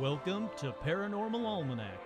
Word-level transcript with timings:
Welcome 0.00 0.50
to 0.56 0.72
Paranormal 0.84 1.46
Almanac. 1.46 2.00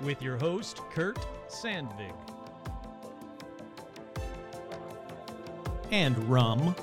With 0.00 0.22
your 0.22 0.36
host, 0.36 0.80
Kurt 0.92 1.18
Sandvig. 1.48 2.14
And 5.90 6.16
Rum. 6.30 6.76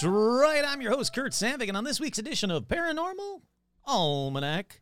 That's 0.00 0.10
right. 0.10 0.64
I'm 0.66 0.80
your 0.80 0.92
host, 0.92 1.14
Kurt 1.14 1.32
Sandvik, 1.32 1.68
and 1.68 1.76
on 1.76 1.84
this 1.84 2.00
week's 2.00 2.18
edition 2.18 2.50
of 2.50 2.68
Paranormal 2.68 3.42
Almanac, 3.86 4.80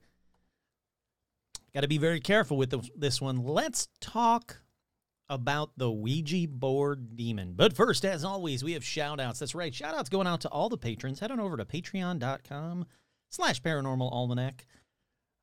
got 1.74 1.80
to 1.80 1.88
be 1.88 1.98
very 1.98 2.20
careful 2.20 2.56
with 2.56 2.70
the, 2.70 2.88
this 2.94 3.20
one. 3.20 3.42
Let's 3.42 3.88
talk 4.00 4.62
about 5.28 5.72
the 5.76 5.90
Ouija 5.90 6.46
board 6.46 7.16
demon. 7.16 7.54
But 7.56 7.72
first, 7.72 8.04
as 8.04 8.22
always, 8.22 8.62
we 8.62 8.74
have 8.74 8.84
shout 8.84 9.18
outs. 9.18 9.40
That's 9.40 9.56
right. 9.56 9.74
Shout 9.74 9.96
outs 9.96 10.08
going 10.08 10.28
out 10.28 10.42
to 10.42 10.48
all 10.50 10.68
the 10.68 10.78
patrons. 10.78 11.18
Head 11.18 11.32
on 11.32 11.40
over 11.40 11.56
to 11.56 11.64
patreon.com 11.64 12.86
slash 13.28 13.60
paranormal 13.60 14.12
almanac 14.12 14.66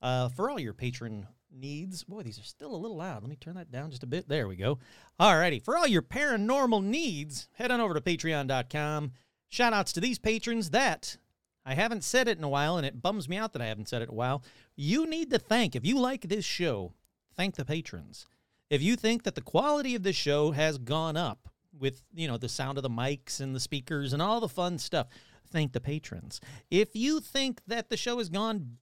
uh, 0.02 0.30
for 0.30 0.50
all 0.50 0.60
your 0.60 0.73
patron 0.73 1.28
needs. 1.52 2.06
Boy, 2.06 2.23
these 2.23 2.39
are 2.39 2.44
still 2.44 2.73
a 2.73 2.78
little 2.78 2.95
loud. 2.95 3.23
Let 3.23 3.30
me 3.30 3.36
turn 3.36 3.56
that 3.56 3.73
down 3.73 3.89
just 3.89 4.04
a 4.04 4.08
bit. 4.08 4.30
There 4.30 4.48
we 4.48 4.56
go. 4.56 4.80
Alrighty. 5.20 5.62
For 5.62 5.76
all 5.76 5.86
your 5.86 6.02
paranormal 6.02 6.82
needs, 6.82 7.50
head 7.56 7.72
on 7.72 7.82
over 7.82 7.94
to 7.94 8.00
patreon.com. 8.00 9.12
Shout 9.50 9.74
outs 9.74 9.94
to 9.94 10.02
these 10.02 10.20
patrons 10.20 10.72
that 10.72 11.18
I 11.66 11.74
haven't 11.74 12.04
said 12.04 12.28
it 12.28 12.38
in 12.38 12.44
a 12.44 12.50
while, 12.50 12.78
and 12.78 12.86
it 12.86 13.02
bums 13.02 13.28
me 13.28 13.38
out 13.38 13.54
that 13.54 13.62
I 13.62 13.68
haven't 13.68 13.90
said 13.90 14.02
it 14.02 14.10
in 14.10 14.14
a 14.14 14.18
while. 14.18 14.44
You 14.76 15.08
need 15.08 15.32
to 15.32 15.40
thank, 15.40 15.76
if 15.76 15.86
you 15.86 16.00
like 16.00 16.22
this 16.22 16.46
show, 16.46 16.94
thank 17.36 17.56
the 17.56 17.66
patrons. 17.66 18.28
If 18.70 18.82
you 18.82 18.96
think 18.96 19.23
that 19.23 19.36
the 19.36 19.42
quality 19.42 19.96
of 19.96 20.04
this 20.04 20.16
show 20.16 20.52
has 20.52 20.78
gone 20.78 21.18
up 21.18 21.50
with, 21.78 22.04
you 22.14 22.28
know, 22.28 22.38
the 22.38 22.50
sound 22.50 22.78
of 22.78 22.84
the 22.84 22.90
mics 22.90 23.40
and 23.40 23.56
the 23.56 23.60
speakers 23.60 24.14
and 24.14 24.22
all 24.22 24.40
the 24.40 24.50
fun 24.50 24.78
stuff, 24.78 25.08
thank 25.52 25.73
the 25.73 25.82
patrons. 25.82 26.40
If 26.70 26.96
you 26.96 27.20
think 27.20 27.62
that 27.68 27.90
the 27.90 27.98
show 27.98 28.18
has 28.18 28.30
gone 28.30 28.78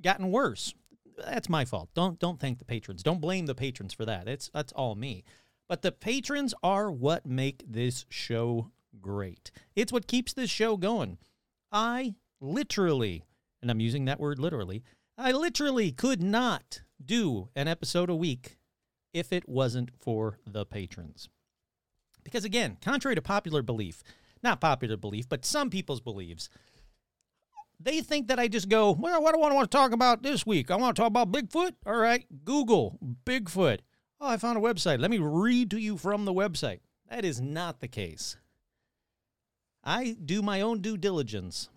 gotten 0.00 0.30
worse, 0.30 0.74
that's 1.18 1.48
my 1.48 1.64
fault. 1.64 1.88
Don't 1.94 2.18
don't 2.18 2.38
thank 2.38 2.58
the 2.58 2.64
patrons. 2.64 3.02
Don't 3.02 3.20
blame 3.20 3.46
the 3.46 3.54
patrons 3.54 3.92
for 3.92 4.04
that. 4.04 4.28
It's 4.28 4.50
that's 4.52 4.72
all 4.72 4.94
me. 4.94 5.24
But 5.68 5.82
the 5.82 5.92
patrons 5.92 6.54
are 6.62 6.90
what 6.90 7.26
make 7.26 7.64
this 7.66 8.06
show 8.08 8.70
great. 9.00 9.50
It's 9.74 9.92
what 9.92 10.06
keeps 10.06 10.32
this 10.32 10.50
show 10.50 10.76
going. 10.76 11.18
I 11.72 12.14
literally, 12.40 13.24
and 13.62 13.70
I'm 13.70 13.80
using 13.80 14.04
that 14.04 14.20
word 14.20 14.38
literally, 14.38 14.82
I 15.18 15.32
literally 15.32 15.92
could 15.92 16.22
not 16.22 16.82
do 17.04 17.48
an 17.56 17.68
episode 17.68 18.10
a 18.10 18.14
week 18.14 18.58
if 19.12 19.32
it 19.32 19.48
wasn't 19.48 19.90
for 19.98 20.38
the 20.46 20.66
patrons. 20.66 21.28
Because 22.22 22.44
again, 22.44 22.76
contrary 22.82 23.14
to 23.14 23.22
popular 23.22 23.62
belief, 23.62 24.02
not 24.42 24.60
popular 24.60 24.96
belief, 24.96 25.28
but 25.28 25.44
some 25.44 25.70
people's 25.70 26.00
beliefs, 26.00 26.48
they 27.78 28.00
think 28.00 28.28
that 28.28 28.38
I 28.38 28.48
just 28.48 28.68
go, 28.68 28.92
well, 28.92 29.22
what 29.22 29.34
do 29.34 29.40
I 29.40 29.52
want 29.52 29.70
to 29.70 29.76
talk 29.76 29.92
about 29.92 30.22
this 30.22 30.46
week? 30.46 30.70
I 30.70 30.76
want 30.76 30.96
to 30.96 31.00
talk 31.00 31.08
about 31.08 31.32
Bigfoot? 31.32 31.72
All 31.84 31.96
right, 31.96 32.26
Google 32.44 32.98
Bigfoot. 33.24 33.80
Oh, 34.20 34.28
I 34.28 34.38
found 34.38 34.58
a 34.58 34.62
website. 34.62 34.98
Let 34.98 35.10
me 35.10 35.18
read 35.18 35.70
to 35.72 35.78
you 35.78 35.96
from 35.96 36.24
the 36.24 36.32
website. 36.32 36.80
That 37.10 37.24
is 37.24 37.40
not 37.40 37.80
the 37.80 37.88
case. 37.88 38.36
I 39.86 40.16
do 40.24 40.42
my 40.42 40.60
own 40.60 40.80
due 40.80 40.96
diligence 40.96 41.68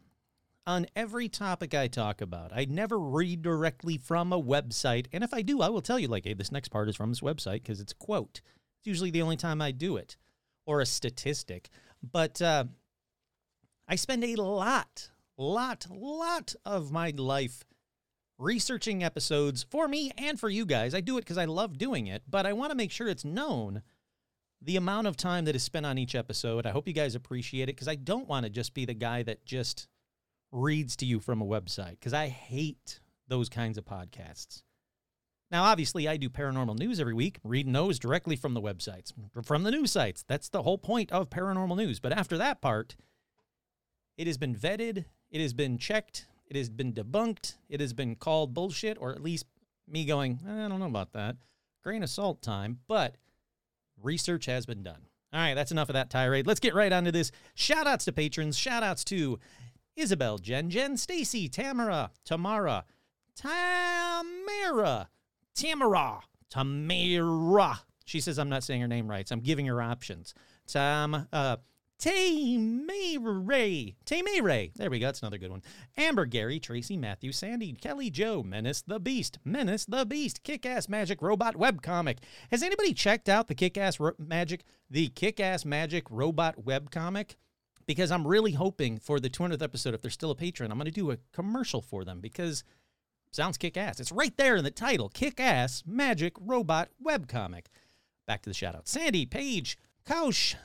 on 0.66 0.88
every 0.96 1.30
topic 1.30 1.76
I 1.76 1.88
talk 1.88 2.22
about. 2.22 2.52
I 2.52 2.66
never 2.66 3.00
read 3.00 3.44
directly 3.44 4.00
from 4.00 4.34
a 4.34 4.42
website. 4.42 5.06
And 5.14 5.24
if 5.24 5.32
I 5.32 5.44
do, 5.44 5.62
I 5.62 5.70
will 5.70 5.82
tell 5.82 6.00
you, 6.00 6.08
like, 6.08 6.26
hey, 6.26 6.34
this 6.34 6.52
next 6.52 6.70
part 6.70 6.90
is 6.90 6.96
from 6.96 7.12
this 7.12 7.22
website 7.22 7.62
because 7.62 7.80
it's 7.80 7.92
a 7.92 7.96
quote. 7.96 8.42
It's 8.80 8.88
usually 8.88 9.12
the 9.12 9.22
only 9.22 9.38
time 9.38 9.62
I 9.62 9.72
do 9.72 9.96
it 9.96 10.18
or 10.66 10.82
a 10.82 10.88
statistic. 10.88 11.70
But 12.02 12.42
uh, 12.42 12.66
I 13.88 13.96
spend 13.96 14.24
a 14.24 14.36
lot, 14.38 15.12
lot, 15.38 15.86
lot 15.92 16.56
of 16.66 16.92
my 16.92 17.14
life 17.16 17.64
researching 18.40 19.04
episodes 19.04 19.68
for 19.70 19.88
me 19.88 20.12
and 20.18 20.40
for 20.40 20.50
you 20.50 20.66
guys. 20.66 20.96
I 20.96 21.02
do 21.02 21.18
it 21.18 21.22
because 21.22 21.38
I 21.38 21.46
love 21.46 21.78
doing 21.78 22.08
it, 22.08 22.24
but 22.28 22.48
I 22.48 22.54
want 22.54 22.72
to 22.72 22.78
make 22.78 22.92
sure 22.92 23.08
it's 23.08 23.26
known 23.26 23.84
the 24.62 24.76
amount 24.76 25.08
of 25.08 25.16
time 25.16 25.46
that 25.46 25.56
is 25.56 25.64
spent 25.64 25.86
on 25.86 25.98
each 25.98 26.16
episode. 26.16 26.66
I 26.66 26.72
hope 26.72 26.88
you 26.88 26.94
guys 26.94 27.16
appreciate 27.16 27.64
it 27.64 27.76
because 27.76 27.88
I 27.88 27.96
don't 27.96 28.28
want 28.28 28.46
to 28.46 28.50
just 28.50 28.74
be 28.74 28.86
the 28.86 28.94
guy 28.94 29.24
that 29.24 29.46
just 29.46 29.88
reads 30.52 30.96
to 30.98 31.06
you 31.06 31.20
from 31.20 31.42
a 31.42 31.46
website 31.46 31.92
because 31.92 32.14
I 32.14 32.28
hate 32.28 33.00
those 33.28 33.50
kinds 33.50 33.78
of 33.78 33.86
podcasts. 33.86 34.64
Now, 35.52 35.64
obviously, 35.64 36.08
I 36.08 36.18
do 36.18 36.30
paranormal 36.30 36.78
news 36.78 37.00
every 37.00 37.14
week, 37.14 37.40
reading 37.44 37.74
those 37.74 37.98
directly 37.98 38.36
from 38.36 38.54
the 38.54 38.62
websites, 38.62 39.12
from 39.44 39.64
the 39.64 39.72
news 39.72 39.92
sites. 39.92 40.24
That's 40.28 40.50
the 40.50 40.62
whole 40.62 40.78
point 40.78 41.12
of 41.12 41.30
paranormal 41.30 41.76
news. 41.76 42.00
But 42.00 42.14
after 42.14 42.38
that 42.38 42.62
part, 42.62 42.96
it 44.16 44.28
has 44.28 44.38
been 44.38 44.56
vetted, 44.56 45.06
it 45.32 45.42
has 45.42 45.54
been 45.54 45.80
checked, 45.80 46.28
it 46.46 46.56
has 46.56 46.70
been 46.70 46.94
debunked, 46.94 47.56
it 47.68 47.80
has 47.80 47.94
been 47.94 48.16
called 48.16 48.54
bullshit, 48.54 48.98
or 49.00 49.12
at 49.12 49.24
least 49.24 49.46
me 49.88 50.06
going, 50.06 50.40
eh, 50.48 50.66
I 50.66 50.68
don't 50.68 50.80
know 50.80 50.86
about 50.86 51.14
that. 51.14 51.38
Grain 51.84 52.04
of 52.04 52.10
salt 52.10 52.44
time, 52.44 52.80
but 52.88 53.16
research 54.02 54.46
has 54.46 54.66
been 54.66 54.84
done. 54.84 55.02
All 55.32 55.40
right, 55.40 55.54
that's 55.54 55.72
enough 55.72 55.90
of 55.90 55.94
that 55.94 56.10
tirade. 56.10 56.48
Let's 56.48 56.60
get 56.60 56.74
right 56.74 56.92
onto 56.92 57.12
this. 57.12 57.32
Shout 57.54 57.86
outs 57.86 58.06
to 58.06 58.12
patrons, 58.12 58.58
shout 58.58 58.82
outs 58.82 59.04
to 59.06 59.40
Isabel, 59.96 60.38
Jen, 60.38 60.70
Jen, 60.70 60.98
Stacy, 60.98 61.48
Tamara, 61.48 62.12
Tamara, 62.26 62.86
Tamara, 63.36 65.10
Tamara, 65.54 66.22
Tamara. 66.50 67.80
She 68.06 68.22
says 68.22 68.40
I'm 68.40 68.50
not 68.50 68.64
saying 68.64 68.82
her 68.82 68.88
name 68.88 69.08
right, 69.08 69.28
so 69.28 69.34
I'm 69.34 69.42
giving 69.42 69.68
her 69.68 69.82
options. 69.82 70.34
Tam, 70.68 71.28
uh, 71.32 71.58
Tamere, 72.00 73.96
Tamere. 74.06 74.72
There 74.76 74.90
we 74.90 75.00
go. 75.00 75.08
That's 75.08 75.22
another 75.22 75.38
good 75.38 75.52
one. 75.52 75.62
Amber, 75.98 76.26
Gary, 76.26 76.60
Tracy, 76.60 76.96
Matthew, 76.96 77.34
Sandy, 77.34 77.74
Kelly, 77.74 78.10
Joe, 78.10 78.42
Menace 78.42 78.82
the 78.82 79.00
Beast, 79.00 79.38
Menace 79.44 79.86
the 79.86 80.06
Beast, 80.06 80.44
Kick 80.44 80.66
Ass 80.66 80.88
Magic 80.88 81.22
Robot 81.22 81.56
Webcomic. 81.56 82.20
Has 82.52 82.64
anybody 82.64 82.94
checked 82.94 83.28
out 83.28 83.48
the 83.48 83.56
Kick 83.56 83.78
Ass 83.78 84.00
Ro- 84.00 84.14
Magic, 84.18 84.64
the 84.90 85.10
Kick 85.10 85.42
Ass 85.42 85.66
Magic 85.66 86.06
Robot 86.10 86.64
Webcomic? 86.64 87.36
Because 87.86 88.12
I'm 88.12 88.26
really 88.26 88.54
hoping 88.54 88.98
for 88.98 89.20
the 89.20 89.30
200th 89.30 89.62
episode, 89.62 89.94
if 89.94 90.02
they're 90.02 90.12
still 90.12 90.32
a 90.32 90.36
patron, 90.36 90.72
I'm 90.72 90.78
going 90.78 90.86
to 90.86 90.92
do 90.92 91.12
a 91.12 91.18
commercial 91.34 91.82
for 91.82 92.06
them 92.06 92.22
because 92.22 92.64
sounds 93.32 93.58
kick 93.58 93.76
ass. 93.78 94.00
It's 94.00 94.12
right 94.12 94.36
there 94.38 94.56
in 94.56 94.64
the 94.64 94.72
title 94.72 95.10
Kick 95.10 95.40
Ass 95.40 95.84
Magic 95.86 96.34
Robot 96.40 96.90
Webcomic. 97.04 97.66
Back 98.26 98.44
to 98.44 98.50
the 98.50 98.54
shout 98.54 98.76
out. 98.76 98.88
Sandy, 98.88 99.26
Paige, 99.26 99.78
Kaush, 100.06 100.56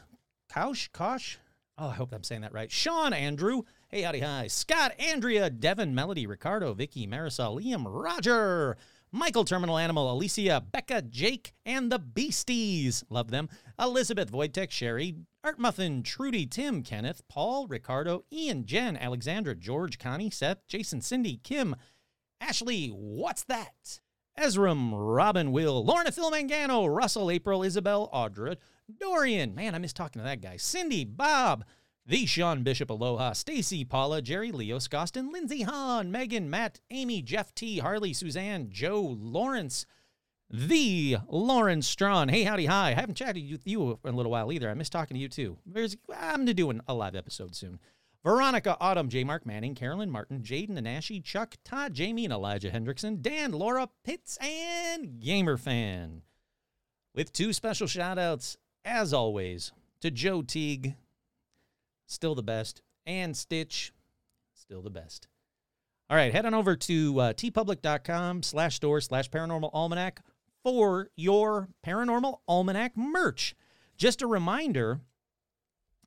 Kaush, 0.53 0.91
Kosh. 0.93 1.39
Oh, 1.77 1.89
I 1.89 1.95
hope 1.95 2.13
I'm 2.13 2.23
saying 2.23 2.43
that 2.43 2.53
right. 2.53 2.71
Sean, 2.71 3.13
Andrew. 3.13 3.63
Hey, 3.89 4.03
howdy, 4.03 4.21
hi. 4.21 4.47
Scott, 4.47 4.93
Andrea, 5.01 5.51
Devin, 5.51 5.95
Melody, 5.95 6.27
Ricardo, 6.27 6.73
Vicky, 6.73 7.07
Marisol, 7.07 7.61
Liam, 7.61 7.85
Roger, 7.87 8.77
Michael, 9.11 9.45
Terminal 9.45 9.79
Animal, 9.79 10.13
Alicia, 10.13 10.63
Becca, 10.71 11.03
Jake, 11.03 11.53
and 11.67 11.91
the 11.91 11.99
Beasties. 11.99 13.03
Love 13.11 13.31
them. 13.31 13.49
Elizabeth, 13.79 14.31
Voidtech, 14.31 14.71
Sherry, 14.71 15.17
Art 15.43 15.59
Muffin, 15.59 16.03
Trudy, 16.03 16.47
Tim, 16.47 16.83
Kenneth, 16.83 17.23
Paul, 17.29 17.67
Ricardo, 17.67 18.25
Ian, 18.33 18.67
Jen, 18.67 18.97
Alexandra, 18.97 19.55
George, 19.55 19.99
Connie, 19.99 20.31
Seth, 20.31 20.67
Jason, 20.69 21.01
Cindy, 21.01 21.41
Kim, 21.43 21.75
Ashley, 22.41 22.89
what's 22.89 23.45
that? 23.45 24.01
Ezram, 24.39 24.91
Robin, 24.95 25.53
Will, 25.53 25.85
Lorna, 25.85 26.13
Phil 26.13 26.31
Mangano, 26.31 26.93
Russell, 26.93 27.31
April, 27.31 27.63
Isabel, 27.63 28.11
Audra, 28.13 28.57
Dorian, 29.01 29.55
man, 29.55 29.75
I 29.75 29.79
miss 29.79 29.93
talking 29.93 30.21
to 30.21 30.25
that 30.25 30.41
guy, 30.41 30.57
Cindy, 30.57 31.05
Bob, 31.05 31.65
the 32.07 32.27
Sean 32.27 32.63
Bishop, 32.63 32.91
Aloha, 32.91 33.33
Stacy, 33.33 33.85
Paula, 33.85 34.21
Jerry, 34.21 34.53
Leo, 34.53 34.79
Scoston, 34.79 35.33
Lindsay, 35.33 35.63
Hahn, 35.63 36.11
Megan, 36.11 36.51
Matt, 36.51 36.81
Amy, 36.91 37.23
Jeff 37.23 37.55
T, 37.55 37.79
Harley, 37.79 38.13
Suzanne, 38.13 38.69
Joe, 38.71 39.17
Lawrence, 39.19 39.87
the 40.51 41.17
Lawrence 41.29 41.87
Strawn. 41.87 42.29
Hey, 42.29 42.45
howdy, 42.45 42.67
hi. 42.67 42.91
I 42.91 42.95
haven't 42.95 43.17
chatted 43.17 43.51
with 43.51 43.67
you 43.67 43.99
in 44.05 44.13
a 44.13 44.17
little 44.17 44.31
while 44.31 44.53
either. 44.53 44.71
I 44.71 44.75
miss 44.75 44.91
talking 44.91 45.15
to 45.15 45.21
you 45.21 45.29
too. 45.29 45.57
There's, 45.65 45.97
I'm 46.15 46.45
to 46.47 46.55
do 46.55 46.71
a 46.87 46.95
live 46.95 47.17
episode 47.17 47.57
soon. 47.57 47.81
Veronica, 48.23 48.77
Autumn, 48.81 49.09
J. 49.09 49.25
Mark 49.25 49.45
Manning, 49.45 49.75
Carolyn 49.75 50.11
Martin, 50.11 50.41
Jaden 50.41 50.79
Anashi, 50.79 51.23
Chuck, 51.23 51.57
Todd, 51.65 51.93
Jamie, 51.93 52.25
and 52.25 52.33
Elijah 52.33 52.71
Hendrickson, 52.71 53.21
Dan, 53.21 53.53
Laura, 53.53 53.89
Pitts, 54.03 54.39
and 54.39 55.21
Gamer 55.21 55.57
Fan. 55.57 56.23
With 57.15 57.33
two 57.33 57.53
special 57.53 57.87
shout 57.87 58.19
outs, 58.19 58.57
as 58.85 59.13
always, 59.13 59.73
to 60.01 60.11
Joe 60.11 60.43
Teague, 60.43 60.95
still 62.07 62.35
the 62.35 62.43
best, 62.43 62.83
and 63.07 63.37
Stitch, 63.37 63.93
still 64.55 64.83
the 64.83 64.91
best. 64.91 65.29
All 66.11 66.17
right, 66.17 66.33
head 66.33 66.47
on 66.47 66.55
over 66.55 66.77
to 66.77 67.21
uh, 67.21 67.33
teepublic.com 67.33 68.43
slash 68.43 68.77
store 68.77 69.01
slash 69.01 69.31
paranormal 69.31 69.71
almanac 69.73 70.21
for 70.63 71.09
your 71.17 71.69
paranormal 71.87 72.39
almanac 72.47 72.97
merch. 72.97 73.55
Just 73.97 74.23
a 74.23 74.27
reminder, 74.27 75.01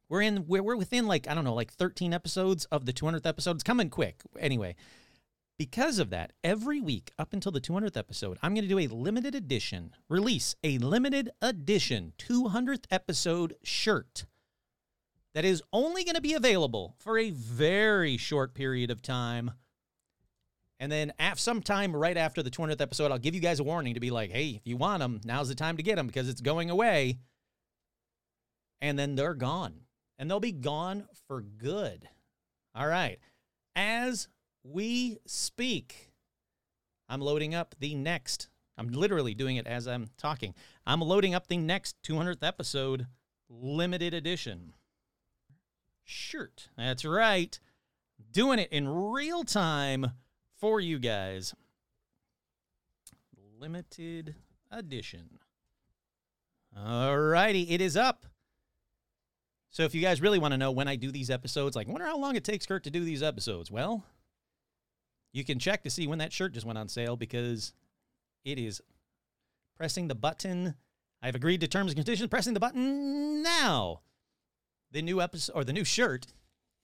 we're 0.09 0.21
in 0.21 0.45
we're, 0.47 0.62
we're 0.63 0.75
within 0.75 1.07
like 1.07 1.27
I 1.27 1.33
don't 1.33 1.44
know 1.44 1.53
like 1.53 1.71
13 1.71 2.13
episodes 2.13 2.65
of 2.65 2.85
the 2.85 2.94
200th 2.94 3.25
episode. 3.25 3.56
It's 3.56 3.63
coming 3.63 3.89
quick. 3.89 4.21
Anyway, 4.39 4.75
because 5.57 6.00
of 6.00 6.09
that, 6.12 6.33
every 6.44 6.80
week 6.80 7.12
up 7.18 7.33
until 7.33 7.51
the 7.51 7.62
200th 7.62 7.98
episode, 7.98 8.38
I'm 8.42 8.54
going 8.54 8.63
to 8.63 8.69
do 8.69 8.80
a 8.80 8.88
limited 8.88 9.33
edition 9.33 9.92
release, 10.09 10.56
a 10.63 10.77
limited 10.77 11.30
edition 11.42 12.13
200th 12.19 12.86
episode 12.92 13.56
shirt 13.63 14.25
that 15.33 15.45
is 15.45 15.63
only 15.74 16.04
going 16.04 16.15
to 16.15 16.21
be 16.21 16.33
available 16.33 16.95
for 17.00 17.18
a 17.18 17.31
very 17.31 18.18
short 18.18 18.54
period 18.54 18.92
of 18.92 19.01
time. 19.01 19.51
And 20.80 20.92
then 20.92 21.12
af- 21.19 21.39
sometime 21.39 21.95
right 21.95 22.18
after 22.18 22.44
the 22.44 22.51
200th 22.51 22.81
episode, 22.81 23.12
I'll 23.12 23.18
give 23.18 23.36
you 23.36 23.42
guys 23.42 23.60
a 23.60 23.63
warning 23.63 23.95
to 23.95 24.00
be 24.00 24.12
like, 24.12 24.31
hey, 24.31 24.50
if 24.50 24.65
you 24.65 24.77
want 24.77 25.00
them, 25.00 25.21
now's 25.25 25.50
the 25.50 25.56
time 25.56 25.77
to 25.77 25.83
get 25.83 25.95
them 25.95 26.07
because 26.07 26.30
it's 26.30 26.42
going 26.42 26.69
away. 26.69 27.18
And 28.80 28.98
then 28.98 29.15
they're 29.15 29.33
gone. 29.33 29.81
And 30.19 30.30
they'll 30.30 30.39
be 30.39 30.51
gone 30.51 31.07
for 31.27 31.42
good. 31.42 32.07
All 32.75 32.88
right. 32.88 33.19
As 33.75 34.27
we 34.71 35.17
speak, 35.25 36.11
I'm 37.09 37.21
loading 37.21 37.55
up 37.55 37.75
the 37.79 37.95
next. 37.95 38.49
I'm 38.77 38.89
literally 38.89 39.33
doing 39.33 39.55
it 39.55 39.65
as 39.65 39.87
I'm 39.87 40.07
talking. 40.17 40.53
I'm 40.85 41.01
loading 41.01 41.33
up 41.33 41.47
the 41.47 41.57
next 41.57 41.95
200th 42.03 42.43
episode 42.43 43.07
limited 43.49 44.13
edition 44.13 44.73
shirt. 46.03 46.69
That's 46.77 47.05
right. 47.05 47.59
Doing 48.31 48.59
it 48.59 48.71
in 48.71 48.87
real 48.87 49.43
time 49.43 50.11
for 50.59 50.79
you 50.79 50.99
guys. 50.99 51.53
Limited 53.59 54.35
edition. 54.71 55.39
Alrighty, 56.77 57.71
it 57.71 57.81
is 57.81 57.97
up. 57.97 58.25
So 59.69 59.83
if 59.83 59.95
you 59.95 60.01
guys 60.01 60.21
really 60.21 60.39
want 60.39 60.53
to 60.53 60.57
know 60.57 60.71
when 60.71 60.87
I 60.87 60.95
do 60.95 61.11
these 61.11 61.29
episodes, 61.29 61.75
like 61.75 61.87
wonder 61.87 62.05
how 62.05 62.17
long 62.17 62.35
it 62.35 62.43
takes 62.43 62.65
Kurt 62.65 62.83
to 62.83 62.91
do 62.91 63.03
these 63.03 63.23
episodes, 63.23 63.71
well, 63.71 64.03
you 65.38 65.45
can 65.45 65.60
check 65.60 65.84
to 65.84 65.89
see 65.89 66.07
when 66.07 66.18
that 66.18 66.34
shirt 66.34 66.54
just 66.54 66.66
went 66.66 66.80
on 66.80 66.89
sale 66.89 67.16
because 67.16 67.74
it 68.44 68.57
is 68.57 68.81
pressing 69.78 70.07
the 70.07 70.16
button. 70.16 70.74
I've 71.22 71.36
agreed 71.36 71.62
to 71.62 71.68
terms 71.68 71.92
and 71.92 71.98
conditions, 71.98 72.28
pressing 72.28 72.56
the 72.56 72.60
button 72.60 73.44
now. 73.44 74.01
The 74.92 75.04
new 75.04 75.22
episode 75.22 75.54
or 75.54 75.63
the 75.63 75.74
new 75.74 75.84
shirt 75.84 76.28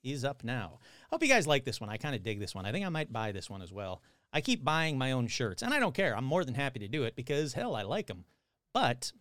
is 0.03 0.23
up 0.23 0.43
now. 0.43 0.79
Hope 1.09 1.23
you 1.23 1.29
guys 1.29 1.47
like 1.47 1.65
this 1.65 1.81
one. 1.81 1.89
I 1.89 1.97
kind 1.97 2.15
of 2.15 2.23
dig 2.23 2.39
this 2.39 2.53
one. 2.53 2.65
I 2.65 2.71
think 2.71 2.85
I 2.85 2.89
might 2.89 3.11
buy 3.11 3.31
this 3.31 3.49
one 3.49 3.61
as 3.61 3.71
well. 3.71 4.01
I 4.31 4.41
keep 4.41 4.63
buying 4.63 4.97
my 4.97 5.11
own 5.11 5.27
shirts, 5.27 5.61
and 5.61 5.73
I 5.73 5.79
don't 5.79 5.95
care. 5.95 6.15
I'm 6.15 6.25
more 6.25 6.43
than 6.43 6.55
happy 6.55 6.79
to 6.79 6.87
do 6.87 7.03
it 7.03 7.15
because 7.15 7.53
hell, 7.53 7.75
I 7.75 7.83
like 7.83 8.07
them. 8.07 8.25
But 8.73 9.13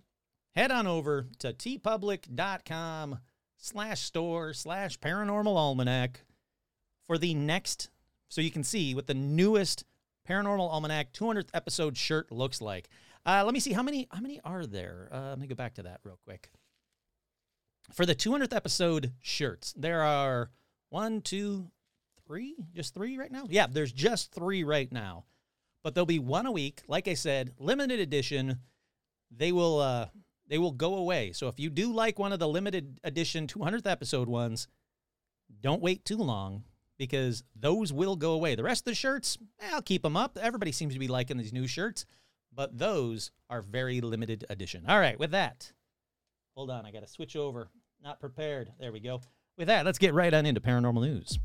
head 0.54 0.70
on 0.70 0.86
over 0.86 1.26
to 1.38 1.52
teepublic.com 1.52 3.18
slash 3.56 4.00
store 4.00 4.52
slash 4.52 4.98
paranormal 4.98 5.54
almanac 5.54 6.24
for 7.06 7.18
the 7.18 7.34
next 7.34 7.90
so 8.32 8.40
you 8.40 8.50
can 8.50 8.64
see 8.64 8.94
what 8.94 9.06
the 9.06 9.12
newest 9.12 9.84
paranormal 10.26 10.70
almanac 10.70 11.12
200th 11.12 11.50
episode 11.52 11.98
shirt 11.98 12.32
looks 12.32 12.62
like. 12.62 12.88
Uh, 13.26 13.42
let 13.44 13.52
me 13.52 13.60
see 13.60 13.74
how 13.74 13.82
many 13.82 14.08
how 14.10 14.22
many 14.22 14.40
are 14.42 14.64
there? 14.64 15.10
Uh, 15.12 15.28
let 15.28 15.38
me 15.38 15.46
go 15.46 15.54
back 15.54 15.74
to 15.74 15.82
that 15.82 16.00
real 16.02 16.18
quick. 16.24 16.48
For 17.92 18.06
the 18.06 18.14
200th 18.14 18.56
episode 18.56 19.12
shirts 19.20 19.74
there 19.76 20.00
are 20.00 20.50
one 20.88 21.20
two 21.20 21.70
three 22.26 22.56
just 22.74 22.94
three 22.94 23.18
right 23.18 23.30
now? 23.30 23.44
Yeah 23.50 23.66
there's 23.70 23.92
just 23.92 24.32
three 24.32 24.64
right 24.64 24.90
now. 24.90 25.26
But 25.84 25.94
there'll 25.94 26.06
be 26.06 26.18
one 26.18 26.46
a 26.46 26.52
week. 26.52 26.80
Like 26.88 27.08
i 27.08 27.14
said 27.14 27.52
limited 27.58 28.00
edition. 28.00 28.60
They 29.30 29.52
will 29.52 29.78
uh 29.78 30.06
they 30.48 30.56
will 30.56 30.72
go 30.72 30.94
away. 30.94 31.32
So 31.32 31.48
if 31.48 31.60
you 31.60 31.68
do 31.68 31.92
like 31.92 32.18
one 32.18 32.32
of 32.32 32.38
the 32.38 32.48
limited 32.48 32.98
edition 33.04 33.46
200th 33.46 33.86
episode 33.86 34.30
ones 34.30 34.68
don't 35.60 35.82
wait 35.82 36.06
too 36.06 36.16
long 36.16 36.64
because 37.02 37.42
those 37.56 37.92
will 37.92 38.14
go 38.14 38.30
away. 38.32 38.54
The 38.54 38.62
rest 38.62 38.82
of 38.82 38.92
the 38.92 38.94
shirts 38.94 39.36
eh, 39.58 39.70
i'll 39.72 39.82
keep 39.82 40.02
them 40.02 40.16
up. 40.16 40.38
Everybody 40.40 40.70
seems 40.70 40.92
to 40.94 41.00
be 41.00 41.08
liking 41.08 41.36
these 41.36 41.52
new 41.52 41.66
shirts 41.66 42.06
but 42.54 42.78
those 42.78 43.32
are 43.50 43.60
very 43.60 44.00
limited 44.00 44.44
edition. 44.48 44.84
All 44.86 45.00
right 45.00 45.18
with 45.18 45.32
that 45.32 45.72
hold 46.54 46.70
on 46.70 46.86
i 46.86 46.92
gotta 46.92 47.08
switch 47.08 47.34
over. 47.34 47.68
Not 48.00 48.20
prepared. 48.20 48.70
There 48.78 48.92
we 48.92 49.00
go. 49.00 49.20
With 49.58 49.66
that 49.66 49.84
let's 49.84 49.98
get 49.98 50.14
right 50.14 50.32
on 50.32 50.46
into 50.46 50.60
paranormal 50.60 51.02
news 51.02 51.40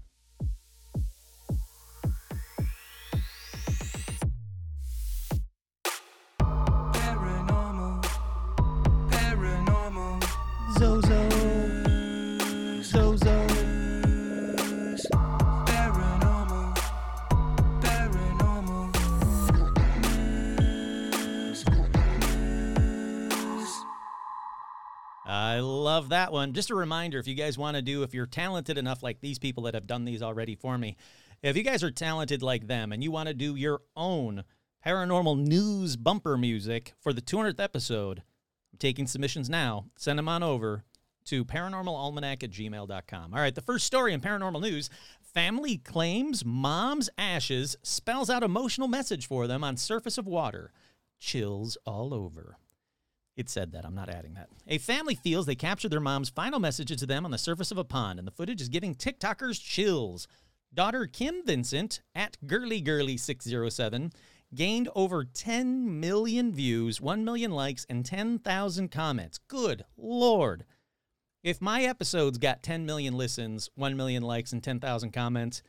love 26.08 26.12
that 26.12 26.32
one. 26.32 26.54
Just 26.54 26.70
a 26.70 26.76
reminder 26.76 27.20
if 27.20 27.28
you 27.28 27.36
guys 27.36 27.58
want 27.58 27.76
to 27.76 27.82
do, 27.82 28.04
if 28.04 28.14
you're 28.14 28.26
talented 28.26 28.78
enough 28.78 29.04
like 29.04 29.20
these 29.20 29.38
people 29.38 29.64
that 29.64 29.74
have 29.74 29.88
done 29.88 30.06
these 30.06 30.22
already 30.22 30.56
for 30.56 30.78
me, 30.78 30.96
if 31.44 31.58
you 31.58 31.64
guys 31.64 31.84
are 31.84 31.92
talented 31.92 32.42
like 32.42 32.68
them 32.68 32.94
and 32.94 33.04
you 33.04 33.12
want 33.12 33.28
to 33.28 33.34
do 33.34 33.56
your 33.56 33.82
own 33.94 34.46
paranormal 34.86 35.38
news 35.38 35.98
bumper 35.98 36.38
music 36.38 36.94
for 37.02 37.12
the 37.12 37.22
200th 37.22 37.60
episode, 37.60 38.20
I'm 38.72 38.80
taking 38.80 39.06
submissions 39.06 39.50
now. 39.50 39.88
Send 39.98 40.18
them 40.18 40.30
on 40.30 40.44
over 40.44 40.86
to 41.26 41.44
paranormalalmanac 41.44 42.42
at 42.42 42.52
gmail.com. 42.52 43.34
All 43.34 43.42
right, 43.42 43.54
the 43.54 43.62
first 43.62 43.86
story 43.86 44.14
in 44.14 44.22
paranormal 44.22 44.62
news 44.62 44.90
family 45.34 45.78
claims 45.78 46.46
mom's 46.46 47.10
ashes 47.18 47.76
spells 47.84 48.30
out 48.30 48.44
emotional 48.44 48.88
message 48.88 49.28
for 49.28 49.46
them 49.46 49.62
on 49.62 49.76
surface 49.76 50.18
of 50.18 50.26
water. 50.26 50.72
Chills 51.20 51.78
all 51.86 52.14
over. 52.14 52.58
It 53.38 53.50
said 53.50 53.72
that. 53.74 53.86
I'm 53.86 53.94
not 53.94 54.10
adding 54.10 54.34
that. 54.34 54.50
A 54.68 54.80
family 54.80 55.14
feels 55.14 55.46
they 55.46 55.56
captured 55.56 55.92
their 55.92 56.00
mom's 56.00 56.30
final 56.30 56.60
messages 56.60 56.98
to 56.98 57.06
them 57.06 57.24
on 57.24 57.30
the 57.30 57.38
surface 57.38 57.72
of 57.72 57.78
a 57.78 57.84
pond, 57.84 58.18
and 58.18 58.28
the 58.28 58.32
footage 58.32 58.60
is 58.60 58.68
giving 58.68 58.96
TikTokers 58.96 59.64
chills. 59.64 60.28
Daughter 60.74 61.06
Kim 61.06 61.44
Vincent 61.46 62.02
at 62.16 62.36
Girly 62.48 62.82
Girly 62.82 63.16
607 63.16 64.12
gained 64.56 64.90
over 64.96 65.24
10 65.24 66.00
million 66.00 66.52
views, 66.52 67.00
1 67.00 67.24
million 67.24 67.52
likes, 67.52 67.86
and 67.88 68.04
10,000 68.04 68.90
comments. 68.90 69.40
Good 69.48 69.86
lord. 69.96 70.66
If 71.44 71.62
my 71.62 71.84
episodes 71.84 72.40
got 72.40 72.64
10 72.64 72.88
million 72.88 73.16
listens, 73.16 73.70
1 73.76 73.96
million 73.96 74.24
likes, 74.24 74.52
and 74.52 74.64
10,000 74.64 75.12
comments, 75.12 75.62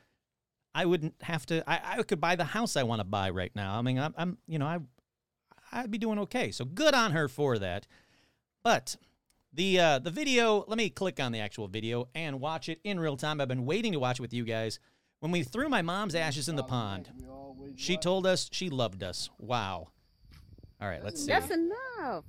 I 0.74 0.86
wouldn't 0.86 1.14
have 1.22 1.44
to. 1.46 1.68
I, 1.68 1.98
I 1.98 2.02
could 2.02 2.20
buy 2.20 2.36
the 2.36 2.44
house 2.44 2.76
I 2.76 2.84
want 2.84 3.00
to 3.00 3.04
buy 3.04 3.30
right 3.30 3.52
now. 3.54 3.78
I 3.78 3.82
mean, 3.82 3.98
I'm, 3.98 4.14
I'm 4.16 4.38
you 4.46 4.58
know, 4.58 4.66
I 4.66 4.78
I'd 5.72 5.90
be 5.90 5.98
doing 5.98 6.18
okay. 6.20 6.50
So 6.50 6.64
good 6.64 6.94
on 6.94 7.12
her 7.12 7.28
for 7.28 7.58
that. 7.58 7.86
But 8.62 8.96
the 9.52 9.80
uh, 9.80 9.98
the 9.98 10.10
video, 10.10 10.64
let 10.66 10.76
me 10.76 10.90
click 10.90 11.20
on 11.20 11.32
the 11.32 11.40
actual 11.40 11.68
video 11.68 12.08
and 12.14 12.40
watch 12.40 12.68
it 12.68 12.80
in 12.84 13.00
real 13.00 13.16
time. 13.16 13.40
I've 13.40 13.48
been 13.48 13.66
waiting 13.66 13.92
to 13.92 13.98
watch 13.98 14.18
it 14.18 14.22
with 14.22 14.32
you 14.32 14.44
guys. 14.44 14.78
When 15.20 15.32
we 15.32 15.42
threw 15.42 15.68
my 15.68 15.82
mom's 15.82 16.14
ashes 16.14 16.48
in 16.48 16.56
the 16.56 16.62
pond, 16.62 17.10
she 17.76 17.96
told 17.96 18.26
us 18.26 18.48
she 18.52 18.70
loved 18.70 19.02
us. 19.02 19.30
Wow. 19.38 19.88
All 20.80 20.88
right, 20.88 21.02
let's 21.02 21.20
see. 21.24 21.32
That's 21.32 21.50
enough. 21.50 22.24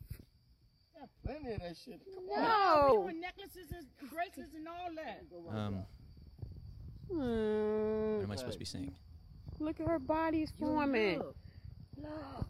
Plenty 1.25 1.51
of 1.51 1.59
that 1.59 1.77
shit. 1.77 2.01
No. 2.27 3.03
with 3.05 3.15
necklaces 3.15 3.71
and 3.71 3.85
bracelets 4.09 4.55
and 4.55 4.67
all 4.67 4.89
that. 4.95 5.23
Um, 5.55 5.83
what 8.17 8.23
am 8.23 8.31
I 8.31 8.35
supposed 8.35 8.53
to 8.53 8.59
be 8.59 8.65
saying? 8.65 8.93
Look 9.59 9.79
at 9.79 9.87
her 9.87 9.99
body's 9.99 10.51
forming. 10.57 11.19
Look, 11.19 11.35
look, 11.97 12.45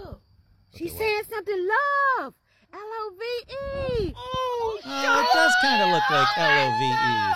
look. 0.00 0.20
She's 0.74 0.92
what? 0.92 0.98
saying 1.00 1.22
something. 1.30 1.68
Love. 2.18 2.34
L 2.72 2.80
O 2.80 3.12
V 3.18 3.24
E. 3.52 4.14
Oh, 4.16 4.80
Oh, 4.86 5.20
it 5.20 5.28
does 5.32 5.52
kind 5.62 5.82
of 5.82 5.88
look 5.90 6.10
like 6.10 6.28
L 6.38 6.68
O 6.68 6.78
V 6.78 6.84
E. 6.84 7.34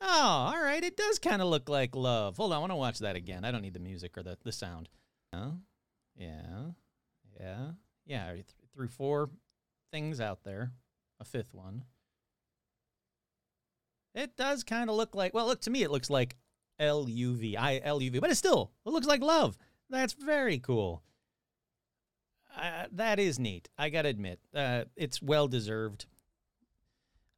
Oh, 0.00 0.52
all 0.54 0.62
right. 0.62 0.82
It 0.82 0.96
does 0.96 1.18
kind 1.18 1.42
of 1.42 1.48
look 1.48 1.68
like 1.68 1.94
love. 1.96 2.36
Hold 2.36 2.52
on, 2.52 2.56
I 2.56 2.60
want 2.60 2.72
to 2.72 2.76
watch 2.76 2.98
that 3.00 3.16
again. 3.16 3.44
I 3.44 3.50
don't 3.50 3.62
need 3.62 3.74
the 3.74 3.80
music 3.80 4.16
or 4.16 4.22
the, 4.22 4.38
the 4.44 4.52
sound. 4.52 4.88
Yeah, 5.32 5.50
yeah, 6.16 6.62
yeah, 7.38 7.66
yeah. 8.06 8.26
I 8.28 8.32
th- 8.34 8.44
threw 8.74 8.88
four 8.88 9.28
things 9.92 10.20
out 10.20 10.44
there, 10.44 10.72
a 11.20 11.24
fifth 11.24 11.52
one. 11.52 11.84
It 14.14 14.36
does 14.36 14.64
kind 14.64 14.88
of 14.88 14.96
look 14.96 15.14
like. 15.14 15.34
Well, 15.34 15.46
look 15.46 15.60
to 15.62 15.70
me, 15.70 15.82
it 15.82 15.90
looks 15.90 16.08
like 16.10 16.36
L 16.78 17.06
U 17.08 17.34
V 17.34 17.56
I 17.56 17.80
L 17.84 18.00
U 18.00 18.10
V, 18.10 18.20
but 18.20 18.30
it 18.30 18.36
still 18.36 18.70
it 18.86 18.90
looks 18.90 19.06
like 19.06 19.20
love. 19.20 19.58
That's 19.90 20.12
very 20.12 20.58
cool. 20.58 21.02
Uh, 22.56 22.86
that 22.92 23.18
is 23.18 23.38
neat. 23.38 23.68
I 23.78 23.88
gotta 23.88 24.08
admit, 24.08 24.40
uh, 24.54 24.84
it's 24.96 25.22
well 25.22 25.48
deserved. 25.48 26.06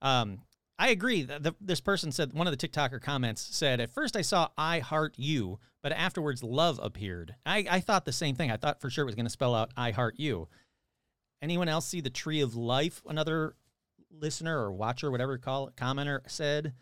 Um, 0.00 0.40
I 0.78 0.88
agree. 0.88 1.24
The, 1.24 1.54
this 1.60 1.80
person 1.80 2.10
said 2.10 2.32
one 2.32 2.46
of 2.46 2.56
the 2.56 2.68
TikToker 2.68 3.02
comments 3.02 3.42
said, 3.54 3.80
"At 3.80 3.90
first 3.90 4.16
I 4.16 4.22
saw 4.22 4.48
I 4.56 4.78
heart 4.78 5.14
you, 5.18 5.58
but 5.82 5.92
afterwards 5.92 6.42
love 6.42 6.80
appeared." 6.82 7.34
I, 7.44 7.66
I 7.70 7.80
thought 7.80 8.06
the 8.06 8.12
same 8.12 8.34
thing. 8.34 8.50
I 8.50 8.56
thought 8.56 8.80
for 8.80 8.88
sure 8.88 9.02
it 9.02 9.06
was 9.06 9.14
going 9.14 9.26
to 9.26 9.30
spell 9.30 9.54
out 9.54 9.72
I 9.76 9.90
heart 9.90 10.14
you. 10.18 10.48
Anyone 11.42 11.68
else 11.68 11.86
see 11.86 12.00
the 12.00 12.08
tree 12.08 12.40
of 12.40 12.54
life? 12.54 13.02
Another 13.06 13.56
listener 14.10 14.58
or 14.58 14.72
watcher, 14.72 15.10
whatever 15.10 15.32
you 15.32 15.38
call 15.38 15.68
it, 15.68 15.76
commenter 15.76 16.20
said, 16.26 16.72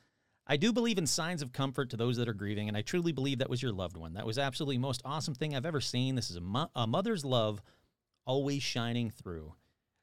"I 0.49 0.57
do 0.57 0.73
believe 0.73 0.99
in 0.99 1.07
signs 1.07 1.43
of 1.43 1.52
comfort 1.52 1.90
to 1.90 1.97
those 1.97 2.17
that 2.17 2.28
are 2.28 2.35
grieving, 2.35 2.69
and 2.69 2.76
I 2.76 2.83
truly 2.83 3.12
believe 3.12 3.38
that 3.38 3.50
was 3.50 3.62
your 3.62 3.73
loved 3.73 3.97
one. 3.97 4.14
That 4.14 4.26
was 4.26 4.38
absolutely 4.38 4.78
most 4.78 5.02
awesome 5.05 5.35
thing 5.35 5.55
I've 5.55 5.67
ever 5.67 5.81
seen. 5.81 6.14
This 6.14 6.31
is 6.31 6.37
a, 6.37 6.40
mo- 6.40 6.71
a 6.75 6.87
mother's 6.87 7.25
love, 7.25 7.61
always 8.26 8.62
shining 8.62 9.11
through." 9.11 9.55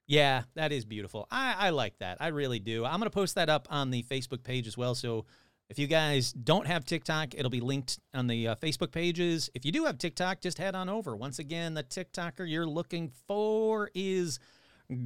Yeah, 0.08 0.44
that 0.54 0.72
is 0.72 0.86
beautiful. 0.86 1.28
I, 1.32 1.56
I 1.58 1.70
like 1.72 1.98
that. 2.00 2.18
I 2.20 2.28
really 2.28 2.60
do. 2.60 2.86
I'm 2.86 3.00
going 3.00 3.10
to 3.10 3.10
post 3.10 3.36
that 3.36 3.50
up 3.50 3.68
on 3.72 3.90
the 3.90 4.04
Facebook 4.04 4.44
page 4.44 4.68
as 4.68 4.78
well. 4.78 4.94
So 4.94 5.26
if 5.70 5.80
you 5.80 5.88
guys 5.88 6.32
don't 6.32 6.68
have 6.68 6.86
TikTok, 6.86 7.34
it'll 7.34 7.50
be 7.50 7.60
linked 7.60 8.00
on 8.14 8.28
the 8.28 8.50
uh, 8.50 8.56
Facebook 8.56 8.92
pages. 8.92 9.50
If 9.56 9.66
you 9.66 9.72
do 9.72 9.86
have 9.86 9.98
TikTok, 9.98 10.42
just 10.42 10.60
head 10.60 10.76
on 10.76 10.90
over. 10.90 11.16
Once 11.16 11.40
again, 11.40 11.74
the 11.74 11.84
TikToker 11.84 12.50
you're 12.50 12.68
looking 12.68 13.12
for 13.28 13.90
is 13.96 14.40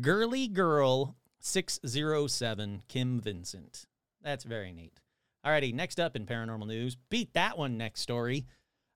Girly 0.02 0.50
Girl 0.50 1.16
607 1.40 2.84
Kim 2.90 3.22
Vincent. 3.22 3.86
That's 4.22 4.44
very 4.44 4.74
neat. 4.74 5.00
Alrighty, 5.46 5.74
next 5.74 6.00
up 6.00 6.16
in 6.16 6.26
paranormal 6.26 6.68
news, 6.68 6.98
beat 7.10 7.34
that 7.34 7.58
one 7.58 7.78
next 7.78 8.02
story. 8.02 8.46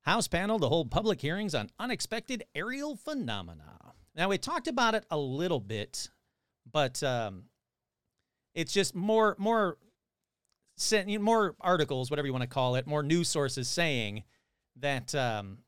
House 0.01 0.27
panel 0.27 0.59
to 0.59 0.67
hold 0.67 0.91
public 0.91 1.21
hearings 1.21 1.55
on 1.55 1.69
unexpected 1.79 2.43
aerial 2.53 2.97
phenomena. 2.97 3.93
Now 4.15 4.29
we 4.29 4.37
talked 4.37 4.67
about 4.67 4.95
it 4.95 5.05
a 5.09 5.17
little 5.17 5.61
bit, 5.61 6.09
but 6.69 7.01
um, 7.01 7.43
it's 8.53 8.73
just 8.73 8.93
more 8.93 9.35
more 9.39 9.77
more 11.19 11.55
articles, 11.61 12.09
whatever 12.09 12.27
you 12.27 12.33
want 12.33 12.43
to 12.43 12.47
call 12.47 12.75
it, 12.75 12.87
more 12.87 13.03
news 13.03 13.29
sources 13.29 13.67
saying 13.67 14.23
that 14.77 15.13
um, 15.15 15.59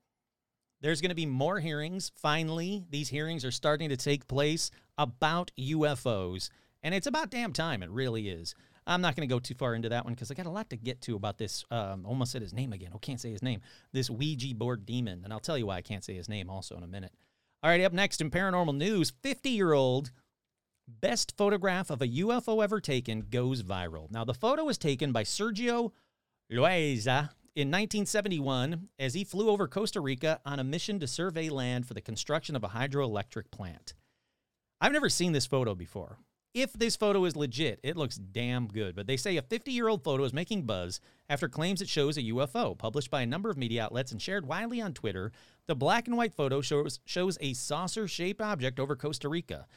there's 0.81 0.99
going 0.99 1.09
to 1.09 1.15
be 1.15 1.25
more 1.25 1.59
hearings. 1.59 2.11
Finally, 2.15 2.85
these 2.89 3.09
hearings 3.09 3.45
are 3.45 3.51
starting 3.51 3.89
to 3.89 3.97
take 3.97 4.27
place 4.27 4.71
about 4.97 5.51
UFOs, 5.57 6.49
and 6.83 6.93
it's 6.93 7.07
about 7.07 7.29
damn 7.29 7.53
time. 7.53 7.81
It 7.83 7.89
really 7.89 8.29
is. 8.29 8.55
I'm 8.87 9.01
not 9.01 9.15
going 9.15 9.27
to 9.27 9.33
go 9.33 9.39
too 9.39 9.55
far 9.55 9.73
into 9.73 9.89
that 9.89 10.05
one 10.05 10.13
because 10.13 10.29
I 10.29 10.35
got 10.35 10.45
a 10.45 10.51
lot 10.51 10.69
to 10.69 10.77
get 10.77 11.01
to 11.01 11.15
about 11.15 11.37
this. 11.37 11.65
Um, 11.71 12.05
almost 12.05 12.31
said 12.31 12.41
his 12.41 12.53
name 12.53 12.71
again. 12.71 12.91
I 12.93 12.97
can't 12.99 13.19
say 13.19 13.31
his 13.31 13.41
name. 13.41 13.61
This 13.91 14.09
Ouija 14.09 14.53
board 14.53 14.85
demon, 14.85 15.21
and 15.23 15.33
I'll 15.33 15.39
tell 15.39 15.57
you 15.57 15.65
why 15.65 15.77
I 15.77 15.81
can't 15.81 16.03
say 16.03 16.13
his 16.13 16.29
name 16.29 16.49
also 16.49 16.77
in 16.77 16.83
a 16.83 16.87
minute. 16.87 17.13
All 17.63 17.69
right, 17.69 17.81
up 17.81 17.93
next 17.93 18.21
in 18.21 18.29
paranormal 18.29 18.75
news, 18.75 19.11
50 19.23 19.49
year 19.49 19.73
old 19.73 20.11
best 20.87 21.33
photograph 21.35 21.89
of 21.89 22.01
a 22.01 22.07
UFO 22.07 22.63
ever 22.63 22.79
taken 22.79 23.21
goes 23.21 23.63
viral. 23.63 24.11
Now, 24.11 24.23
the 24.23 24.33
photo 24.33 24.63
was 24.63 24.77
taken 24.77 25.11
by 25.11 25.23
Sergio 25.23 25.91
Loaiza 26.51 27.29
in 27.55 27.69
1971 27.69 28.89
as 28.99 29.13
he 29.13 29.23
flew 29.23 29.49
over 29.49 29.67
Costa 29.67 30.01
Rica 30.01 30.39
on 30.45 30.59
a 30.59 30.63
mission 30.63 30.99
to 30.99 31.07
survey 31.07 31.49
land 31.49 31.87
for 31.87 31.93
the 31.93 32.01
construction 32.01 32.55
of 32.55 32.63
a 32.63 32.69
hydroelectric 32.69 33.49
plant. 33.49 33.93
I've 34.79 34.91
never 34.91 35.09
seen 35.09 35.31
this 35.31 35.45
photo 35.45 35.73
before. 35.73 36.19
If 36.55 36.71
this 36.71 36.95
photo 36.95 37.25
is 37.25 37.35
legit, 37.35 37.81
it 37.83 37.97
looks 37.97 38.15
damn 38.15 38.67
good. 38.67 38.95
But 38.95 39.07
they 39.07 39.17
say 39.17 39.35
a 39.35 39.41
50 39.41 39.73
year 39.73 39.89
old 39.89 40.05
photo 40.05 40.23
is 40.23 40.33
making 40.33 40.63
buzz 40.63 41.01
after 41.27 41.49
claims 41.49 41.81
it 41.81 41.89
shows 41.89 42.17
a 42.17 42.23
UFO. 42.23 42.77
Published 42.77 43.11
by 43.11 43.21
a 43.23 43.25
number 43.25 43.49
of 43.49 43.57
media 43.57 43.83
outlets 43.83 44.13
and 44.13 44.21
shared 44.21 44.47
widely 44.47 44.79
on 44.79 44.93
Twitter, 44.93 45.33
the 45.67 45.75
black 45.75 46.07
and 46.07 46.15
white 46.15 46.33
photo 46.33 46.61
shows, 46.61 47.01
shows 47.03 47.37
a 47.41 47.53
saucer 47.53 48.07
shaped 48.07 48.39
object 48.39 48.79
over 48.79 48.95
Costa 48.95 49.27
Rica. 49.27 49.67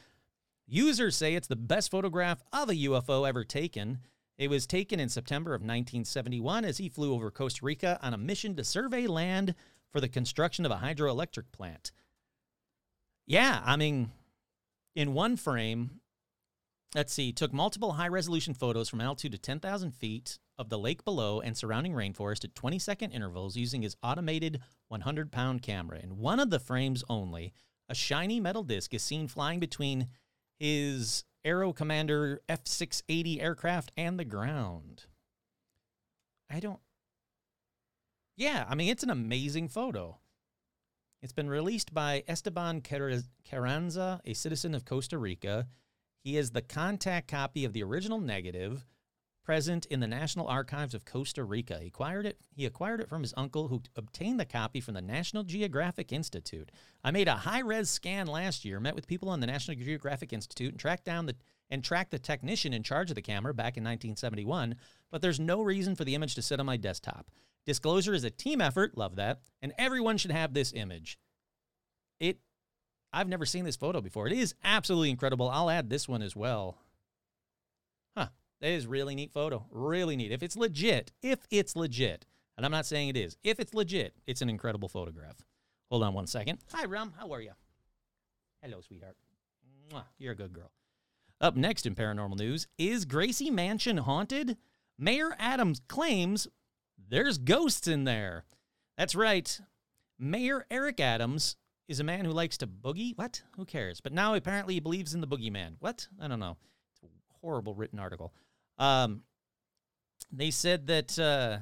Users 0.67 1.17
say 1.17 1.35
it's 1.35 1.49
the 1.49 1.57
best 1.57 1.91
photograph 1.91 2.41
of 2.53 2.69
a 2.69 2.75
UFO 2.75 3.27
ever 3.27 3.43
taken. 3.43 3.99
It 4.37 4.49
was 4.49 4.65
taken 4.65 5.01
in 5.01 5.09
September 5.09 5.51
of 5.51 5.59
1971 5.59 6.63
as 6.63 6.77
he 6.77 6.87
flew 6.87 7.13
over 7.13 7.29
Costa 7.29 7.65
Rica 7.65 7.99
on 8.01 8.13
a 8.13 8.17
mission 8.17 8.55
to 8.55 8.63
survey 8.63 9.05
land 9.05 9.53
for 9.91 9.99
the 9.99 10.07
construction 10.07 10.65
of 10.65 10.71
a 10.71 10.77
hydroelectric 10.77 11.51
plant. 11.51 11.91
Yeah, 13.27 13.61
I 13.65 13.75
mean, 13.75 14.11
in 14.95 15.13
one 15.13 15.35
frame, 15.35 15.99
let's 16.95 17.13
see, 17.13 17.31
took 17.31 17.53
multiple 17.53 17.93
high 17.93 18.07
resolution 18.07 18.53
photos 18.53 18.89
from 18.89 19.01
altitude 19.01 19.31
to 19.33 19.37
10,000 19.37 19.91
feet 19.91 20.39
of 20.57 20.69
the 20.69 20.79
lake 20.79 21.05
below 21.05 21.39
and 21.39 21.55
surrounding 21.55 21.93
rainforest 21.93 22.43
at 22.43 22.55
20 22.55 22.79
second 22.79 23.11
intervals 23.11 23.55
using 23.55 23.81
his 23.81 23.95
automated 24.03 24.59
100 24.87 25.31
pound 25.31 25.61
camera. 25.61 25.99
In 25.99 26.17
one 26.17 26.39
of 26.39 26.49
the 26.49 26.59
frames 26.59 27.03
only, 27.09 27.53
a 27.87 27.95
shiny 27.95 28.39
metal 28.39 28.63
disc 28.63 28.93
is 28.93 29.03
seen 29.03 29.27
flying 29.27 29.59
between 29.59 30.07
his 30.59 31.23
Aero 31.45 31.71
Commander 31.71 32.41
F 32.49 32.61
680 32.65 33.41
aircraft 33.41 33.91
and 33.95 34.19
the 34.19 34.25
ground. 34.25 35.05
I 36.49 36.59
don't. 36.59 36.79
Yeah, 38.35 38.65
I 38.67 38.75
mean, 38.75 38.89
it's 38.89 39.03
an 39.03 39.09
amazing 39.09 39.69
photo. 39.69 40.19
It's 41.21 41.33
been 41.33 41.49
released 41.49 41.93
by 41.93 42.23
Esteban 42.27 42.81
Carranza, 42.81 44.21
a 44.23 44.33
citizen 44.33 44.73
of 44.73 44.85
Costa 44.85 45.17
Rica. 45.17 45.67
He 46.23 46.37
is 46.37 46.51
the 46.51 46.61
contact 46.61 47.27
copy 47.29 47.65
of 47.65 47.73
the 47.73 47.83
original 47.83 48.19
negative 48.19 48.85
present 49.49 49.87
in 49.87 49.99
the 49.99 50.07
National 50.07 50.47
Archives 50.47 50.93
of 50.93 51.05
Costa 51.05 51.43
Rica. 51.43 51.79
He 51.81 51.87
acquired 51.87 52.25
it, 52.27 52.37
he 52.55 52.67
acquired 52.67 52.99
it 53.01 53.09
from 53.09 53.23
his 53.23 53.33
uncle 53.35 53.67
who 53.67 53.81
obtained 53.95 54.39
the 54.39 54.45
copy 54.45 54.79
from 54.79 54.93
the 54.93 55.01
National 55.01 55.43
Geographic 55.43 56.11
Institute. 56.11 56.71
I 57.03 57.09
made 57.09 57.27
a 57.27 57.35
high-res 57.35 57.89
scan 57.89 58.27
last 58.27 58.63
year, 58.63 58.79
met 58.79 58.93
with 58.93 59.07
people 59.07 59.27
on 59.29 59.39
the 59.39 59.47
National 59.47 59.75
Geographic 59.75 60.33
Institute 60.33 60.71
and 60.71 60.79
tracked 60.79 61.05
down 61.05 61.25
the 61.25 61.35
and 61.71 61.83
tracked 61.83 62.11
the 62.11 62.19
technician 62.19 62.73
in 62.73 62.83
charge 62.83 63.09
of 63.09 63.15
the 63.15 63.21
camera 63.21 63.53
back 63.53 63.77
in 63.77 63.83
1971, 63.83 64.75
but 65.11 65.21
there's 65.21 65.39
no 65.39 65.61
reason 65.61 65.95
for 65.95 66.03
the 66.03 66.15
image 66.15 66.35
to 66.35 66.41
sit 66.41 66.59
on 66.59 66.65
my 66.65 66.77
desktop. 66.77 67.31
Disclosure 67.65 68.13
is 68.13 68.23
a 68.23 68.29
team 68.29 68.61
effort, 68.61 68.97
love 68.97 69.15
that, 69.15 69.41
and 69.61 69.73
everyone 69.77 70.17
should 70.17 70.31
have 70.31 70.53
this 70.53 70.73
image. 70.73 71.19
It 72.19 72.39
I've 73.11 73.27
never 73.27 73.45
seen 73.45 73.65
this 73.65 73.75
photo 73.75 74.01
before. 74.01 74.27
It 74.27 74.33
is 74.33 74.53
absolutely 74.63 75.09
incredible. 75.09 75.49
I'll 75.49 75.69
add 75.69 75.89
this 75.89 76.07
one 76.07 76.21
as 76.21 76.35
well. 76.35 76.77
Huh. 78.15 78.27
That 78.61 78.69
is 78.71 78.85
really 78.87 79.15
neat 79.15 79.31
photo. 79.31 79.65
Really 79.71 80.15
neat. 80.15 80.31
If 80.31 80.43
it's 80.43 80.55
legit, 80.55 81.11
if 81.21 81.39
it's 81.49 81.75
legit, 81.75 82.25
and 82.55 82.65
I'm 82.65 82.71
not 82.71 82.85
saying 82.85 83.09
it 83.09 83.17
is, 83.17 83.37
if 83.43 83.59
it's 83.59 83.73
legit, 83.73 84.13
it's 84.27 84.41
an 84.41 84.49
incredible 84.49 84.89
photograph. 84.89 85.37
Hold 85.89 86.03
on 86.03 86.13
one 86.13 86.27
second. 86.27 86.59
Hi, 86.73 86.85
Rum. 86.85 87.13
How 87.17 87.31
are 87.33 87.41
you? 87.41 87.51
Hello, 88.61 88.81
sweetheart. 88.81 89.15
Mwah. 89.91 90.03
You're 90.17 90.33
a 90.33 90.35
good 90.35 90.53
girl. 90.53 90.71
Up 91.41 91.55
next 91.55 91.85
in 91.85 91.95
paranormal 91.95 92.37
news 92.37 92.67
is 92.77 93.05
Gracie 93.05 93.49
Mansion 93.49 93.97
haunted? 93.97 94.57
Mayor 94.97 95.35
Adams 95.39 95.81
claims 95.87 96.47
there's 97.09 97.37
ghosts 97.37 97.87
in 97.87 98.03
there. 98.03 98.43
That's 98.97 99.15
right. 99.15 99.59
Mayor 100.19 100.65
Eric 100.69 100.99
Adams 100.99 101.55
is 101.89 101.99
a 101.99 102.03
man 102.03 102.23
who 102.23 102.31
likes 102.31 102.57
to 102.59 102.67
boogie. 102.67 103.17
What? 103.17 103.41
Who 103.57 103.65
cares? 103.65 103.99
But 103.99 104.13
now 104.13 104.35
apparently 104.35 104.75
he 104.75 104.79
believes 104.79 105.15
in 105.15 105.21
the 105.21 105.27
boogeyman. 105.27 105.73
What? 105.79 106.07
I 106.21 106.27
don't 106.27 106.39
know. 106.39 106.55
It's 106.93 107.03
a 107.03 107.07
horrible 107.41 107.73
written 107.73 107.99
article. 107.99 108.31
Um, 108.77 109.23
they 110.31 110.51
said 110.51 110.87
that 110.87 111.17
uh, 111.17 111.57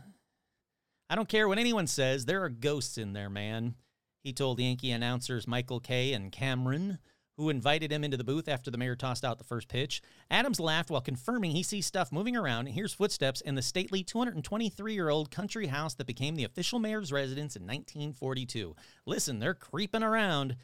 I 1.10 1.16
don't 1.16 1.30
care 1.30 1.48
what 1.48 1.58
anyone 1.58 1.88
says. 1.88 2.26
There 2.26 2.44
are 2.44 2.50
ghosts 2.50 2.98
in 2.98 3.14
there, 3.14 3.30
man. 3.30 3.76
He 4.22 4.34
told 4.34 4.60
Yankee 4.60 4.92
announcers 4.92 5.48
Michael 5.48 5.80
Kay 5.80 6.12
and 6.12 6.30
Cameron 6.30 7.00
who 7.38 7.50
invited 7.50 7.92
him 7.92 8.04
into 8.04 8.18
the 8.18 8.24
booth 8.24 8.48
after 8.48 8.72
the 8.72 8.78
mayor 8.78 8.96
tossed 8.96 9.24
out 9.24 9.38
the 9.38 9.44
first 9.44 9.68
pitch. 9.68 10.02
Adams 10.30 10.60
laughed 10.60 10.90
while 10.90 11.02
confirming 11.02 11.52
he 11.52 11.64
sees 11.64 11.86
stuff 11.86 12.12
moving 12.12 12.36
around 12.36 12.66
and 12.66 12.76
hears 12.76 12.94
footsteps 12.94 13.42
in 13.42 13.56
the 13.56 13.62
stately 13.62 14.04
223 14.04 14.94
year 14.94 15.10
old 15.10 15.30
country 15.30 15.68
house 15.68 15.94
that 15.94 16.08
became 16.08 16.36
the 16.36 16.44
official 16.44 16.80
mayor's 16.80 17.12
residence 17.12 17.56
in 17.56 17.64
1942. 17.64 18.76
Listen, 19.06 19.40
they're 19.40 19.54
creeping 19.54 20.04
around. 20.04 20.56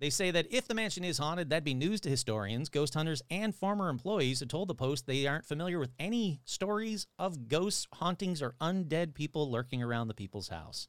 They 0.00 0.10
say 0.10 0.30
that 0.30 0.46
if 0.50 0.68
the 0.68 0.74
mansion 0.74 1.02
is 1.02 1.18
haunted, 1.18 1.50
that'd 1.50 1.64
be 1.64 1.74
news 1.74 2.00
to 2.02 2.08
historians, 2.08 2.68
ghost 2.68 2.94
hunters, 2.94 3.22
and 3.30 3.54
former 3.54 3.88
employees 3.88 4.38
who 4.38 4.46
told 4.46 4.68
the 4.68 4.74
Post 4.74 5.06
they 5.06 5.26
aren't 5.26 5.44
familiar 5.44 5.80
with 5.80 5.90
any 5.98 6.40
stories 6.44 7.08
of 7.18 7.48
ghosts, 7.48 7.88
hauntings, 7.94 8.40
or 8.40 8.54
undead 8.60 9.14
people 9.14 9.50
lurking 9.50 9.82
around 9.82 10.06
the 10.06 10.14
people's 10.14 10.48
house. 10.48 10.86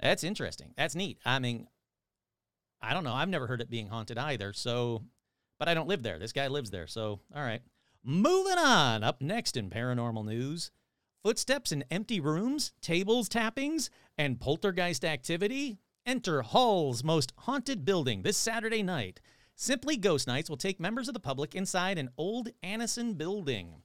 That's 0.00 0.24
interesting. 0.24 0.72
That's 0.76 0.94
neat. 0.94 1.18
I 1.24 1.38
mean, 1.38 1.68
I 2.84 2.94
don't 2.94 3.04
know. 3.04 3.14
I've 3.14 3.28
never 3.28 3.46
heard 3.46 3.60
it 3.60 3.70
being 3.70 3.88
haunted 3.88 4.18
either. 4.18 4.52
So, 4.52 5.02
but 5.58 5.68
I 5.68 5.74
don't 5.74 5.88
live 5.88 6.02
there. 6.02 6.18
This 6.18 6.32
guy 6.32 6.48
lives 6.48 6.70
there. 6.70 6.86
So, 6.86 7.20
all 7.34 7.42
right. 7.42 7.62
Moving 8.02 8.58
on. 8.58 9.02
Up 9.02 9.20
next 9.20 9.56
in 9.56 9.70
paranormal 9.70 10.24
news 10.24 10.70
footsteps 11.24 11.72
in 11.72 11.82
empty 11.90 12.20
rooms, 12.20 12.72
tables 12.82 13.30
tappings, 13.30 13.88
and 14.18 14.38
poltergeist 14.38 15.04
activity. 15.04 15.78
Enter 16.04 16.42
Hull's 16.42 17.02
most 17.02 17.32
haunted 17.38 17.84
building 17.84 18.22
this 18.22 18.36
Saturday 18.36 18.82
night. 18.82 19.20
Simply 19.56 19.96
Ghost 19.96 20.26
Nights 20.26 20.50
will 20.50 20.58
take 20.58 20.78
members 20.78 21.08
of 21.08 21.14
the 21.14 21.20
public 21.20 21.54
inside 21.54 21.96
an 21.96 22.10
old 22.18 22.50
Annison 22.62 23.16
building. 23.16 23.76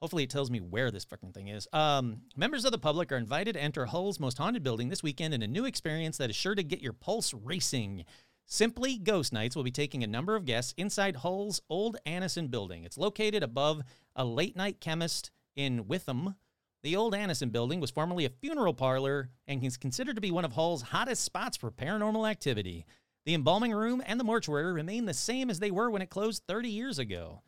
Hopefully, 0.00 0.22
it 0.22 0.30
tells 0.30 0.50
me 0.50 0.60
where 0.60 0.90
this 0.90 1.04
fucking 1.04 1.32
thing 1.32 1.48
is. 1.48 1.68
Um, 1.74 2.22
members 2.34 2.64
of 2.64 2.72
the 2.72 2.78
public 2.78 3.12
are 3.12 3.18
invited 3.18 3.52
to 3.52 3.62
enter 3.62 3.84
Hull's 3.84 4.18
most 4.18 4.38
haunted 4.38 4.62
building 4.62 4.88
this 4.88 5.02
weekend 5.02 5.34
in 5.34 5.42
a 5.42 5.46
new 5.46 5.66
experience 5.66 6.16
that 6.16 6.30
is 6.30 6.36
sure 6.36 6.54
to 6.54 6.62
get 6.62 6.80
your 6.80 6.94
pulse 6.94 7.34
racing. 7.34 8.06
Simply 8.46 8.96
Ghost 8.96 9.32
Nights 9.32 9.54
will 9.54 9.62
be 9.62 9.70
taking 9.70 10.02
a 10.02 10.08
number 10.08 10.34
of 10.34 10.46
guests 10.46 10.74
inside 10.78 11.16
Hull's 11.16 11.60
old 11.68 11.98
Annison 12.06 12.50
building. 12.50 12.82
It's 12.82 12.96
located 12.96 13.42
above 13.42 13.82
a 14.16 14.24
late 14.24 14.56
night 14.56 14.80
chemist 14.80 15.30
in 15.54 15.86
Witham. 15.86 16.34
The 16.82 16.96
old 16.96 17.12
Annison 17.12 17.52
building 17.52 17.78
was 17.78 17.90
formerly 17.90 18.24
a 18.24 18.30
funeral 18.30 18.72
parlor 18.72 19.28
and 19.46 19.62
is 19.62 19.76
considered 19.76 20.14
to 20.14 20.22
be 20.22 20.30
one 20.30 20.46
of 20.46 20.54
Hull's 20.54 20.82
hottest 20.82 21.22
spots 21.22 21.58
for 21.58 21.70
paranormal 21.70 22.28
activity. 22.28 22.86
The 23.26 23.34
embalming 23.34 23.72
room 23.72 24.02
and 24.06 24.18
the 24.18 24.24
mortuary 24.24 24.72
remain 24.72 25.04
the 25.04 25.14
same 25.14 25.50
as 25.50 25.58
they 25.58 25.70
were 25.70 25.90
when 25.90 26.00
it 26.00 26.08
closed 26.08 26.42
30 26.48 26.70
years 26.70 26.98
ago. 26.98 27.42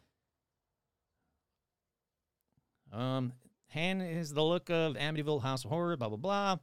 Um, 2.92 3.32
Han 3.74 4.00
is 4.00 4.34
the 4.34 4.44
look 4.44 4.70
of 4.70 4.94
Amityville 4.94 5.42
House 5.42 5.64
of 5.64 5.70
Horror, 5.70 5.96
blah, 5.96 6.08
blah, 6.08 6.18
blah. 6.18 6.58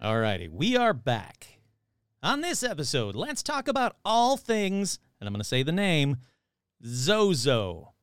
All 0.00 0.20
righty, 0.20 0.46
we 0.46 0.76
are 0.76 0.94
back. 0.94 1.58
On 2.22 2.40
this 2.40 2.62
episode, 2.62 3.16
let's 3.16 3.42
talk 3.42 3.66
about 3.66 3.96
all 4.04 4.36
things, 4.36 5.00
and 5.18 5.26
I'm 5.26 5.32
going 5.34 5.40
to 5.40 5.44
say 5.44 5.64
the 5.64 5.72
name 5.72 6.18
Zozo. 6.86 7.94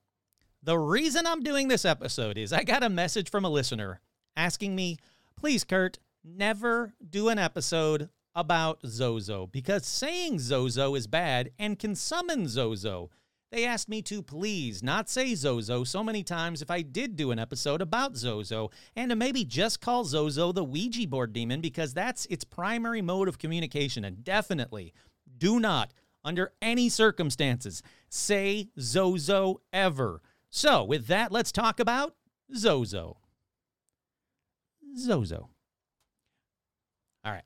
The 0.62 0.78
reason 0.78 1.26
I'm 1.26 1.42
doing 1.42 1.70
this 1.70 1.86
episode 1.86 2.38
is 2.38 2.52
I 2.52 2.64
got 2.64 2.84
a 2.84 2.90
message 2.90 3.30
from 3.30 3.46
a 3.46 3.50
listener 3.50 4.02
asking 4.36 4.76
me, 4.76 4.98
please, 5.38 5.64
Kurt, 5.64 6.00
never 6.22 6.92
do 7.10 7.30
an 7.30 7.40
episode 7.40 8.10
about 8.36 8.82
Zozo 8.86 9.48
because 9.48 9.86
saying 9.86 10.40
Zozo 10.40 10.96
is 10.96 11.08
bad 11.08 11.52
and 11.58 11.80
can 11.80 11.96
summon 11.96 12.50
Zozo. 12.50 13.10
They 13.56 13.66
asked 13.66 13.88
me 13.88 14.02
to 14.02 14.22
please 14.22 14.84
not 14.84 15.08
say 15.08 15.34
Zozo 15.34 15.86
so 15.86 16.04
many 16.04 16.24
times 16.24 16.62
if 16.62 16.70
I 16.70 16.82
did 16.82 17.16
do 17.16 17.32
an 17.32 17.40
episode 17.40 17.82
about 17.82 18.18
Zozo, 18.18 18.70
and 18.98 19.10
to 19.12 19.16
maybe 19.16 19.46
just 19.46 19.80
call 19.80 20.04
Zozo 20.04 20.52
the 20.52 20.62
Ouija 20.62 21.08
board 21.08 21.32
demon 21.32 21.62
because 21.62 21.94
that's 21.94 22.26
its 22.26 22.44
primary 22.44 23.02
mode 23.02 23.30
of 23.30 23.40
communication. 23.40 24.04
And 24.04 24.26
definitely 24.26 24.94
do 25.38 25.62
not, 25.62 25.94
under 26.26 26.52
any 26.62 26.90
circumstances, 26.90 27.82
say 28.10 28.68
Zozo 28.78 29.62
ever. 29.72 30.22
So, 30.50 30.84
with 30.84 31.08
that, 31.08 31.32
let's 31.32 31.54
talk 31.54 31.80
about 31.80 32.14
Zozo. 32.54 33.16
Zozo. 34.98 35.48
All 37.24 37.32
right. 37.32 37.44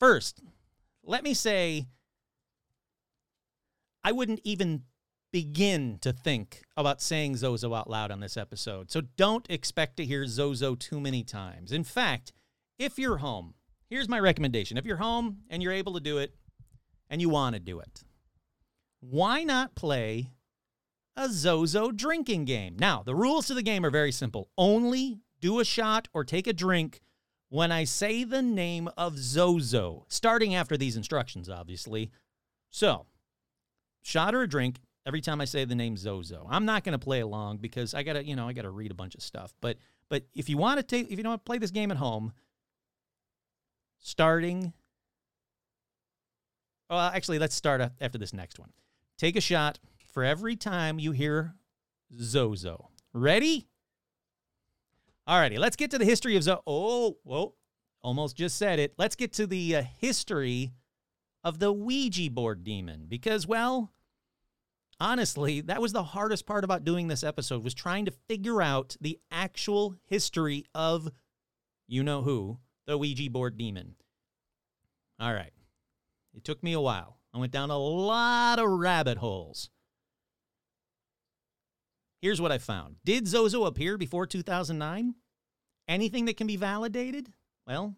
First, 0.00 0.42
let 1.04 1.22
me 1.22 1.34
say 1.34 1.86
I 4.02 4.10
wouldn't 4.10 4.40
even 4.42 4.82
begin 5.32 5.98
to 6.02 6.12
think 6.12 6.62
about 6.76 7.00
saying 7.00 7.36
Zozo 7.36 7.74
out 7.74 7.88
loud 7.88 8.10
on 8.10 8.20
this 8.20 8.36
episode. 8.36 8.90
So 8.90 9.00
don't 9.16 9.46
expect 9.50 9.96
to 9.96 10.04
hear 10.04 10.26
Zozo 10.26 10.74
too 10.74 11.00
many 11.00 11.24
times. 11.24 11.72
In 11.72 11.84
fact, 11.84 12.32
if 12.78 12.98
you're 12.98 13.18
home, 13.18 13.54
here's 13.88 14.08
my 14.08 14.20
recommendation. 14.20 14.76
If 14.76 14.84
you're 14.84 14.96
home 14.98 15.38
and 15.48 15.62
you're 15.62 15.72
able 15.72 15.94
to 15.94 16.00
do 16.00 16.18
it 16.18 16.34
and 17.08 17.20
you 17.20 17.30
want 17.30 17.54
to 17.54 17.60
do 17.60 17.80
it, 17.80 18.04
why 19.00 19.42
not 19.42 19.74
play 19.74 20.28
a 21.16 21.28
Zozo 21.28 21.90
drinking 21.90 22.44
game? 22.44 22.76
Now, 22.78 23.02
the 23.04 23.14
rules 23.14 23.46
to 23.46 23.54
the 23.54 23.62
game 23.62 23.84
are 23.84 23.90
very 23.90 24.12
simple. 24.12 24.50
Only 24.56 25.20
do 25.40 25.60
a 25.60 25.64
shot 25.64 26.08
or 26.12 26.24
take 26.24 26.46
a 26.46 26.52
drink 26.52 27.00
when 27.48 27.72
I 27.72 27.84
say 27.84 28.24
the 28.24 28.42
name 28.42 28.88
of 28.96 29.18
Zozo, 29.18 30.06
starting 30.08 30.54
after 30.54 30.76
these 30.76 30.96
instructions, 30.96 31.50
obviously. 31.50 32.10
So, 32.70 33.06
shot 34.02 34.34
or 34.34 34.42
a 34.42 34.48
drink 34.48 34.80
every 35.06 35.20
time 35.20 35.40
I 35.40 35.44
say 35.44 35.64
the 35.64 35.74
name 35.74 35.96
Zozo. 35.96 36.46
I'm 36.50 36.64
not 36.64 36.84
going 36.84 36.92
to 36.92 36.98
play 37.04 37.20
along 37.20 37.58
because 37.58 37.94
I 37.94 38.02
got 38.02 38.14
to, 38.14 38.24
you 38.24 38.36
know, 38.36 38.48
I 38.48 38.52
got 38.52 38.62
to 38.62 38.70
read 38.70 38.90
a 38.90 38.94
bunch 38.94 39.14
of 39.14 39.22
stuff. 39.22 39.54
But 39.60 39.78
but 40.08 40.24
if 40.34 40.48
you 40.48 40.58
want 40.58 40.78
to 40.78 40.82
take 40.82 41.10
if 41.10 41.18
you 41.18 41.24
don't 41.24 41.44
play 41.44 41.58
this 41.58 41.70
game 41.70 41.90
at 41.90 41.96
home, 41.96 42.32
starting 44.00 44.72
Well, 46.90 47.00
actually, 47.00 47.38
let's 47.38 47.54
start 47.54 47.80
after 48.00 48.18
this 48.18 48.32
next 48.32 48.58
one. 48.58 48.70
Take 49.16 49.36
a 49.36 49.40
shot 49.40 49.78
for 50.12 50.24
every 50.24 50.56
time 50.56 50.98
you 50.98 51.12
hear 51.12 51.54
Zozo. 52.20 52.90
Ready? 53.14 53.68
Alrighty, 55.28 55.58
let's 55.58 55.76
get 55.76 55.90
to 55.92 55.98
the 55.98 56.04
history 56.04 56.36
of 56.36 56.42
Zozo. 56.42 56.62
Oh, 56.66 57.16
whoa, 57.22 57.54
almost 58.02 58.36
just 58.36 58.56
said 58.56 58.78
it. 58.78 58.92
Let's 58.98 59.16
get 59.16 59.32
to 59.34 59.46
the 59.46 59.76
uh, 59.76 59.82
history 59.98 60.72
of 61.44 61.60
the 61.60 61.72
Ouija 61.72 62.30
board 62.30 62.64
demon 62.64 63.06
because, 63.08 63.46
well, 63.46 63.92
honestly, 65.02 65.60
that 65.62 65.82
was 65.82 65.92
the 65.92 66.04
hardest 66.04 66.46
part 66.46 66.62
about 66.62 66.84
doing 66.84 67.08
this 67.08 67.24
episode 67.24 67.64
was 67.64 67.74
trying 67.74 68.04
to 68.04 68.12
figure 68.28 68.62
out 68.62 68.96
the 69.00 69.18
actual 69.32 69.96
history 70.04 70.64
of 70.76 71.10
you 71.88 72.04
know 72.04 72.22
who, 72.22 72.58
the 72.86 72.96
Ouija 72.96 73.28
board 73.28 73.58
demon. 73.58 73.96
All 75.18 75.34
right. 75.34 75.52
It 76.34 76.44
took 76.44 76.62
me 76.62 76.72
a 76.72 76.80
while. 76.80 77.18
I 77.34 77.38
went 77.38 77.52
down 77.52 77.70
a 77.70 77.76
lot 77.76 78.60
of 78.60 78.68
rabbit 78.68 79.18
holes. 79.18 79.70
Here's 82.20 82.40
what 82.40 82.52
I 82.52 82.58
found. 82.58 82.96
Did 83.04 83.26
Zozo 83.26 83.64
appear 83.64 83.98
before 83.98 84.26
2009? 84.26 85.16
Anything 85.88 86.26
that 86.26 86.36
can 86.36 86.46
be 86.46 86.56
validated? 86.56 87.32
Well, 87.66 87.96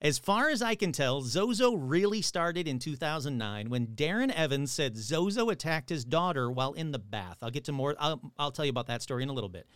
as 0.00 0.18
far 0.18 0.50
as 0.50 0.60
I 0.60 0.74
can 0.74 0.92
tell, 0.92 1.22
Zozo 1.22 1.74
really 1.74 2.20
started 2.20 2.68
in 2.68 2.78
2009 2.78 3.70
when 3.70 3.86
Darren 3.88 4.30
Evans 4.32 4.70
said 4.70 4.96
Zozo 4.96 5.48
attacked 5.48 5.88
his 5.88 6.04
daughter 6.04 6.50
while 6.50 6.72
in 6.74 6.92
the 6.92 6.98
bath. 6.98 7.38
I'll 7.40 7.50
get 7.50 7.64
to 7.64 7.72
more, 7.72 7.94
I'll, 7.98 8.20
I'll 8.38 8.50
tell 8.50 8.64
you 8.64 8.70
about 8.70 8.88
that 8.88 9.02
story 9.02 9.22
in 9.22 9.28
a 9.30 9.32
little 9.32 9.48
bit. 9.48 9.66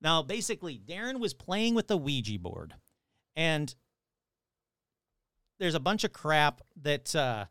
Now, 0.00 0.22
basically, 0.22 0.78
Darren 0.78 1.20
was 1.20 1.34
playing 1.34 1.74
with 1.74 1.88
the 1.88 1.96
Ouija 1.96 2.38
board, 2.38 2.74
and 3.34 3.74
there's 5.58 5.74
a 5.74 5.80
bunch 5.80 6.04
of 6.04 6.12
crap 6.12 6.60
that 6.82 7.14
uh, 7.16 7.46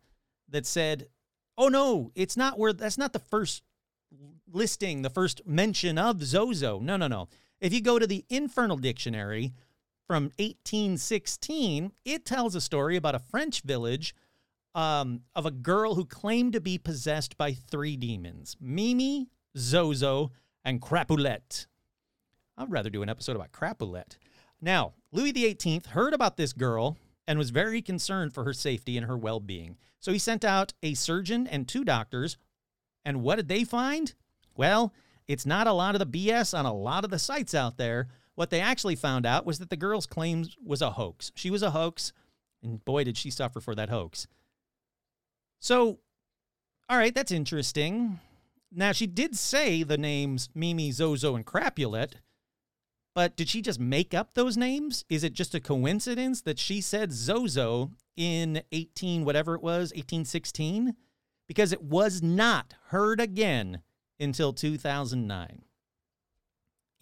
that 0.49 0.65
said, 0.65 1.07
"Oh 1.57 1.69
no, 1.69 2.11
it's 2.13 2.37
not 2.37 2.59
where 2.59 2.71
that's 2.71 2.99
not 2.99 3.13
the 3.13 3.19
first 3.19 3.63
listing, 4.51 5.01
the 5.01 5.09
first 5.09 5.41
mention 5.45 5.97
of 5.97 6.23
Zozo. 6.23 6.79
No, 6.79 6.97
no, 6.97 7.07
no. 7.07 7.27
If 7.59 7.73
you 7.73 7.81
go 7.81 7.99
to 7.99 8.07
the 8.07 8.25
Infernal 8.29 8.77
Dictionary 8.77 9.53
from 10.07 10.25
1816, 10.37 11.91
it 12.03 12.25
tells 12.25 12.55
a 12.55 12.61
story 12.61 12.95
about 12.95 13.15
a 13.15 13.19
French 13.19 13.61
village 13.61 14.15
um, 14.73 15.21
of 15.35 15.45
a 15.45 15.51
girl 15.51 15.95
who 15.95 16.05
claimed 16.05 16.53
to 16.53 16.61
be 16.61 16.77
possessed 16.77 17.37
by 17.37 17.53
three 17.53 17.95
demons 17.95 18.57
Mimi, 18.59 19.29
Zozo, 19.57 20.31
and 20.63 20.81
Crapoulette. 20.81 21.67
I'd 22.57 22.71
rather 22.71 22.89
do 22.89 23.01
an 23.01 23.09
episode 23.09 23.35
about 23.35 23.51
Crapoulette. 23.51 24.17
Now, 24.61 24.93
Louis 25.11 25.31
XVIII 25.31 25.81
heard 25.89 26.13
about 26.13 26.37
this 26.37 26.53
girl 26.53 26.97
and 27.27 27.39
was 27.39 27.49
very 27.49 27.81
concerned 27.81 28.33
for 28.33 28.43
her 28.43 28.53
safety 28.53 28.97
and 28.97 29.07
her 29.07 29.17
well 29.17 29.39
being. 29.39 29.77
So 29.99 30.11
he 30.11 30.19
sent 30.19 30.45
out 30.45 30.73
a 30.83 30.93
surgeon 30.93 31.47
and 31.47 31.67
two 31.67 31.83
doctors. 31.83 32.37
And 33.03 33.23
what 33.23 33.35
did 33.37 33.47
they 33.47 33.63
find? 33.63 34.13
Well, 34.55 34.93
it's 35.27 35.45
not 35.45 35.67
a 35.67 35.73
lot 35.73 35.95
of 35.95 35.99
the 35.99 36.27
BS 36.27 36.57
on 36.57 36.65
a 36.65 36.73
lot 36.73 37.03
of 37.03 37.09
the 37.09 37.19
sites 37.19 37.55
out 37.55 37.77
there. 37.77 38.07
What 38.35 38.49
they 38.49 38.59
actually 38.59 38.95
found 38.95 39.25
out 39.25 39.45
was 39.45 39.59
that 39.59 39.69
the 39.69 39.77
girl's 39.77 40.05
claims 40.05 40.55
was 40.63 40.81
a 40.81 40.91
hoax. 40.91 41.31
She 41.35 41.49
was 41.49 41.63
a 41.63 41.71
hoax, 41.71 42.11
and 42.61 42.83
boy, 42.83 43.05
did 43.05 43.17
she 43.17 43.29
suffer 43.29 43.61
for 43.61 43.73
that 43.75 43.89
hoax. 43.89 44.27
So, 45.59 45.99
all 46.89 46.97
right, 46.97 47.15
that's 47.15 47.31
interesting. 47.31 48.19
Now, 48.71 48.91
she 48.91 49.07
did 49.07 49.35
say 49.35 49.83
the 49.83 49.97
names 49.97 50.49
Mimi, 50.53 50.91
Zozo, 50.91 51.35
and 51.35 51.45
Crapulet, 51.45 52.15
but 53.15 53.37
did 53.37 53.47
she 53.47 53.61
just 53.61 53.79
make 53.79 54.13
up 54.13 54.33
those 54.33 54.57
names? 54.57 55.05
Is 55.09 55.23
it 55.23 55.31
just 55.31 55.55
a 55.55 55.61
coincidence 55.61 56.41
that 56.41 56.59
she 56.59 56.81
said 56.81 57.13
Zozo 57.13 57.91
in 58.17 58.61
18, 58.73 59.23
whatever 59.23 59.55
it 59.55 59.63
was, 59.63 59.91
1816? 59.91 60.95
Because 61.47 61.71
it 61.71 61.81
was 61.81 62.21
not 62.21 62.73
heard 62.87 63.21
again 63.21 63.81
until 64.19 64.51
2009. 64.51 65.61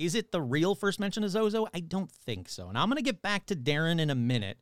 Is 0.03 0.15
it 0.15 0.33
the 0.33 0.41
real 0.41 0.75
first 0.75 0.99
mention 0.99 1.23
of 1.23 1.29
Zozo? 1.29 1.65
I 1.73 1.79
don't 1.79 2.11
think 2.11 2.49
so. 2.49 2.67
And 2.67 2.77
I'm 2.77 2.89
going 2.89 2.97
to 2.97 3.01
get 3.01 3.21
back 3.21 3.45
to 3.45 3.55
Darren 3.55 4.01
in 4.01 4.09
a 4.09 4.15
minute, 4.15 4.57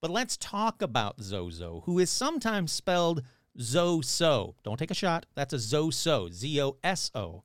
but 0.00 0.08
let's 0.08 0.36
talk 0.36 0.82
about 0.82 1.20
Zozo, 1.20 1.82
who 1.84 1.98
is 1.98 2.10
sometimes 2.10 2.70
spelled 2.70 3.22
Zoso. 3.58 4.54
Don't 4.62 4.78
take 4.78 4.92
a 4.92 4.94
shot. 4.94 5.26
That's 5.34 5.52
a 5.52 5.56
Zoso, 5.56 6.32
Z 6.32 6.62
O 6.62 6.76
S 6.84 7.10
O. 7.12 7.42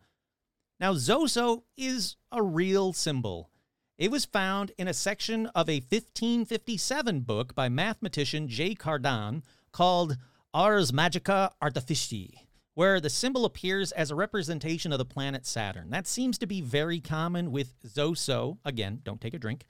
Now, 0.79 0.93
Zoso 0.93 1.63
is 1.75 2.17
a 2.31 2.43
real 2.43 2.93
symbol. 2.93 3.49
It 3.97 4.11
was 4.11 4.25
found 4.25 4.71
in 4.77 4.87
a 4.87 4.93
section 4.93 5.47
of 5.47 5.67
a 5.67 5.79
1557 5.79 7.21
book 7.21 7.55
by 7.55 7.67
mathematician 7.67 8.47
J. 8.47 8.75
Cardan 8.75 9.41
called 9.71 10.17
Ars 10.53 10.91
Magica 10.91 11.49
Artificii, 11.63 12.45
where 12.75 12.99
the 12.99 13.09
symbol 13.09 13.45
appears 13.45 13.91
as 13.91 14.09
a 14.09 14.15
representation 14.15 14.91
of 14.91 14.97
the 14.97 15.05
planet 15.05 15.45
Saturn. 15.45 15.89
That 15.91 16.07
seems 16.07 16.37
to 16.39 16.47
be 16.47 16.61
very 16.61 16.99
common 16.99 17.51
with 17.51 17.75
Zoso. 17.83 18.57
Again, 18.65 19.01
don't 19.03 19.21
take 19.21 19.33
a 19.33 19.39
drink. 19.39 19.65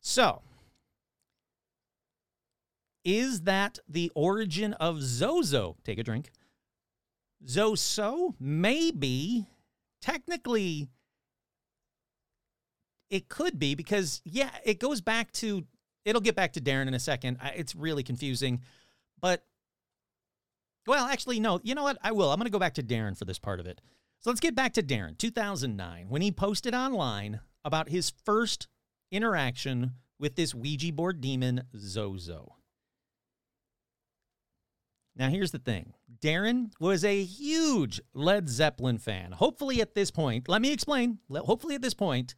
So, 0.00 0.42
is 3.04 3.42
that 3.42 3.78
the 3.88 4.10
origin 4.14 4.72
of 4.74 5.02
Zozo? 5.02 5.76
Take 5.84 5.98
a 5.98 6.02
drink. 6.02 6.30
Zoso? 7.46 8.34
Maybe. 8.40 9.46
Technically, 10.02 10.88
it 13.10 13.28
could 13.28 13.58
be 13.58 13.74
because, 13.74 14.20
yeah, 14.24 14.50
it 14.64 14.80
goes 14.80 15.00
back 15.00 15.30
to, 15.32 15.64
it'll 16.04 16.20
get 16.20 16.34
back 16.34 16.54
to 16.54 16.60
Darren 16.60 16.88
in 16.88 16.94
a 16.94 16.98
second. 16.98 17.38
It's 17.54 17.74
really 17.74 18.02
confusing. 18.02 18.60
But, 19.20 19.44
well, 20.86 21.06
actually, 21.06 21.40
no, 21.40 21.60
you 21.62 21.74
know 21.74 21.82
what? 21.82 21.98
I 22.02 22.12
will. 22.12 22.30
I'm 22.30 22.38
going 22.38 22.46
to 22.46 22.50
go 22.50 22.58
back 22.58 22.74
to 22.74 22.82
Darren 22.82 23.16
for 23.16 23.24
this 23.24 23.38
part 23.38 23.60
of 23.60 23.66
it. 23.66 23.80
So 24.20 24.30
let's 24.30 24.40
get 24.40 24.54
back 24.54 24.72
to 24.74 24.82
Darren, 24.82 25.18
2009, 25.18 26.06
when 26.08 26.22
he 26.22 26.32
posted 26.32 26.74
online 26.74 27.40
about 27.64 27.90
his 27.90 28.12
first 28.24 28.68
interaction 29.10 29.92
with 30.18 30.36
this 30.36 30.54
Ouija 30.54 30.92
board 30.92 31.20
demon, 31.20 31.64
Zozo. 31.76 32.56
Now, 35.16 35.28
here's 35.28 35.52
the 35.52 35.58
thing 35.58 35.94
Darren 36.20 36.72
was 36.80 37.04
a 37.04 37.22
huge 37.22 38.00
Led 38.14 38.48
Zeppelin 38.48 38.98
fan. 38.98 39.32
Hopefully, 39.32 39.80
at 39.80 39.94
this 39.94 40.10
point, 40.10 40.48
let 40.48 40.62
me 40.62 40.72
explain. 40.72 41.18
Hopefully, 41.30 41.74
at 41.74 41.82
this 41.82 41.94
point, 41.94 42.34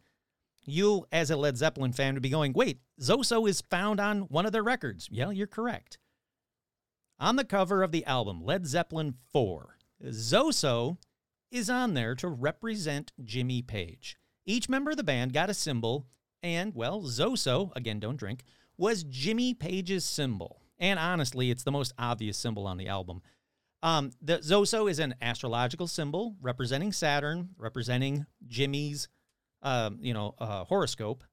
you, 0.65 1.05
as 1.11 1.31
a 1.31 1.37
Led 1.37 1.57
Zeppelin 1.57 1.93
fan, 1.93 2.13
would 2.13 2.23
be 2.23 2.29
going, 2.29 2.53
wait, 2.53 2.81
Zozo 3.01 3.45
is 3.45 3.61
found 3.61 3.99
on 3.99 4.21
one 4.23 4.45
of 4.45 4.51
their 4.51 4.63
records. 4.63 5.07
Yeah, 5.11 5.29
you're 5.29 5.47
correct. 5.47 5.97
On 7.19 7.35
the 7.35 7.45
cover 7.45 7.81
of 7.81 7.91
the 7.91 8.05
album, 8.05 8.43
Led 8.43 8.67
Zeppelin 8.67 9.15
4, 9.31 9.77
Zoso 10.05 10.97
is 11.51 11.67
on 11.67 11.95
there 11.95 12.13
to 12.13 12.27
represent 12.27 13.11
Jimmy 13.23 13.63
Page. 13.63 14.17
Each 14.45 14.69
member 14.69 14.91
of 14.91 14.97
the 14.97 15.03
band 15.03 15.33
got 15.33 15.49
a 15.49 15.55
symbol, 15.55 16.05
and, 16.43 16.75
well, 16.75 17.01
Zoso, 17.01 17.75
again, 17.75 17.99
don't 17.99 18.17
drink, 18.17 18.43
was 18.77 19.03
Jimmy 19.03 19.55
Page's 19.55 20.05
symbol. 20.05 20.61
And 20.77 20.99
honestly, 20.99 21.49
it's 21.49 21.63
the 21.63 21.71
most 21.71 21.91
obvious 21.97 22.37
symbol 22.37 22.67
on 22.67 22.77
the 22.77 22.87
album. 22.87 23.23
Um, 23.81 24.11
the 24.21 24.37
Zoso 24.37 24.89
is 24.89 24.99
an 24.99 25.15
astrological 25.19 25.87
symbol 25.87 26.35
representing 26.39 26.91
Saturn, 26.91 27.49
representing 27.57 28.27
Jimmy's, 28.45 29.07
um, 29.63 29.97
you 30.01 30.13
know, 30.13 30.35
uh, 30.37 30.65
horoscope. 30.65 31.23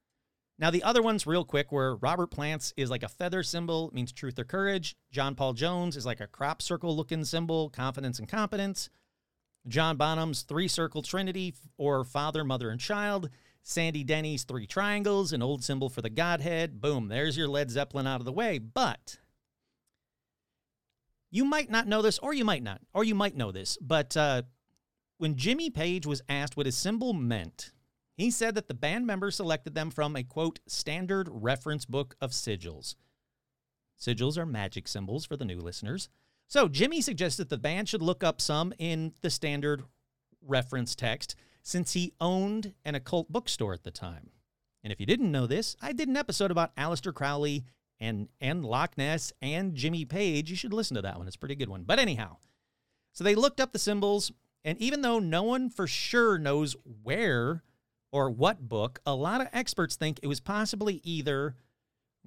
Now 0.59 0.71
the 0.71 0.85
other 0.85 1.03
ones, 1.03 1.27
real 1.27 1.45
quick, 1.45 1.73
were 1.73 1.97
Robert 1.97 2.29
Plant's 2.29 2.73
is 2.77 2.91
like 2.91 3.03
a 3.03 3.09
feather 3.09 3.43
symbol, 3.43 3.91
means 3.93 4.13
truth 4.13 4.39
or 4.39 4.45
courage. 4.45 4.97
John 5.11 5.35
Paul 5.35 5.53
Jones 5.53 5.97
is 5.97 6.07
like 6.07 6.21
a 6.21 6.29
crop 6.29 6.63
circle 6.63 6.97
looking 6.97 7.25
symbol, 7.25 7.71
confidence 7.71 8.19
and 8.19 8.29
competence. 8.29 8.89
John 9.67 9.97
Bonham's 9.97 10.43
three 10.43 10.69
circle 10.69 11.03
trinity, 11.03 11.55
or 11.77 12.05
father, 12.05 12.45
mother, 12.45 12.71
and 12.71 12.81
child. 12.81 13.31
Sandy 13.63 14.05
Denny's 14.05 14.45
three 14.45 14.67
triangles, 14.67 15.33
an 15.33 15.43
old 15.43 15.65
symbol 15.65 15.89
for 15.89 16.03
the 16.03 16.11
Godhead. 16.11 16.81
Boom, 16.81 17.09
there's 17.09 17.37
your 17.37 17.49
Led 17.49 17.71
Zeppelin 17.71 18.07
out 18.07 18.21
of 18.21 18.27
the 18.27 18.33
way. 18.33 18.59
But 18.59 19.19
you 21.31 21.45
might 21.45 21.71
not 21.71 21.89
know 21.89 22.01
this, 22.01 22.19
or 22.19 22.33
you 22.33 22.45
might 22.45 22.63
not, 22.63 22.81
or 22.93 23.03
you 23.03 23.15
might 23.15 23.37
know 23.37 23.51
this, 23.51 23.77
but 23.81 24.17
uh, 24.17 24.43
when 25.19 25.35
Jimmy 25.35 25.69
Page 25.71 26.07
was 26.07 26.23
asked 26.29 26.57
what 26.57 26.67
his 26.67 26.77
symbol 26.77 27.13
meant, 27.13 27.73
he 28.17 28.31
said 28.31 28.55
that 28.55 28.69
the 28.69 28.75
band 28.75 29.07
members 29.07 29.37
selected 29.37 29.75
them 29.75 29.91
from 29.91 30.17
a 30.17 30.23
quote, 30.23 30.61
standard 30.67 31.29
reference 31.31 31.85
book 31.85 32.17
of 32.21 32.31
sigils. 32.31 32.95
Sigils 34.01 34.39
are 34.39 34.47
magic 34.47 34.89
symbols 34.89 35.25
for 35.25 35.37
the 35.37 35.45
new 35.45 35.61
listeners. 35.61 36.09
So 36.47 36.69
Jimmy 36.69 37.01
suggested 37.01 37.49
the 37.49 37.59
band 37.59 37.89
should 37.89 38.03
look 38.03 38.23
up 38.23 38.41
some 38.41 38.73
in 38.79 39.15
the 39.23 39.31
standard 39.31 39.85
reference 40.43 40.95
text 40.95 41.35
since 41.63 41.95
he 41.95 42.13
owned 42.21 42.75
an 42.85 42.95
occult 42.95 43.33
bookstore 43.33 43.73
at 43.73 43.83
the 43.83 43.91
time. 43.91 44.31
And 44.83 44.93
if 44.93 45.01
you 45.01 45.07
didn't 45.07 45.33
know 45.33 45.47
this, 45.47 45.77
I 45.81 45.93
did 45.93 46.09
an 46.09 46.17
episode 46.17 46.51
about 46.51 46.77
Aleister 46.77 47.15
Crowley 47.15 47.65
and 47.99 48.29
and 48.41 48.65
Loch 48.65 48.99
Ness 48.99 49.33
and 49.41 49.75
Jimmy 49.75 50.05
Page. 50.05 50.51
You 50.51 50.57
should 50.57 50.75
listen 50.75 50.95
to 50.97 51.03
that 51.03 51.17
one. 51.17 51.27
It's 51.27 51.37
a 51.37 51.39
pretty 51.39 51.55
good 51.55 51.71
one. 51.71 51.85
But 51.85 51.99
anyhow, 51.99 52.37
so 53.13 53.25
they 53.25 53.35
looked 53.35 53.61
up 53.61 53.73
the 53.73 53.79
symbols, 53.79 54.31
and 54.63 54.77
even 54.79 55.01
though 55.01 55.19
no 55.19 55.43
one 55.43 55.71
for 55.71 55.87
sure 55.87 56.39
knows 56.39 56.77
where 57.03 57.63
or 58.15 58.31
what 58.31 58.69
book, 58.69 59.01
a 59.05 59.13
lot 59.13 59.41
of 59.41 59.49
experts 59.53 59.97
think 59.97 60.21
it 60.23 60.29
was 60.29 60.39
possibly 60.39 61.01
either 61.03 61.57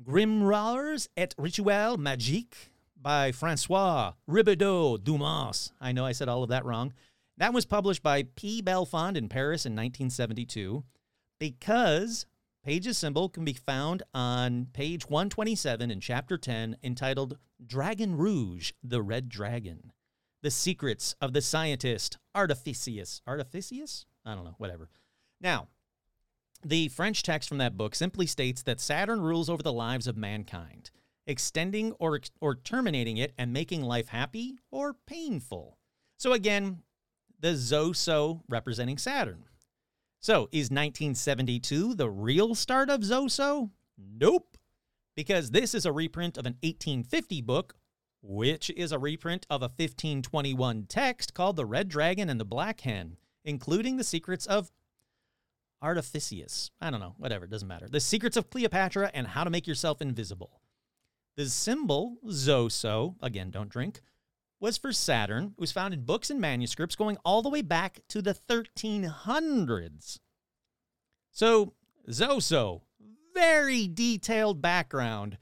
Grimoires 0.04 1.08
et 1.16 1.34
Rituels 1.38 1.98
Magique 1.98 2.72
by 3.02 3.32
Francois 3.32 4.12
Ribadeau 4.30 5.02
Dumas. 5.02 5.72
I 5.80 5.94
know 5.94 6.06
I 6.06 6.12
said 6.12 6.28
all 6.28 6.44
of 6.44 6.50
that 6.50 6.66
wrong. 6.66 6.92
That 7.38 7.54
was 7.54 7.66
published 7.66 8.04
by 8.04 8.24
P. 8.36 8.62
Belfond 8.62 9.16
in 9.16 9.30
Paris 9.30 9.66
in 9.66 9.72
1972 9.72 10.84
because 11.40 12.26
Page's 12.66 12.98
symbol 12.98 13.30
can 13.30 13.46
be 13.46 13.54
found 13.54 14.04
on 14.14 14.68
page 14.74 15.10
127 15.10 15.90
in 15.90 16.02
chapter 16.02 16.38
10 16.38 16.76
entitled 16.84 17.38
Dragon 17.66 18.18
Rouge, 18.18 18.74
the 18.84 19.02
Red 19.02 19.30
Dragon. 19.30 19.94
The 20.44 20.52
Secrets 20.52 21.16
of 21.22 21.32
the 21.32 21.42
Scientist 21.42 22.18
Artificius. 22.36 23.22
Artificius? 23.26 24.04
I 24.26 24.36
don't 24.36 24.44
know, 24.44 24.56
whatever. 24.58 24.90
Now, 25.40 25.70
the 26.64 26.88
French 26.90 27.24
text 27.24 27.50
from 27.50 27.58
that 27.60 27.78
book 27.78 27.96
simply 27.96 28.26
states 28.26 28.64
that 28.64 28.80
Saturn 28.80 29.22
rules 29.22 29.50
over 29.50 29.64
the 29.64 29.74
lives 29.74 30.08
of 30.08 30.18
mankind, 30.18 30.92
extending 31.26 31.92
or, 31.94 32.20
or 32.42 32.56
terminating 32.56 33.18
it 33.18 33.34
and 33.38 33.54
making 33.54 33.82
life 33.82 34.10
happy 34.10 34.58
or 34.72 34.94
painful. 34.94 35.78
So 36.18 36.34
again, 36.34 36.82
the 37.40 37.54
Zoso 37.54 38.42
representing 38.50 38.98
Saturn. 38.98 39.46
So 40.20 40.50
is 40.52 40.72
1972 40.72 41.94
the 41.94 42.10
real 42.10 42.56
start 42.56 42.90
of 42.90 43.02
Zoso? 43.02 43.70
Nope. 43.98 44.58
Because 45.16 45.52
this 45.52 45.74
is 45.74 45.86
a 45.86 45.92
reprint 45.92 46.38
of 46.38 46.46
an 46.46 46.58
1850 46.64 47.42
book, 47.42 47.76
which 48.22 48.70
is 48.72 48.92
a 48.92 49.00
reprint 49.00 49.46
of 49.50 49.62
a 49.62 49.66
1521 49.66 50.86
text 50.88 51.34
called 51.34 51.56
The 51.56 51.66
Red 51.66 51.88
Dragon 51.88 52.30
and 52.30 52.40
the 52.40 52.46
Black 52.46 52.82
Hen, 52.82 53.18
including 53.46 53.98
the 53.98 54.04
secrets 54.04 54.46
of 54.46 54.72
Artificius. 55.84 56.72
I 56.82 56.90
don't 56.90 57.00
know, 57.00 57.16
whatever, 57.18 57.48
doesn't 57.48 57.68
matter. 57.68 57.88
The 57.88 58.00
secrets 58.00 58.38
of 58.38 58.50
Cleopatra 58.50 59.12
and 59.14 59.28
how 59.28 59.44
to 59.44 59.50
make 59.50 59.68
yourself 59.68 60.02
invisible. 60.02 60.62
The 61.36 61.48
symbol, 61.48 62.18
Zoso, 62.28 63.16
again, 63.22 63.52
don't 63.52 63.70
drink, 63.70 64.02
was 64.60 64.78
for 64.78 64.92
Saturn. 64.92 65.54
It 65.58 65.62
was 65.62 65.72
found 65.72 65.94
in 65.94 66.04
books 66.04 66.30
and 66.30 66.42
manuscripts 66.42 66.96
going 66.96 67.18
all 67.24 67.42
the 67.42 67.50
way 67.50 67.62
back 67.62 68.02
to 68.10 68.22
the 68.22 68.34
1300s. 68.34 70.20
So, 71.32 71.74
Zoso, 72.10 72.82
very 73.36 73.88
detailed 73.88 74.62
background. 74.62 75.38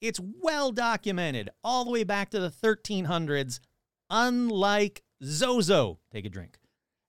It's 0.00 0.20
well 0.20 0.70
documented 0.70 1.50
all 1.64 1.84
the 1.84 1.90
way 1.90 2.04
back 2.04 2.30
to 2.30 2.38
the 2.38 2.50
1300s, 2.50 3.58
unlike 4.10 5.02
Zozo. 5.24 5.98
Take 6.12 6.26
a 6.26 6.28
drink. 6.28 6.58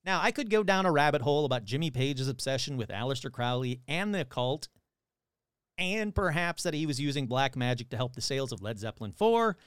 Now, 0.05 0.19
I 0.21 0.29
could 0.29 0.51
go 0.51 0.61
down 0.61 0.85
a 0.85 0.91
rabbit 0.91 1.23
hole 1.23 1.45
about 1.45 1.65
Jimmy 1.65 1.89
Page's 1.89 2.27
obsession 2.27 2.77
with 2.77 2.89
Aleister 2.89 3.31
Crowley 3.31 3.81
and 3.87 4.13
the 4.13 4.21
occult, 4.21 4.67
and 5.79 6.13
perhaps 6.13 6.61
that 6.63 6.75
he 6.75 6.85
was 6.85 7.01
using 7.01 7.25
black 7.25 7.55
magic 7.55 7.89
to 7.89 7.97
help 7.97 8.15
the 8.15 8.21
sales 8.21 8.51
of 8.51 8.61
Led 8.61 8.77
Zeppelin 8.77 9.11
4, 9.11 9.57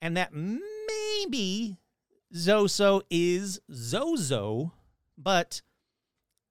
and 0.00 0.16
that 0.16 0.30
maybe 0.32 1.78
Zoso 2.32 3.02
is 3.10 3.60
Zozo, 3.72 4.72
but 5.18 5.62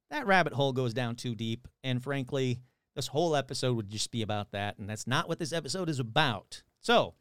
that 0.09 0.27
rabbit 0.27 0.51
hole 0.51 0.73
goes 0.73 0.93
down 0.93 1.15
too 1.15 1.33
deep, 1.33 1.69
and 1.85 2.03
frankly, 2.03 2.59
this 2.95 3.07
whole 3.07 3.33
episode 3.37 3.77
would 3.77 3.89
just 3.89 4.11
be 4.11 4.21
about 4.21 4.51
that, 4.51 4.77
and 4.77 4.89
that's 4.89 5.07
not 5.07 5.29
what 5.29 5.39
this 5.39 5.53
episode 5.53 5.87
is 5.87 5.99
about. 5.99 6.63
So, 6.81 7.13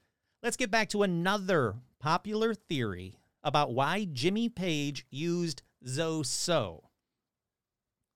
let's 0.43 0.57
get 0.57 0.73
back 0.73 0.89
to 0.89 1.05
another 1.05 1.77
popular 2.01 2.53
theory 2.53 3.15
about 3.45 3.73
why 3.73 4.09
Jimmy 4.13 4.49
Page 4.49 5.07
used 5.09 5.63
Zoso. 5.87 6.83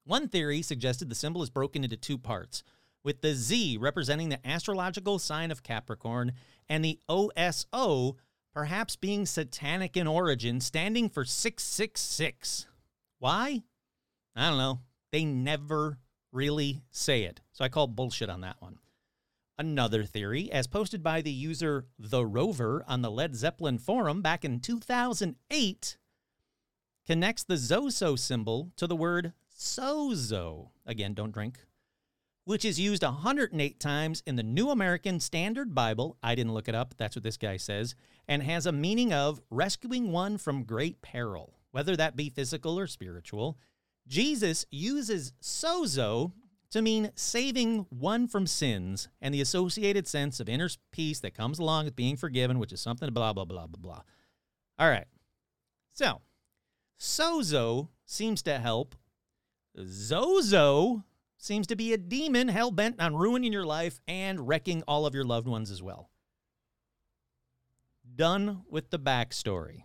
One 0.05 0.29
theory 0.29 0.62
suggested 0.62 1.09
the 1.09 1.14
symbol 1.14 1.42
is 1.42 1.50
broken 1.50 1.85
into 1.85 1.96
two 1.96 2.18
parts, 2.18 2.62
with 3.03 3.20
the 3.20 3.35
Z 3.35 3.79
representing 3.79 4.29
the 4.29 4.46
astrological 4.46 5.18
sign 5.18 5.50
of 5.50 5.62
Capricorn 5.62 6.33
and 6.68 6.85
the 6.85 6.98
OSO 7.09 8.16
perhaps 8.55 8.96
being 8.96 9.27
satanic 9.27 9.96
in 9.96 10.07
origin, 10.07 10.61
standing 10.61 11.09
for 11.09 11.24
666. 11.24 12.66
Why? 13.18 13.62
I 14.37 14.48
don't 14.48 14.59
know. 14.59 14.81
They 15.12 15.24
never 15.24 15.98
really 16.33 16.83
say 16.90 17.24
it. 17.24 17.40
So 17.53 17.64
I 17.64 17.68
call 17.68 17.88
bullshit 17.88 18.31
on 18.31 18.42
that 18.42 18.57
one. 18.61 18.79
Another 19.59 20.05
theory, 20.05 20.50
as 20.50 20.66
posted 20.66 21.03
by 21.03 21.20
the 21.20 21.31
user 21.31 21.87
The 21.98 22.27
Rover 22.27 22.85
on 22.88 23.03
the 23.03 23.11
Led 23.11 23.37
Zeppelin 23.37 23.79
forum 23.79 24.22
back 24.22 24.44
in 24.44 24.61
2008, 24.61 25.96
connects 27.07 27.45
the 27.45 27.55
Zoso 27.55 28.19
symbol 28.19 28.73
to 28.77 28.87
the 28.87 28.97
word 28.97 29.33
sozo. 29.57 30.71
Again, 30.87 31.14
don't 31.14 31.33
drink. 31.33 31.59
Which 32.45 32.64
is 32.64 32.79
used 32.79 33.03
108 33.03 33.81
times 33.81 34.23
in 34.27 34.37
the 34.37 34.43
New 34.43 34.71
American 34.71 35.19
Standard 35.19 35.75
Bible. 35.75 36.19
I 36.23 36.35
didn't 36.35 36.53
look 36.53 36.69
it 36.69 36.75
up. 36.75 36.95
That's 36.99 37.17
what 37.17 37.23
this 37.23 37.38
guy 37.38 37.57
says. 37.57 37.95
And 38.29 38.43
has 38.43 38.67
a 38.67 38.73
meaning 38.73 39.12
of 39.12 39.40
rescuing 39.51 40.12
one 40.12 40.37
from 40.37 40.64
great 40.64 41.01
peril, 41.01 41.55
whether 41.71 41.97
that 41.97 42.17
be 42.17 42.29
physical 42.29 42.79
or 42.79 42.87
spiritual. 42.87 43.59
Jesus 44.07 44.67
uses 44.71 45.33
sozo 45.40 46.33
to 46.71 46.83
mean 46.83 47.11
saving 47.14 47.87
one 47.88 48.27
from 48.27 48.47
sins 48.47 49.09
and 49.23 49.33
the 49.33 49.40
associated 49.40 50.07
sense 50.07 50.40
of 50.40 50.49
inner 50.49 50.69
peace 50.93 51.21
that 51.21 51.33
comes 51.33 51.59
along 51.59 51.87
with 51.87 51.97
being 51.97 52.17
forgiven, 52.17 52.59
which 52.59 52.73
is 52.73 52.81
something 52.81 53.11
blah, 53.12 53.33
blah, 53.33 53.45
blah, 53.45 53.67
blah, 53.67 53.81
blah. 53.81 54.03
All 54.79 54.90
right. 54.90 55.07
So, 55.93 56.21
sozo 56.99 57.89
seems 58.05 58.43
to 58.43 58.59
help. 58.59 58.95
Zozo 59.79 61.05
seems 61.37 61.67
to 61.67 61.77
be 61.77 61.93
a 61.93 61.99
demon 61.99 62.49
hell 62.49 62.71
bent 62.71 63.01
on 63.01 63.17
ruining 63.17 63.53
your 63.53 63.67
life 63.67 64.01
and 64.09 64.49
wrecking 64.49 64.83
all 64.89 65.07
of 65.07 65.15
your 65.15 65.25
loved 65.25 65.49
ones 65.49 65.71
as 65.71 65.83
well. 65.83 66.11
Done 68.15 68.63
with 68.69 68.91
the 68.91 68.99
backstory. 68.99 69.85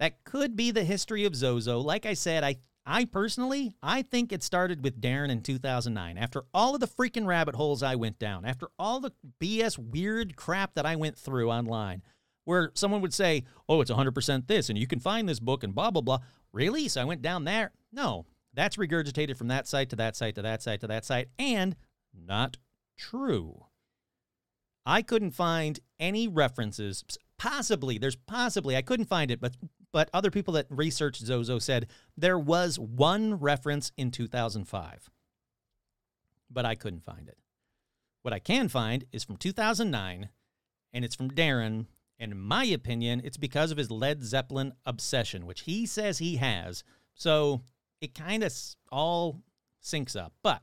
That 0.00 0.24
could 0.24 0.56
be 0.56 0.70
the 0.70 0.84
history 0.84 1.24
of 1.24 1.36
Zozo. 1.36 1.78
Like 1.78 2.06
I 2.06 2.14
said, 2.14 2.42
I 2.42 2.56
I 2.84 3.04
personally, 3.04 3.76
I 3.80 4.02
think 4.02 4.32
it 4.32 4.42
started 4.42 4.82
with 4.82 5.00
Darren 5.00 5.30
in 5.30 5.42
2009. 5.42 6.18
After 6.18 6.42
all 6.52 6.74
of 6.74 6.80
the 6.80 6.88
freaking 6.88 7.26
rabbit 7.26 7.54
holes 7.54 7.82
I 7.82 7.94
went 7.94 8.18
down, 8.18 8.44
after 8.44 8.68
all 8.76 8.98
the 8.98 9.12
BS 9.40 9.78
weird 9.78 10.34
crap 10.34 10.74
that 10.74 10.86
I 10.86 10.96
went 10.96 11.16
through 11.16 11.50
online, 11.50 12.02
where 12.44 12.70
someone 12.74 13.00
would 13.00 13.14
say, 13.14 13.44
"Oh, 13.68 13.80
it's 13.80 13.90
100% 13.90 14.46
this 14.46 14.68
and 14.68 14.78
you 14.78 14.86
can 14.86 15.00
find 15.00 15.28
this 15.28 15.40
book 15.40 15.62
and 15.62 15.74
blah 15.74 15.90
blah 15.90 16.02
blah." 16.02 16.18
Really? 16.52 16.88
So 16.88 17.00
I 17.00 17.04
went 17.04 17.22
down 17.22 17.44
there? 17.44 17.72
No. 17.92 18.26
That's 18.54 18.76
regurgitated 18.76 19.36
from 19.36 19.48
that 19.48 19.66
site 19.66 19.88
to 19.90 19.96
that 19.96 20.14
site 20.16 20.34
to 20.34 20.42
that 20.42 20.62
site 20.62 20.80
to 20.80 20.86
that 20.86 21.04
site 21.04 21.28
and 21.38 21.74
not 22.14 22.58
true. 22.98 23.66
I 24.84 25.00
couldn't 25.02 25.30
find 25.30 25.80
any 25.98 26.28
references 26.28 27.04
possibly 27.38 27.98
there's 27.98 28.16
possibly 28.16 28.76
I 28.76 28.82
couldn't 28.82 29.06
find 29.06 29.30
it 29.30 29.40
but 29.40 29.56
but 29.92 30.08
other 30.12 30.30
people 30.30 30.54
that 30.54 30.66
researched 30.70 31.22
Zozo 31.22 31.58
said 31.58 31.86
there 32.16 32.38
was 32.38 32.78
one 32.78 33.34
reference 33.34 33.92
in 33.96 34.10
2005. 34.10 35.10
But 36.50 36.64
I 36.64 36.74
couldn't 36.74 37.04
find 37.04 37.28
it. 37.28 37.38
What 38.22 38.34
I 38.34 38.38
can 38.38 38.68
find 38.68 39.04
is 39.12 39.24
from 39.24 39.36
2009, 39.36 40.30
and 40.92 41.04
it's 41.04 41.14
from 41.14 41.30
Darren. 41.30 41.86
In 42.22 42.38
my 42.38 42.64
opinion, 42.66 43.20
it's 43.24 43.36
because 43.36 43.72
of 43.72 43.78
his 43.78 43.90
Led 43.90 44.22
Zeppelin 44.22 44.74
obsession, 44.86 45.44
which 45.44 45.62
he 45.62 45.86
says 45.86 46.18
he 46.18 46.36
has. 46.36 46.84
So 47.16 47.62
it 48.00 48.14
kind 48.14 48.44
of 48.44 48.54
all 48.92 49.42
syncs 49.82 50.14
up. 50.14 50.32
But 50.40 50.62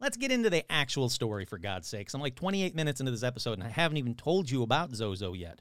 let's 0.00 0.16
get 0.16 0.32
into 0.32 0.50
the 0.50 0.64
actual 0.68 1.08
story, 1.08 1.44
for 1.44 1.56
God's 1.56 1.86
sakes. 1.86 2.14
I'm 2.14 2.20
like 2.20 2.34
28 2.34 2.74
minutes 2.74 2.98
into 2.98 3.12
this 3.12 3.22
episode, 3.22 3.52
and 3.52 3.62
I 3.62 3.68
haven't 3.68 3.98
even 3.98 4.16
told 4.16 4.50
you 4.50 4.64
about 4.64 4.92
Zozo 4.92 5.34
yet. 5.34 5.60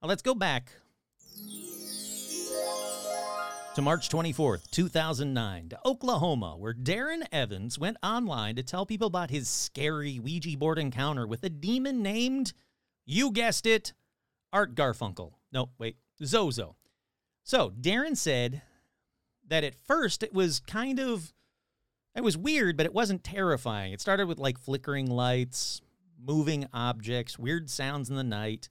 Let's 0.00 0.22
go 0.22 0.36
back 0.36 0.70
to 3.74 3.82
March 3.82 4.08
24th, 4.08 4.70
2009, 4.70 5.70
to 5.70 5.78
Oklahoma, 5.84 6.56
where 6.56 6.72
Darren 6.72 7.26
Evans 7.32 7.80
went 7.80 7.96
online 8.04 8.54
to 8.54 8.62
tell 8.62 8.86
people 8.86 9.08
about 9.08 9.30
his 9.30 9.48
scary 9.48 10.20
Ouija 10.20 10.56
board 10.56 10.78
encounter 10.78 11.26
with 11.26 11.42
a 11.42 11.50
demon 11.50 12.00
named, 12.00 12.52
you 13.04 13.32
guessed 13.32 13.66
it, 13.66 13.92
Art 14.52 14.74
Garfunkel. 14.74 15.32
No, 15.52 15.70
wait, 15.78 15.96
Zozo. 16.24 16.76
So, 17.42 17.70
Darren 17.70 18.16
said 18.16 18.62
that 19.46 19.64
at 19.64 19.74
first 19.74 20.22
it 20.22 20.32
was 20.32 20.60
kind 20.60 20.98
of 20.98 21.32
it 22.14 22.24
was 22.24 22.36
weird, 22.36 22.76
but 22.76 22.86
it 22.86 22.94
wasn't 22.94 23.22
terrifying. 23.22 23.92
It 23.92 24.00
started 24.00 24.26
with 24.26 24.38
like 24.38 24.58
flickering 24.58 25.08
lights, 25.08 25.80
moving 26.20 26.66
objects, 26.72 27.38
weird 27.38 27.70
sounds 27.70 28.10
in 28.10 28.16
the 28.16 28.24
night. 28.24 28.68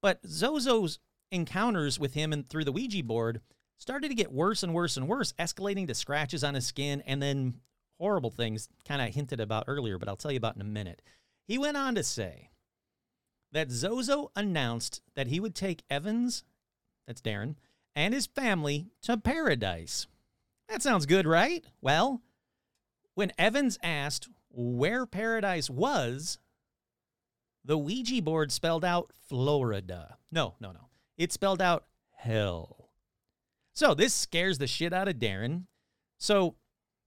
But 0.00 0.26
Zozo's 0.26 0.98
encounters 1.30 1.98
with 1.98 2.14
him 2.14 2.32
and 2.32 2.48
through 2.48 2.64
the 2.64 2.72
Ouija 2.72 3.04
board 3.04 3.42
started 3.76 4.08
to 4.08 4.14
get 4.14 4.32
worse 4.32 4.62
and 4.62 4.74
worse 4.74 4.96
and 4.96 5.08
worse, 5.08 5.32
escalating 5.38 5.86
to 5.88 5.94
scratches 5.94 6.42
on 6.42 6.54
his 6.54 6.66
skin 6.66 7.02
and 7.06 7.22
then 7.22 7.60
horrible 7.98 8.30
things 8.30 8.68
kind 8.88 9.02
of 9.02 9.14
hinted 9.14 9.40
about 9.40 9.64
earlier, 9.66 9.98
but 9.98 10.08
I'll 10.08 10.16
tell 10.16 10.32
you 10.32 10.38
about 10.38 10.56
in 10.56 10.62
a 10.62 10.64
minute. 10.64 11.02
He 11.46 11.58
went 11.58 11.76
on 11.76 11.94
to 11.96 12.02
say 12.02 12.50
that 13.52 13.70
Zozo 13.70 14.30
announced 14.36 15.02
that 15.14 15.26
he 15.26 15.40
would 15.40 15.54
take 15.54 15.82
Evans, 15.90 16.44
that's 17.06 17.20
Darren, 17.20 17.56
and 17.94 18.14
his 18.14 18.26
family 18.26 18.88
to 19.02 19.16
paradise. 19.16 20.06
That 20.68 20.82
sounds 20.82 21.06
good, 21.06 21.26
right? 21.26 21.64
Well, 21.80 22.22
when 23.14 23.32
Evans 23.38 23.78
asked 23.82 24.28
where 24.50 25.06
paradise 25.06 25.68
was, 25.68 26.38
the 27.64 27.76
Ouija 27.76 28.22
board 28.22 28.52
spelled 28.52 28.84
out 28.84 29.10
Florida. 29.28 30.16
No, 30.30 30.54
no, 30.60 30.72
no. 30.72 30.88
It 31.18 31.32
spelled 31.32 31.60
out 31.60 31.84
hell. 32.14 32.88
So 33.74 33.94
this 33.94 34.14
scares 34.14 34.58
the 34.58 34.66
shit 34.66 34.92
out 34.92 35.08
of 35.08 35.16
Darren. 35.16 35.64
So, 36.18 36.54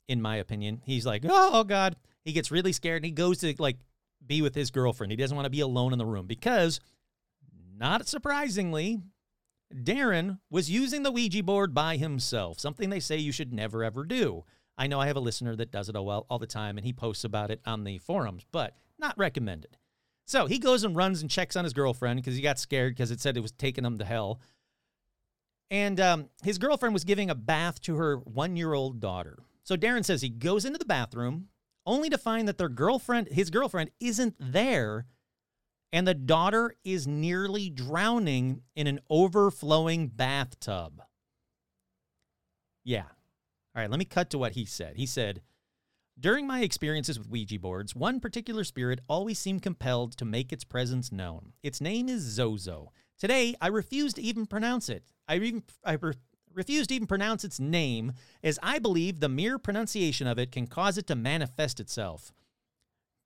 in 0.08 0.22
my 0.22 0.38
opinion, 0.38 0.82
he's 0.86 1.06
like, 1.06 1.24
oh, 1.28 1.64
God. 1.64 1.96
He 2.26 2.34
gets 2.34 2.52
really 2.52 2.72
scared 2.72 2.98
and 2.98 3.06
he 3.06 3.12
goes 3.12 3.40
to 3.40 3.54
like 3.60 3.78
be 4.28 4.42
with 4.42 4.56
his 4.56 4.72
girlfriend. 4.72 5.12
He 5.12 5.18
doesn't 5.18 5.36
want 5.36 5.46
to 5.46 5.52
be 5.52 5.62
alone 5.62 5.94
in 5.94 6.00
the 6.00 6.06
room 6.06 6.28
because, 6.28 6.80
not 7.78 8.08
surprisingly, 8.08 9.02
Darren 9.74 10.40
was 10.50 10.70
using 10.70 11.04
the 11.04 11.12
Ouija 11.12 11.44
board 11.44 11.74
by 11.74 11.98
himself, 11.98 12.60
something 12.60 12.90
they 12.90 13.00
say 13.00 13.18
you 13.18 13.32
should 13.32 13.54
never 13.54 13.84
ever 13.84 14.04
do. 14.06 14.44
I 14.78 14.88
know 14.88 15.00
I 15.00 15.08
have 15.08 15.18
a 15.18 15.22
listener 15.22 15.56
that 15.56 15.72
does 15.72 15.90
it 15.90 15.96
all, 15.96 16.26
all 16.30 16.40
the 16.40 16.48
time 16.48 16.78
and 16.78 16.86
he 16.86 16.94
posts 16.94 17.24
about 17.24 17.52
it 17.52 17.62
on 17.66 17.84
the 17.84 18.00
forums, 18.00 18.46
but 18.52 18.76
not 19.00 19.18
recommended. 19.18 19.78
So 20.26 20.46
he 20.46 20.58
goes 20.58 20.84
and 20.84 20.96
runs 20.96 21.22
and 21.22 21.30
checks 21.30 21.56
on 21.56 21.64
his 21.64 21.74
girlfriend 21.74 22.18
because 22.18 22.36
he 22.36 22.42
got 22.42 22.60
scared 22.60 22.96
because 22.96 23.12
it 23.12 23.20
said 23.20 23.36
it 23.36 23.42
was 23.42 23.52
taking 23.52 23.86
him 23.86 23.98
to 23.98 24.06
hell. 24.06 24.40
And 25.70 26.00
um, 26.00 26.30
his 26.44 26.58
girlfriend 26.58 26.94
was 26.94 27.04
giving 27.04 27.30
a 27.30 27.36
bath 27.36 27.82
to 27.82 27.96
her 27.98 28.18
one 28.18 28.56
year 28.56 28.74
old 28.74 29.00
daughter. 29.00 29.40
So 29.64 29.76
Darren 29.76 30.06
says 30.06 30.22
he 30.22 30.30
goes 30.30 30.66
into 30.66 30.80
the 30.80 30.86
bathroom 30.86 31.50
only 31.86 32.10
to 32.10 32.18
find 32.18 32.48
that 32.48 32.58
their 32.58 32.70
girlfriend, 32.70 33.28
his 33.30 33.50
girlfriend, 33.50 33.92
isn't 34.00 34.36
there. 34.40 35.06
And 35.92 36.08
the 36.08 36.16
daughter 36.16 36.76
is 36.84 37.06
nearly 37.06 37.70
drowning 37.70 38.62
in 38.76 38.88
an 38.88 39.00
overflowing 39.10 40.08
bathtub. 40.08 41.02
Yeah. 42.84 43.04
All 43.76 43.82
right, 43.82 43.90
let 43.90 44.00
me 44.00 44.06
cut 44.06 44.30
to 44.32 44.38
what 44.38 44.54
he 44.54 44.66
said. 44.66 44.98
He 44.98 45.06
said, 45.06 45.42
During 46.20 46.48
my 46.48 46.62
experiences 46.62 47.18
with 47.18 47.30
Ouija 47.30 47.60
boards, 47.60 47.96
one 47.96 48.20
particular 48.20 48.64
spirit 48.64 49.02
always 49.08 49.40
seemed 49.40 49.62
compelled 49.62 50.18
to 50.18 50.26
make 50.26 50.52
its 50.52 50.64
presence 50.64 51.12
known. 51.12 51.54
Its 51.62 51.82
name 51.82 52.10
is 52.10 52.22
Zozo. 52.22 52.92
Today, 53.18 53.56
I 53.62 53.68
refuse 53.68 54.14
to 54.14 54.22
even 54.22 54.46
pronounce 54.46 54.90
it. 54.90 55.04
I, 55.28 55.38
even, 55.38 55.64
I 55.84 55.98
re- 56.54 56.62
refuse 56.64 56.88
to 56.88 56.96
even 56.96 57.08
pronounce 57.08 57.44
its 57.44 57.60
name, 57.60 58.14
as 58.44 58.60
I 58.64 58.80
believe 58.80 59.20
the 59.20 59.30
mere 59.30 59.58
pronunciation 59.58 60.28
of 60.28 60.40
it 60.40 60.52
can 60.52 60.68
cause 60.68 60.98
it 60.98 61.08
to 61.08 61.16
manifest 61.16 61.80
itself. 61.80 62.32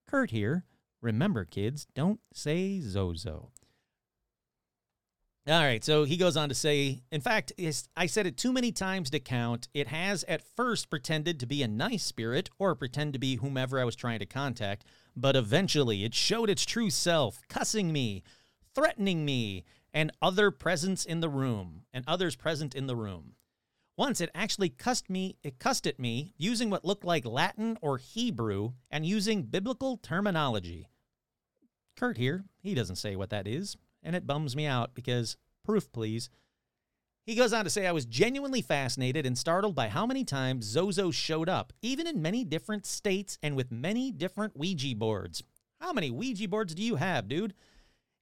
Kurt 0.07 0.31
here. 0.31 0.65
Remember, 1.01 1.45
kids, 1.45 1.85
don't 1.93 2.19
say 2.33 2.79
Zozo. 2.79 3.51
All 5.47 5.61
right, 5.61 5.81
so 5.81 6.03
he 6.03 6.17
goes 6.17 6.35
on 6.35 6.49
to 6.49 6.55
say, 6.55 7.03
in 7.09 7.21
fact, 7.21 7.53
I 7.95 8.07
said 8.07 8.27
it 8.27 8.35
too 8.35 8.51
many 8.51 8.73
times 8.73 9.09
to 9.11 9.19
count. 9.21 9.69
It 9.73 9.87
has 9.87 10.25
at 10.25 10.41
first 10.57 10.89
pretended 10.89 11.39
to 11.39 11.45
be 11.45 11.63
a 11.63 11.69
nice 11.69 12.03
spirit 12.03 12.49
or 12.59 12.75
pretend 12.75 13.13
to 13.13 13.19
be 13.19 13.37
whomever 13.37 13.79
I 13.79 13.85
was 13.85 13.95
trying 13.95 14.19
to 14.19 14.25
contact, 14.25 14.83
but 15.15 15.37
eventually 15.37 16.03
it 16.03 16.13
showed 16.13 16.49
its 16.49 16.65
true 16.65 16.89
self, 16.89 17.39
cussing 17.47 17.93
me, 17.93 18.23
threatening 18.75 19.23
me, 19.23 19.63
and 19.97 20.11
other 20.21 20.51
presence 20.51 21.05
in 21.05 21.21
the 21.21 21.29
room, 21.29 21.81
and 21.91 22.05
others 22.07 22.35
present 22.35 22.75
in 22.75 22.85
the 22.85 22.95
room. 22.95 23.33
Once 23.97 24.21
it 24.21 24.29
actually 24.35 24.69
cussed 24.69 25.09
me, 25.09 25.35
it 25.41 25.57
cussed 25.57 25.87
at 25.87 25.99
me 25.99 26.35
using 26.37 26.69
what 26.69 26.85
looked 26.85 27.03
like 27.03 27.25
Latin 27.25 27.75
or 27.81 27.97
Hebrew 27.97 28.73
and 28.91 29.07
using 29.07 29.41
biblical 29.41 29.97
terminology. 29.97 30.87
Kurt 31.95 32.15
here, 32.15 32.43
he 32.61 32.75
doesn't 32.75 32.97
say 32.97 33.15
what 33.15 33.31
that 33.31 33.47
is, 33.47 33.75
and 34.03 34.15
it 34.15 34.27
bums 34.27 34.55
me 34.55 34.67
out 34.67 34.93
because 34.93 35.35
proof, 35.65 35.91
please. 35.91 36.29
He 37.25 37.33
goes 37.33 37.51
on 37.51 37.63
to 37.63 37.71
say, 37.71 37.87
I 37.87 37.91
was 37.91 38.05
genuinely 38.05 38.61
fascinated 38.61 39.25
and 39.25 39.35
startled 39.35 39.73
by 39.73 39.87
how 39.87 40.05
many 40.05 40.23
times 40.23 40.65
Zozo 40.65 41.09
showed 41.09 41.49
up, 41.49 41.73
even 41.81 42.05
in 42.05 42.21
many 42.21 42.43
different 42.43 42.85
states 42.85 43.39
and 43.41 43.55
with 43.55 43.71
many 43.71 44.11
different 44.11 44.55
Ouija 44.55 44.95
boards. 44.95 45.41
How 45.81 45.91
many 45.91 46.11
Ouija 46.11 46.47
boards 46.47 46.75
do 46.75 46.83
you 46.83 46.97
have, 46.97 47.27
dude? 47.27 47.55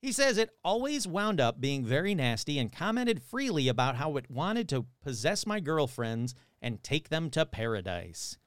He 0.06 0.12
says 0.12 0.38
it 0.38 0.52
always 0.64 1.08
wound 1.08 1.42
up 1.42 1.60
being 1.60 1.84
very 1.84 2.14
nasty 2.14 2.60
and 2.60 2.72
commented 2.72 3.24
freely 3.24 3.68
about 3.68 3.96
how 3.96 4.18
it 4.18 4.30
wanted 4.30 4.70
to 4.70 4.86
possess 5.02 5.48
my 5.48 5.60
girlfriends 5.60 6.36
and 6.62 6.84
take 6.84 7.10
them 7.10 7.32
to 7.32 7.44
paradise. 7.44 8.38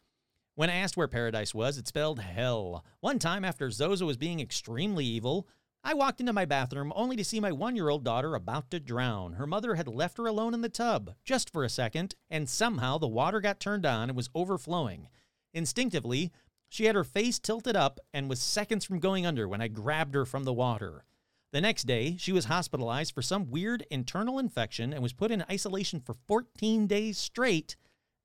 When 0.55 0.71
asked 0.71 0.97
where 0.97 1.09
paradise 1.09 1.53
was, 1.53 1.77
it 1.77 1.89
spelled 1.89 2.21
hell. 2.21 2.85
One 3.01 3.19
time, 3.19 3.45
after 3.45 3.73
Zozo 3.73 4.07
was 4.07 4.17
being 4.17 4.39
extremely 4.39 5.05
evil, 5.05 5.49
I 5.83 5.95
walked 5.95 6.21
into 6.21 6.33
my 6.33 6.45
bathroom 6.45 6.93
only 6.95 7.17
to 7.17 7.25
see 7.25 7.41
my 7.41 7.51
one 7.51 7.75
year 7.75 7.89
old 7.89 8.05
daughter 8.05 8.37
about 8.37 8.71
to 8.71 8.79
drown. 8.79 9.33
Her 9.33 9.47
mother 9.49 9.75
had 9.75 9.89
left 9.89 10.19
her 10.19 10.27
alone 10.27 10.55
in 10.55 10.61
the 10.61 10.69
tub, 10.69 11.17
just 11.25 11.51
for 11.51 11.65
a 11.65 11.69
second, 11.69 12.15
and 12.31 12.49
somehow 12.49 12.99
the 12.99 13.09
water 13.09 13.41
got 13.41 13.59
turned 13.59 13.85
on 13.85 14.11
and 14.11 14.17
was 14.17 14.31
overflowing. 14.33 15.09
Instinctively, 15.53 16.31
she 16.69 16.85
had 16.85 16.95
her 16.95 17.03
face 17.03 17.41
tilted 17.41 17.75
up 17.75 17.99
and 18.15 18.29
was 18.29 18.41
seconds 18.41 18.85
from 18.85 19.01
going 19.01 19.27
under 19.27 19.49
when 19.49 19.61
I 19.61 19.67
grabbed 19.67 20.15
her 20.15 20.25
from 20.25 20.45
the 20.45 20.53
water. 20.53 21.05
The 21.53 21.61
next 21.63 21.85
day, 21.85 22.17
she 22.19 22.33
was 22.33 22.45
hospitalized 22.45 23.15
for 23.15 23.23
some 23.23 23.51
weird 23.51 23.87
internal 23.91 24.39
infection 24.39 24.93
and 24.93 25.03
was 25.03 25.15
put 25.15 25.31
in 25.31 25.45
isolation 25.51 26.01
for 26.01 26.15
14 26.27 26.87
days 26.87 27.17
straight 27.17 27.77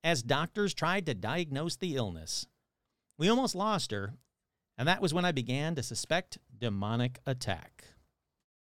as 0.02 0.22
doctors 0.22 0.74
tried 0.74 1.06
to 1.06 1.14
diagnose 1.14 1.76
the 1.76 1.96
illness. 1.96 2.46
We 3.16 3.30
almost 3.30 3.54
lost 3.54 3.92
her, 3.92 4.12
and 4.76 4.86
that 4.86 5.00
was 5.00 5.14
when 5.14 5.24
I 5.24 5.32
began 5.32 5.74
to 5.76 5.82
suspect 5.82 6.36
demonic 6.56 7.18
attack. 7.26 7.84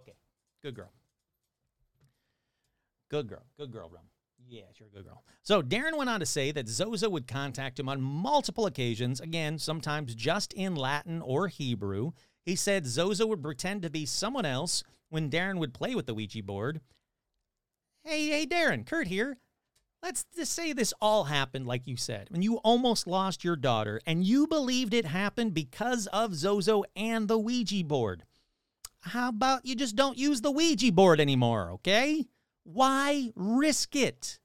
Okay, 0.02 0.16
good 0.62 0.74
girl. 0.74 0.92
Good 3.10 3.28
girl. 3.28 3.46
Good 3.58 3.72
girl, 3.72 3.88
Rum. 3.90 4.04
Yeah, 4.46 4.62
you're 4.78 4.88
a 4.88 4.90
good 4.90 5.04
girl. 5.04 5.22
So 5.42 5.62
Darren 5.62 5.96
went 5.96 6.10
on 6.10 6.20
to 6.20 6.26
say 6.26 6.52
that 6.52 6.68
Zozo 6.68 7.08
would 7.08 7.26
contact 7.26 7.78
him 7.78 7.88
on 7.88 8.02
multiple 8.02 8.66
occasions, 8.66 9.20
again, 9.20 9.58
sometimes 9.58 10.14
just 10.14 10.52
in 10.52 10.74
Latin 10.74 11.22
or 11.22 11.48
Hebrew. 11.48 12.12
He 12.44 12.56
said 12.56 12.86
Zozo 12.86 13.26
would 13.26 13.42
pretend 13.42 13.82
to 13.82 13.90
be 13.90 14.06
someone 14.06 14.44
else 14.44 14.82
when 15.10 15.30
Darren 15.30 15.58
would 15.58 15.74
play 15.74 15.94
with 15.94 16.06
the 16.06 16.14
Ouija 16.14 16.42
board. 16.42 16.80
Hey, 18.04 18.28
hey, 18.28 18.46
Darren, 18.46 18.84
Kurt 18.84 19.06
here. 19.06 19.38
Let's 20.02 20.24
just 20.34 20.52
say 20.52 20.72
this 20.72 20.92
all 21.00 21.24
happened 21.24 21.66
like 21.68 21.86
you 21.86 21.96
said, 21.96 22.26
when 22.30 22.42
you 22.42 22.56
almost 22.56 23.06
lost 23.06 23.44
your 23.44 23.54
daughter, 23.54 24.00
and 24.04 24.24
you 24.24 24.48
believed 24.48 24.92
it 24.92 25.06
happened 25.06 25.54
because 25.54 26.08
of 26.08 26.34
Zozo 26.34 26.82
and 26.96 27.28
the 27.28 27.38
Ouija 27.38 27.84
board. 27.84 28.24
How 29.02 29.28
about 29.28 29.64
you 29.64 29.76
just 29.76 29.94
don't 29.94 30.18
use 30.18 30.40
the 30.40 30.50
Ouija 30.50 30.90
board 30.90 31.20
anymore, 31.20 31.70
okay? 31.74 32.26
Why 32.64 33.30
risk 33.36 33.94
it? 33.94 34.40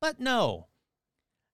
But 0.00 0.20
no, 0.20 0.68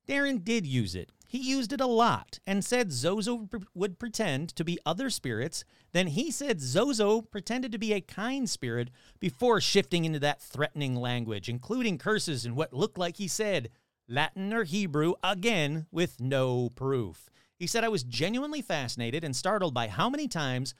Darren 0.06 0.44
did 0.44 0.66
use 0.66 0.94
it. 0.94 1.10
He 1.26 1.38
used 1.38 1.72
it 1.72 1.80
a 1.80 1.86
lot 1.86 2.38
and 2.46 2.64
said 2.64 2.92
Zozo 2.92 3.48
would 3.74 3.98
pretend 3.98 4.54
to 4.56 4.64
be 4.64 4.78
other 4.86 5.10
spirits. 5.10 5.64
Then 5.92 6.08
he 6.08 6.30
said 6.30 6.60
Zozo 6.60 7.22
pretended 7.22 7.72
to 7.72 7.78
be 7.78 7.92
a 7.92 8.00
kind 8.00 8.48
spirit 8.48 8.90
before 9.20 9.60
shifting 9.60 10.04
into 10.04 10.20
that 10.20 10.40
threatening 10.40 10.94
language, 10.94 11.48
including 11.48 11.98
curses 11.98 12.44
and 12.44 12.56
what 12.56 12.72
looked 12.72 12.98
like 12.98 13.16
he 13.16 13.28
said 13.28 13.70
Latin 14.06 14.52
or 14.52 14.64
Hebrew, 14.64 15.14
again 15.22 15.86
with 15.90 16.20
no 16.20 16.68
proof. 16.70 17.30
He 17.58 17.66
said, 17.66 17.84
I 17.84 17.88
was 17.88 18.04
genuinely 18.04 18.60
fascinated 18.60 19.24
and 19.24 19.34
startled 19.34 19.72
by 19.72 19.88
how 19.88 20.10
many 20.10 20.28
times 20.28 20.74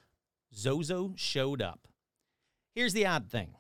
Zozo 0.54 1.14
showed 1.16 1.62
up. 1.62 1.88
Here's 2.74 2.92
the 2.92 3.06
odd 3.06 3.30
thing. 3.30 3.54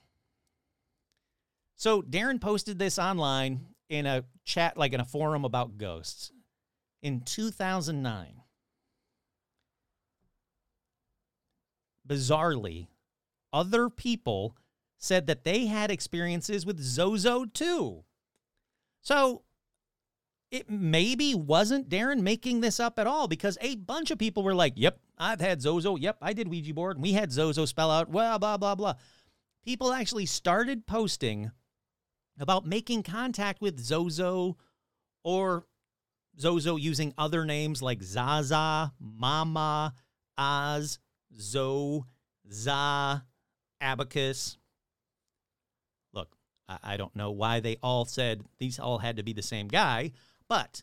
So 1.76 2.02
Darren 2.02 2.40
posted 2.40 2.78
this 2.78 2.98
online 2.98 3.68
in 3.88 4.04
a 4.06 4.24
chat, 4.44 4.76
like 4.76 4.92
in 4.92 5.00
a 5.00 5.04
forum 5.04 5.44
about 5.44 5.78
ghosts 5.78 6.30
in 7.04 7.20
2009. 7.20 8.40
Bizarrely, 12.08 12.88
other 13.52 13.88
people 13.88 14.56
said 14.96 15.26
that 15.26 15.44
they 15.44 15.66
had 15.66 15.90
experiences 15.90 16.64
with 16.64 16.80
Zozo 16.80 17.44
too. 17.44 18.04
So 19.02 19.42
it 20.50 20.70
maybe 20.70 21.34
wasn't 21.34 21.90
Darren 21.90 22.20
making 22.22 22.62
this 22.62 22.80
up 22.80 22.98
at 22.98 23.06
all 23.06 23.28
because 23.28 23.58
a 23.60 23.76
bunch 23.76 24.10
of 24.10 24.18
people 24.18 24.42
were 24.42 24.54
like, 24.54 24.72
yep, 24.76 24.98
I've 25.18 25.40
had 25.40 25.60
Zozo. 25.60 25.96
Yep, 25.96 26.18
I 26.22 26.32
did 26.32 26.48
Ouija 26.48 26.72
board. 26.72 26.96
And 26.96 27.02
we 27.02 27.12
had 27.12 27.30
Zozo 27.30 27.66
spell 27.66 27.90
out, 27.90 28.08
well, 28.08 28.38
blah, 28.38 28.56
blah, 28.56 28.74
blah. 28.74 28.94
People 29.62 29.92
actually 29.92 30.26
started 30.26 30.86
posting 30.86 31.50
about 32.40 32.66
making 32.66 33.02
contact 33.02 33.60
with 33.60 33.78
Zozo 33.78 34.56
or 35.22 35.66
Zozo 36.38 36.76
using 36.76 37.14
other 37.16 37.44
names 37.44 37.82
like 37.82 38.02
Zaza, 38.02 38.92
Mama, 38.98 39.94
Oz, 40.36 40.98
Zo, 41.38 42.06
Za, 42.50 43.24
Abacus. 43.80 44.58
Look, 46.12 46.36
I, 46.68 46.78
I 46.82 46.96
don't 46.96 47.14
know 47.16 47.30
why 47.30 47.60
they 47.60 47.76
all 47.82 48.04
said 48.04 48.42
these 48.58 48.78
all 48.78 48.98
had 48.98 49.16
to 49.16 49.22
be 49.22 49.32
the 49.32 49.42
same 49.42 49.68
guy, 49.68 50.12
but 50.48 50.82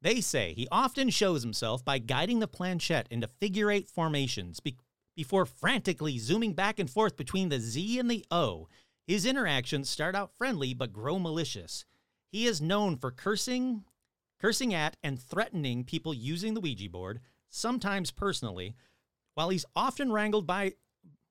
they 0.00 0.20
say 0.20 0.52
he 0.52 0.68
often 0.70 1.10
shows 1.10 1.42
himself 1.42 1.84
by 1.84 1.98
guiding 1.98 2.38
the 2.38 2.46
planchette 2.46 3.08
into 3.10 3.26
figure 3.26 3.70
eight 3.70 3.88
formations 3.88 4.60
be- 4.60 4.76
before 5.16 5.44
frantically 5.44 6.18
zooming 6.18 6.52
back 6.52 6.78
and 6.78 6.88
forth 6.88 7.16
between 7.16 7.48
the 7.48 7.58
Z 7.58 7.98
and 7.98 8.10
the 8.10 8.24
O. 8.30 8.68
His 9.06 9.26
interactions 9.26 9.90
start 9.90 10.14
out 10.14 10.30
friendly 10.38 10.74
but 10.74 10.92
grow 10.92 11.18
malicious. 11.18 11.84
He 12.30 12.46
is 12.46 12.60
known 12.60 12.96
for 12.96 13.10
cursing, 13.10 13.84
cursing 14.40 14.74
at 14.74 14.96
and 15.02 15.20
threatening 15.20 15.84
people 15.84 16.14
using 16.14 16.54
the 16.54 16.60
Ouija 16.60 16.88
board, 16.88 17.20
sometimes 17.48 18.10
personally. 18.10 18.74
While 19.34 19.50
he's 19.50 19.66
often 19.76 20.12
wrangled 20.12 20.46
by 20.46 20.74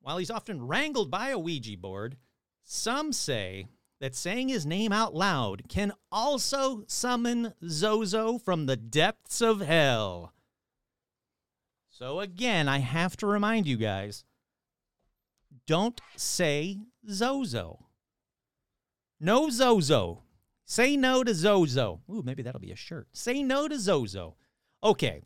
while 0.01 0.17
he's 0.17 0.31
often 0.31 0.65
wrangled 0.65 1.11
by 1.11 1.29
a 1.29 1.39
Ouija 1.39 1.77
board, 1.77 2.15
some 2.63 3.11
say 3.11 3.67
that 3.99 4.15
saying 4.15 4.47
his 4.47 4.65
name 4.65 4.93
out 4.93 5.13
loud 5.13 5.63
can 5.67 5.91
also 6.11 6.83
summon 6.87 7.53
Zozo 7.67 8.37
from 8.37 8.65
the 8.65 8.77
depths 8.77 9.41
of 9.41 9.59
hell. 9.59 10.33
So 11.89 12.19
again, 12.19 12.69
I 12.69 12.77
have 12.77 13.17
to 13.17 13.27
remind 13.27 13.67
you 13.67 13.75
guys, 13.75 14.23
don't 15.65 15.99
say 16.15 16.77
Zozo. 17.09 17.87
No 19.19 19.49
Zozo. 19.49 20.23
Say 20.69 20.97
no 20.97 21.23
to 21.23 21.33
Zozo. 21.33 22.01
Ooh, 22.11 22.21
maybe 22.21 22.43
that'll 22.43 22.59
be 22.59 22.73
a 22.73 22.75
shirt. 22.75 23.07
Say 23.13 23.41
no 23.41 23.69
to 23.69 23.79
Zozo. 23.79 24.35
Okay. 24.83 25.23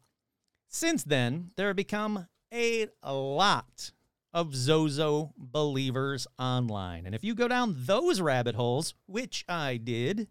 Since 0.70 1.04
then, 1.04 1.50
there 1.58 1.68
have 1.68 1.76
become 1.76 2.28
a 2.54 2.88
lot 3.04 3.92
of 4.34 4.56
Zozo 4.56 5.34
believers 5.36 6.28
online. 6.38 7.08
And 7.08 7.16
if 7.16 7.24
you 7.24 7.34
go 7.34 7.48
down 7.48 7.76
those 7.76 8.22
rabbit 8.22 8.54
holes, 8.54 8.94
which 9.08 9.44
I 9.50 9.78
did, 9.78 10.28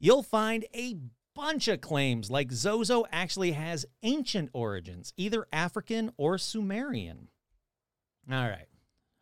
you'll 0.00 0.22
find 0.22 0.64
a 0.74 0.96
bunch 1.34 1.68
of 1.68 1.82
claims 1.82 2.30
like 2.30 2.50
Zozo 2.50 3.04
actually 3.12 3.52
has 3.52 3.84
ancient 4.02 4.48
origins, 4.54 5.12
either 5.18 5.46
African 5.52 6.10
or 6.16 6.38
Sumerian. 6.38 7.28
All 8.32 8.48
right. 8.48 8.67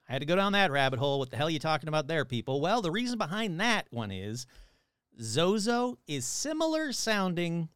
I 0.08 0.12
had 0.12 0.20
to 0.20 0.26
go 0.26 0.36
down 0.36 0.52
that 0.52 0.70
rabbit 0.70 0.98
hole. 0.98 1.18
What 1.18 1.30
the 1.30 1.36
hell 1.36 1.48
are 1.48 1.50
you 1.50 1.58
talking 1.58 1.88
about 1.88 2.06
there, 2.06 2.24
people? 2.24 2.60
Well, 2.60 2.80
the 2.80 2.90
reason 2.90 3.18
behind 3.18 3.60
that 3.60 3.86
one 3.90 4.10
is 4.10 4.46
Zozo 5.20 5.98
is 6.06 6.24
similar 6.24 6.92
sounding 6.92 7.68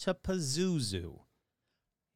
to 0.00 0.14
Pazuzu. 0.14 1.20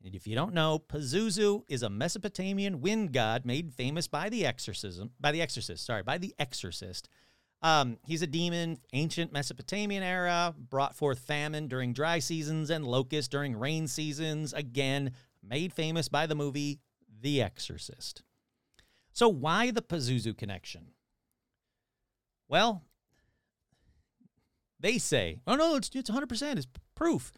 And 0.05 0.15
if 0.15 0.27
you 0.27 0.35
don't 0.35 0.55
know, 0.55 0.79
Pazuzu 0.79 1.63
is 1.69 1.83
a 1.83 1.91
Mesopotamian 1.91 2.81
wind 2.81 3.13
god 3.13 3.45
made 3.45 3.73
famous 3.73 4.09
by 4.09 4.29
the 4.29 4.47
exorcism, 4.47 5.11
by 5.21 5.31
the 5.31 5.43
exorcist, 5.43 5.85
sorry, 5.85 6.03
by 6.03 6.19
the 6.19 6.35
exorcist. 6.39 7.09
Um, 7.63 7.99
he's 8.07 8.23
a 8.23 8.27
demon, 8.27 8.79
ancient 8.95 9.33
Mesopotamian 9.33 10.03
era, 10.03 10.55
brought 10.59 10.97
forth 10.97 11.19
famine 11.19 11.69
during 11.69 11.93
dry 11.93 12.19
seasons 12.19 12.71
and 12.71 12.87
locusts 12.87 13.29
during 13.29 13.55
rain 13.55 13.87
seasons. 13.87 14.55
Again, 14.55 15.13
made 15.43 15.73
famous 15.75 16.09
by 16.09 16.27
the 16.27 16.35
movie 16.35 16.81
The 17.21 17.43
Exorcist. 17.43 18.23
So, 19.13 19.29
why 19.29 19.71
the 19.71 19.83
Pazuzu 19.83 20.37
connection? 20.37 20.89
Well, 22.49 22.85
they 24.81 24.99
say, 24.99 25.41
oh 25.47 25.57
no, 25.57 25.77
it's, 25.77 25.91
it's 25.95 26.11
100%, 26.11 26.57
it's 26.57 26.67
proof. 26.95 27.33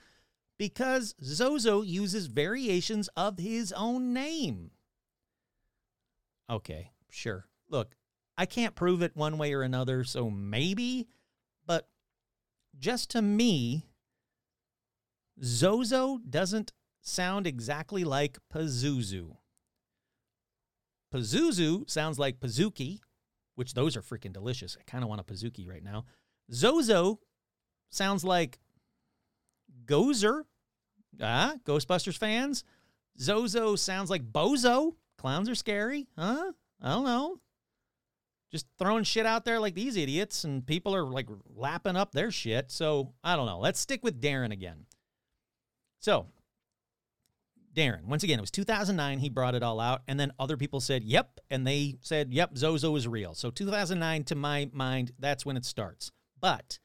Because 0.59 1.15
Zozo 1.23 1.83
uses 1.83 2.27
variations 2.27 3.09
of 3.17 3.39
his 3.39 3.73
own 3.73 4.13
name. 4.13 4.71
Okay, 6.49 6.93
sure. 7.11 7.47
Look, 7.69 7.97
I 8.39 8.47
can't 8.47 8.75
prove 8.75 9.03
it 9.03 9.17
one 9.17 9.39
way 9.39 9.55
or 9.55 9.63
another, 9.63 10.05
so 10.05 10.31
maybe, 10.31 11.09
but 11.67 11.89
just 12.79 13.11
to 13.11 13.23
me, 13.23 13.87
Zozo 15.43 16.19
doesn't 16.19 16.73
sound 17.01 17.47
exactly 17.47 18.05
like 18.05 18.39
Pazuzu. 18.55 19.37
Pazuzu 21.13 21.89
sounds 21.89 22.19
like 22.19 22.41
Pazuki, 22.41 23.01
which 23.55 23.75
those 23.75 23.97
are 23.97 24.03
freaking 24.03 24.33
delicious. 24.33 24.77
I 24.81 24.91
kind 24.91 25.05
of 25.05 25.09
want 25.09 25.21
a 25.21 25.25
Pazuki 25.25 25.69
right 25.69 25.83
now. 25.83 26.05
Zozo 26.53 27.21
sounds 27.91 28.25
like 28.25 28.59
Gozer. 29.85 30.43
Ah, 31.21 31.55
Ghostbusters 31.65 32.17
fans. 32.17 32.65
Zozo 33.21 33.77
sounds 33.77 34.11
like 34.11 34.23
Bozo. 34.33 34.95
Clowns 35.19 35.49
are 35.49 35.55
scary. 35.55 36.09
Huh? 36.17 36.53
I 36.81 36.91
don't 36.91 37.05
know. 37.05 37.39
Just 38.51 38.67
throwing 38.79 39.05
shit 39.05 39.25
out 39.25 39.45
there 39.45 39.61
like 39.61 39.75
these 39.75 39.97
idiots, 39.97 40.45
and 40.45 40.67
people 40.67 40.95
are 40.95 41.05
like 41.05 41.29
lapping 41.55 41.97
up 41.97 42.13
their 42.13 42.31
shit. 42.31 42.71
So 42.71 43.13
I 43.23 43.37
don't 43.37 43.47
know. 43.47 43.59
Let's 43.59 43.81
stick 43.81 44.03
with 44.03 44.21
Darren 44.21 44.53
again. 44.53 44.87
So, 46.01 46.27
Darren, 47.75 48.05
once 48.05 48.23
again, 48.23 48.39
it 48.39 48.43
was 48.43 48.51
2009. 48.51 49.19
He 49.19 49.29
brought 49.29 49.55
it 49.55 49.63
all 49.63 49.81
out. 49.81 50.03
And 50.07 50.21
then 50.21 50.33
other 50.39 50.57
people 50.57 50.81
said, 50.81 51.03
yep. 51.03 51.41
And 51.51 51.67
they 51.67 51.97
said, 52.01 52.33
yep, 52.33 52.57
Zozo 52.57 52.95
is 52.97 53.09
real. 53.09 53.35
So, 53.35 53.51
2009, 53.51 54.25
to 54.25 54.35
my 54.35 54.69
mind, 54.73 55.13
that's 55.19 55.47
when 55.47 55.57
it 55.57 55.65
starts. 55.65 56.13
But 56.41 56.79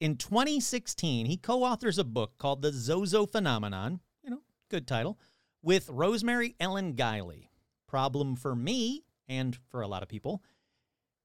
in 0.00 0.16
2016, 0.16 1.26
he 1.26 1.36
co 1.36 1.64
authors 1.64 1.98
a 1.98 2.04
book 2.04 2.38
called 2.38 2.62
The 2.62 2.72
Zozo 2.72 3.26
Phenomenon, 3.26 4.00
you 4.22 4.30
know, 4.30 4.42
good 4.70 4.86
title, 4.86 5.18
with 5.62 5.88
Rosemary 5.88 6.54
Ellen 6.60 6.94
Guiley. 6.94 7.48
Problem 7.88 8.36
for 8.36 8.54
me 8.54 9.04
and 9.28 9.56
for 9.70 9.80
a 9.80 9.88
lot 9.88 10.02
of 10.02 10.08
people 10.08 10.42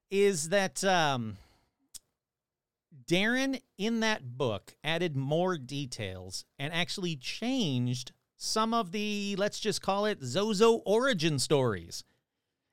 is 0.10 0.50
that 0.50 0.84
um, 0.84 1.38
Darren 3.06 3.60
in 3.78 4.00
that 4.02 4.38
book 4.38 4.76
added 4.84 5.16
more 5.16 5.58
details 5.58 6.46
and 6.60 6.72
actually 6.74 7.16
changed 7.16 8.12
some 8.44 8.74
of 8.74 8.92
the, 8.92 9.36
let's 9.38 9.60
just 9.60 9.82
call 9.82 10.06
it 10.06 10.22
Zozo 10.22 10.82
origin 10.86 11.40
stories. 11.40 12.04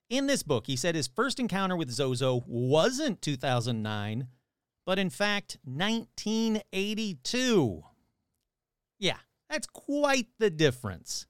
In 0.08 0.26
this 0.26 0.42
book, 0.42 0.66
he 0.66 0.74
said 0.74 0.96
his 0.96 1.06
first 1.06 1.38
encounter 1.38 1.76
with 1.76 1.90
Zozo 1.90 2.42
wasn't 2.46 3.22
2009, 3.22 4.26
but 4.84 4.98
in 4.98 5.10
fact, 5.10 5.58
1982. 5.62 7.84
Yeah, 8.98 9.18
that's 9.48 9.68
quite 9.68 10.26
the 10.40 10.50
difference. 10.50 11.28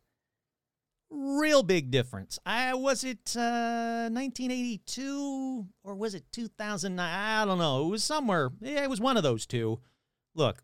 Real 1.10 1.62
big 1.62 1.90
difference. 1.90 2.38
I 2.46 2.72
was 2.72 3.04
it 3.04 3.36
uh, 3.36 4.08
1982 4.10 5.66
or 5.84 5.94
was 5.94 6.14
it 6.14 6.24
2009? 6.32 7.04
I 7.04 7.44
don't 7.44 7.58
know. 7.58 7.88
It 7.88 7.90
was 7.90 8.04
somewhere. 8.04 8.48
Yeah, 8.62 8.84
it 8.84 8.90
was 8.90 9.00
one 9.00 9.18
of 9.18 9.22
those 9.22 9.44
two. 9.44 9.80
Look, 10.34 10.62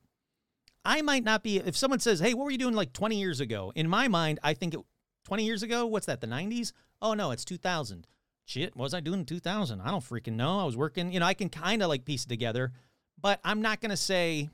I 0.87 1.03
might 1.03 1.25
not 1.25 1.43
be. 1.43 1.59
If 1.59 1.77
someone 1.77 1.99
says, 1.99 2.21
"Hey, 2.21 2.33
what 2.33 2.45
were 2.45 2.51
you 2.51 2.59
doing 2.59 2.75
like 2.75 2.93
20 2.93 3.19
years 3.19 3.41
ago?" 3.41 3.73
In 3.75 3.89
my 3.89 4.09
mind, 4.09 4.39
I 4.43 4.55
think 4.55 4.73
it 4.73 4.81
20 5.25 5.45
years 5.45 5.63
ago. 5.63 5.85
What's 5.87 6.07
that? 6.07 6.21
The 6.21 6.27
90s? 6.29 6.73
Oh 7.03 7.13
no, 7.15 7.33
it's 7.33 7.45
2000. 7.45 8.07
Shit, 8.45 8.77
what 8.77 8.85
was 8.85 8.95
I 8.95 9.01
doing 9.01 9.21
in 9.21 9.27
2000? 9.27 9.81
I 9.81 9.91
don't 9.91 10.05
freaking 10.05 10.35
know. 10.35 10.61
I 10.61 10.65
was 10.65 10.77
working. 10.77 11.13
You 11.13 11.19
know, 11.19 11.27
I 11.27 11.35
can 11.35 11.49
kind 11.49 11.83
of 11.83 11.89
like 11.89 12.05
piece 12.05 12.25
it 12.25 12.29
together, 12.29 12.73
but 13.21 13.41
I'm 13.45 13.61
not 13.61 13.81
gonna 13.81 13.97
say, 13.97 14.49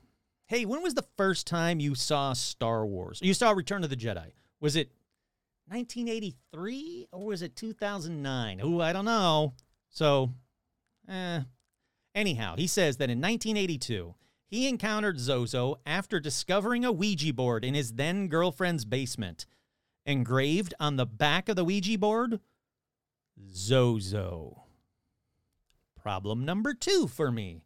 "Hey, 0.47 0.65
when 0.65 0.81
was 0.81 0.95
the 0.95 1.05
first 1.15 1.45
time 1.45 1.79
you 1.79 1.93
saw 1.93 2.33
Star 2.33 2.85
Wars? 2.85 3.19
You 3.21 3.35
saw 3.35 3.51
Return 3.51 3.83
of 3.83 3.91
the 3.91 3.95
Jedi? 3.95 4.31
Was 4.59 4.75
it 4.75 4.91
1983 5.67 7.07
or 7.11 7.25
was 7.25 7.41
it 7.43 7.55
2009? 7.55 8.59
Oh, 8.63 8.81
I 8.81 8.93
don't 8.93 9.05
know. 9.05 9.53
So, 9.89 10.31
eh. 11.07 11.41
Anyhow, 12.15 12.55
he 12.57 12.67
says 12.67 12.97
that 12.97 13.09
in 13.09 13.19
1982, 13.19 14.15
he 14.53 14.67
encountered 14.67 15.19
Zozo 15.19 15.79
after 15.83 16.19
discovering 16.19 16.85
a 16.85 16.91
Ouija 16.91 17.33
board 17.33 17.65
in 17.65 17.73
his 17.73 17.93
then 17.93 18.27
girlfriend's 18.27 18.85
basement. 18.85 19.47
Engraved 20.05 20.75
on 20.79 20.95
the 20.95 21.07
back 21.07 21.49
of 21.49 21.55
the 21.55 21.65
Ouija 21.65 21.97
board, 21.97 22.39
Zozo. 23.51 24.65
Problem 25.99 26.45
number 26.45 26.75
two 26.75 27.07
for 27.07 27.31
me. 27.31 27.63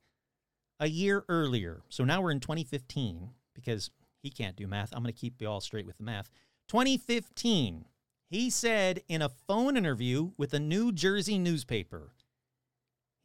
A 0.79 0.87
year 0.87 1.25
earlier, 1.27 1.81
so 1.89 2.05
now 2.05 2.21
we're 2.21 2.31
in 2.31 2.39
2015 2.39 3.31
because 3.53 3.91
he 4.23 4.29
can't 4.29 4.55
do 4.55 4.65
math. 4.65 4.93
I'm 4.93 5.03
going 5.03 5.13
to 5.13 5.19
keep 5.19 5.41
you 5.41 5.49
all 5.49 5.59
straight 5.59 5.87
with 5.87 5.97
the 5.97 6.05
math. 6.05 6.29
2015, 6.69 7.83
he 8.29 8.49
said 8.49 9.01
in 9.09 9.21
a 9.21 9.27
phone 9.27 9.75
interview 9.75 10.31
with 10.37 10.53
a 10.53 10.59
New 10.59 10.93
Jersey 10.93 11.37
newspaper, 11.37 12.13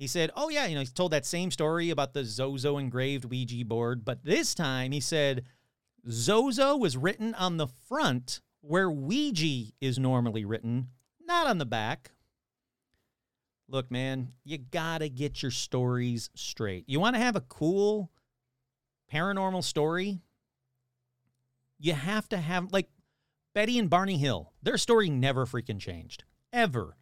he 0.02 0.08
said, 0.08 0.32
Oh, 0.34 0.48
yeah, 0.48 0.66
you 0.66 0.74
know, 0.74 0.80
he's 0.80 0.92
told 0.92 1.12
that 1.12 1.24
same 1.24 1.52
story 1.52 1.90
about 1.90 2.12
the 2.12 2.24
Zozo 2.24 2.76
engraved 2.76 3.24
Ouija 3.24 3.64
board, 3.64 4.04
but 4.04 4.24
this 4.24 4.52
time 4.52 4.90
he 4.90 4.98
said 4.98 5.44
Zozo 6.10 6.76
was 6.76 6.96
written 6.96 7.34
on 7.34 7.56
the 7.56 7.68
front 7.68 8.40
where 8.62 8.90
Ouija 8.90 9.72
is 9.80 10.00
normally 10.00 10.44
written, 10.44 10.88
not 11.24 11.46
on 11.46 11.58
the 11.58 11.64
back. 11.64 12.10
Look, 13.68 13.92
man, 13.92 14.32
you 14.42 14.58
gotta 14.58 15.08
get 15.08 15.40
your 15.40 15.52
stories 15.52 16.30
straight. 16.34 16.82
You 16.88 16.98
wanna 16.98 17.20
have 17.20 17.36
a 17.36 17.40
cool 17.40 18.10
paranormal 19.12 19.62
story? 19.62 20.20
You 21.78 21.92
have 21.92 22.28
to 22.30 22.38
have, 22.38 22.72
like, 22.72 22.88
Betty 23.54 23.78
and 23.78 23.88
Barney 23.88 24.18
Hill, 24.18 24.52
their 24.64 24.78
story 24.78 25.10
never 25.10 25.46
freaking 25.46 25.78
changed. 25.78 26.24
Ever. 26.52 26.96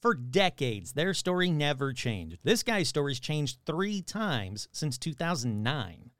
For 0.00 0.14
decades, 0.14 0.92
their 0.92 1.12
story 1.12 1.50
never 1.50 1.92
changed. 1.92 2.38
This 2.44 2.62
guy's 2.62 2.88
story's 2.88 3.18
changed 3.18 3.58
three 3.66 4.00
times 4.00 4.68
since 4.72 4.96
2009. 4.96 6.10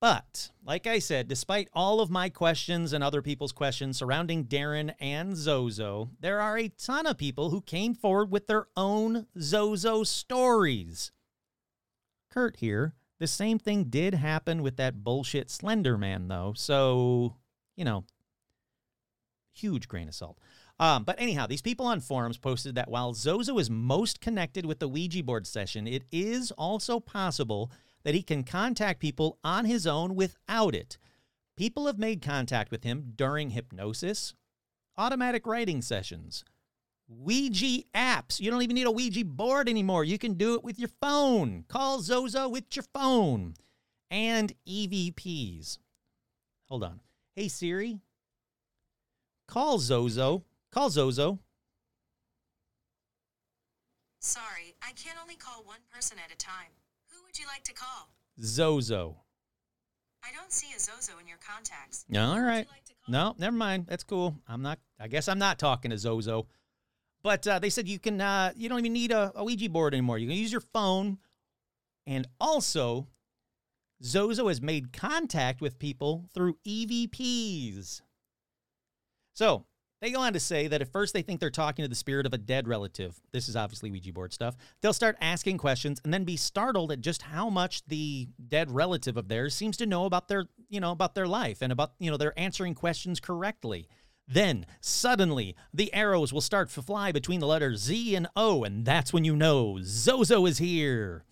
But, 0.00 0.50
like 0.64 0.86
I 0.86 0.98
said, 0.98 1.28
despite 1.28 1.68
all 1.74 2.00
of 2.00 2.10
my 2.10 2.30
questions 2.30 2.94
and 2.94 3.04
other 3.04 3.20
people's 3.20 3.52
questions 3.52 3.98
surrounding 3.98 4.46
Darren 4.46 4.94
and 4.98 5.36
Zozo, 5.36 6.10
there 6.20 6.40
are 6.40 6.56
a 6.56 6.70
ton 6.70 7.06
of 7.06 7.18
people 7.18 7.50
who 7.50 7.60
came 7.60 7.94
forward 7.94 8.30
with 8.30 8.46
their 8.46 8.68
own 8.78 9.26
Zozo 9.38 10.02
stories. 10.02 11.12
Kurt 12.30 12.56
here, 12.56 12.94
the 13.18 13.26
same 13.26 13.58
thing 13.58 13.84
did 13.84 14.14
happen 14.14 14.62
with 14.62 14.78
that 14.78 15.04
bullshit 15.04 15.50
Slender 15.50 15.98
Man, 15.98 16.28
though, 16.28 16.54
so, 16.56 17.36
you 17.76 17.84
know, 17.84 18.04
huge 19.52 19.86
grain 19.86 20.08
of 20.08 20.14
salt. 20.14 20.38
Um, 20.80 21.04
but 21.04 21.20
anyhow, 21.20 21.46
these 21.46 21.60
people 21.60 21.84
on 21.84 22.00
forums 22.00 22.38
posted 22.38 22.74
that 22.74 22.90
while 22.90 23.12
Zozo 23.12 23.58
is 23.58 23.68
most 23.68 24.22
connected 24.22 24.64
with 24.64 24.78
the 24.78 24.88
Ouija 24.88 25.22
board 25.22 25.46
session, 25.46 25.86
it 25.86 26.04
is 26.10 26.50
also 26.52 26.98
possible 26.98 27.70
that 28.02 28.14
he 28.14 28.22
can 28.22 28.44
contact 28.44 28.98
people 28.98 29.38
on 29.44 29.66
his 29.66 29.86
own 29.86 30.14
without 30.14 30.74
it. 30.74 30.96
People 31.54 31.86
have 31.86 31.98
made 31.98 32.22
contact 32.22 32.70
with 32.70 32.82
him 32.82 33.12
during 33.14 33.50
hypnosis, 33.50 34.32
automatic 34.96 35.46
writing 35.46 35.82
sessions, 35.82 36.44
Ouija 37.10 37.82
apps. 37.94 38.40
You 38.40 38.50
don't 38.50 38.62
even 38.62 38.74
need 38.74 38.86
a 38.86 38.90
Ouija 38.90 39.24
board 39.26 39.68
anymore. 39.68 40.04
You 40.04 40.16
can 40.16 40.34
do 40.34 40.54
it 40.54 40.64
with 40.64 40.78
your 40.78 40.90
phone. 41.02 41.66
Call 41.68 42.00
Zozo 42.00 42.48
with 42.48 42.64
your 42.74 42.84
phone. 42.94 43.52
And 44.10 44.54
EVPs. 44.66 45.76
Hold 46.68 46.84
on. 46.84 47.00
Hey 47.36 47.48
Siri, 47.48 48.00
call 49.46 49.78
Zozo. 49.78 50.44
Call 50.72 50.90
Zozo. 50.90 51.38
Sorry, 54.20 54.74
I 54.82 54.92
can 54.92 55.16
only 55.20 55.34
call 55.34 55.64
one 55.64 55.80
person 55.92 56.18
at 56.24 56.32
a 56.32 56.36
time. 56.36 56.70
Who 57.10 57.24
would 57.24 57.38
you 57.38 57.46
like 57.46 57.64
to 57.64 57.72
call? 57.72 58.10
Zozo. 58.40 59.16
I 60.22 60.28
don't 60.36 60.52
see 60.52 60.68
a 60.76 60.78
Zozo 60.78 61.18
in 61.18 61.26
your 61.26 61.38
contacts. 61.38 62.04
All 62.14 62.40
right. 62.40 62.66
like? 62.68 62.96
No, 63.08 63.34
never 63.38 63.56
mind. 63.56 63.86
That's 63.88 64.04
cool. 64.04 64.36
I'm 64.46 64.62
not. 64.62 64.78
I 65.00 65.08
guess 65.08 65.28
I'm 65.28 65.38
not 65.38 65.58
talking 65.58 65.90
to 65.90 65.98
Zozo. 65.98 66.46
But 67.22 67.46
uh, 67.46 67.58
they 67.58 67.70
said 67.70 67.88
you 67.88 67.98
can. 67.98 68.20
Uh, 68.20 68.52
you 68.54 68.68
don't 68.68 68.78
even 68.78 68.92
need 68.92 69.10
a, 69.10 69.32
a 69.34 69.42
Ouija 69.42 69.68
board 69.70 69.94
anymore. 69.94 70.18
You 70.18 70.28
can 70.28 70.36
use 70.36 70.52
your 70.52 70.60
phone, 70.60 71.18
and 72.06 72.28
also, 72.38 73.08
Zozo 74.04 74.48
has 74.48 74.60
made 74.60 74.92
contact 74.92 75.60
with 75.60 75.78
people 75.78 76.26
through 76.32 76.56
EVPs. 76.66 78.02
So 79.32 79.64
they 80.00 80.10
go 80.10 80.20
on 80.20 80.32
to 80.32 80.40
say 80.40 80.66
that 80.66 80.80
at 80.80 80.92
first 80.92 81.12
they 81.12 81.22
think 81.22 81.40
they're 81.40 81.50
talking 81.50 81.84
to 81.84 81.88
the 81.88 81.94
spirit 81.94 82.26
of 82.26 82.32
a 82.32 82.38
dead 82.38 82.66
relative. 82.66 83.20
This 83.32 83.48
is 83.48 83.56
obviously 83.56 83.90
Ouija 83.90 84.12
board 84.12 84.32
stuff. 84.32 84.56
They'll 84.80 84.92
start 84.92 85.16
asking 85.20 85.58
questions 85.58 86.00
and 86.04 86.12
then 86.12 86.24
be 86.24 86.36
startled 86.36 86.90
at 86.90 87.00
just 87.00 87.22
how 87.22 87.50
much 87.50 87.84
the 87.86 88.28
dead 88.48 88.70
relative 88.70 89.16
of 89.16 89.28
theirs 89.28 89.54
seems 89.54 89.76
to 89.78 89.86
know 89.86 90.06
about 90.06 90.28
their, 90.28 90.46
you 90.68 90.80
know, 90.80 90.92
about 90.92 91.14
their 91.14 91.26
life 91.26 91.60
and 91.60 91.70
about, 91.70 91.92
you 91.98 92.10
know, 92.10 92.16
they're 92.16 92.38
answering 92.38 92.74
questions 92.74 93.20
correctly. 93.20 93.88
Then, 94.26 94.64
suddenly, 94.80 95.56
the 95.74 95.92
arrows 95.92 96.32
will 96.32 96.40
start 96.40 96.70
to 96.70 96.82
fly 96.82 97.10
between 97.10 97.40
the 97.40 97.48
letters 97.48 97.80
Z 97.80 98.14
and 98.14 98.28
O, 98.36 98.62
and 98.62 98.84
that's 98.84 99.12
when 99.12 99.24
you 99.24 99.34
know 99.34 99.78
Zozo 99.82 100.46
is 100.46 100.58
here. 100.58 101.24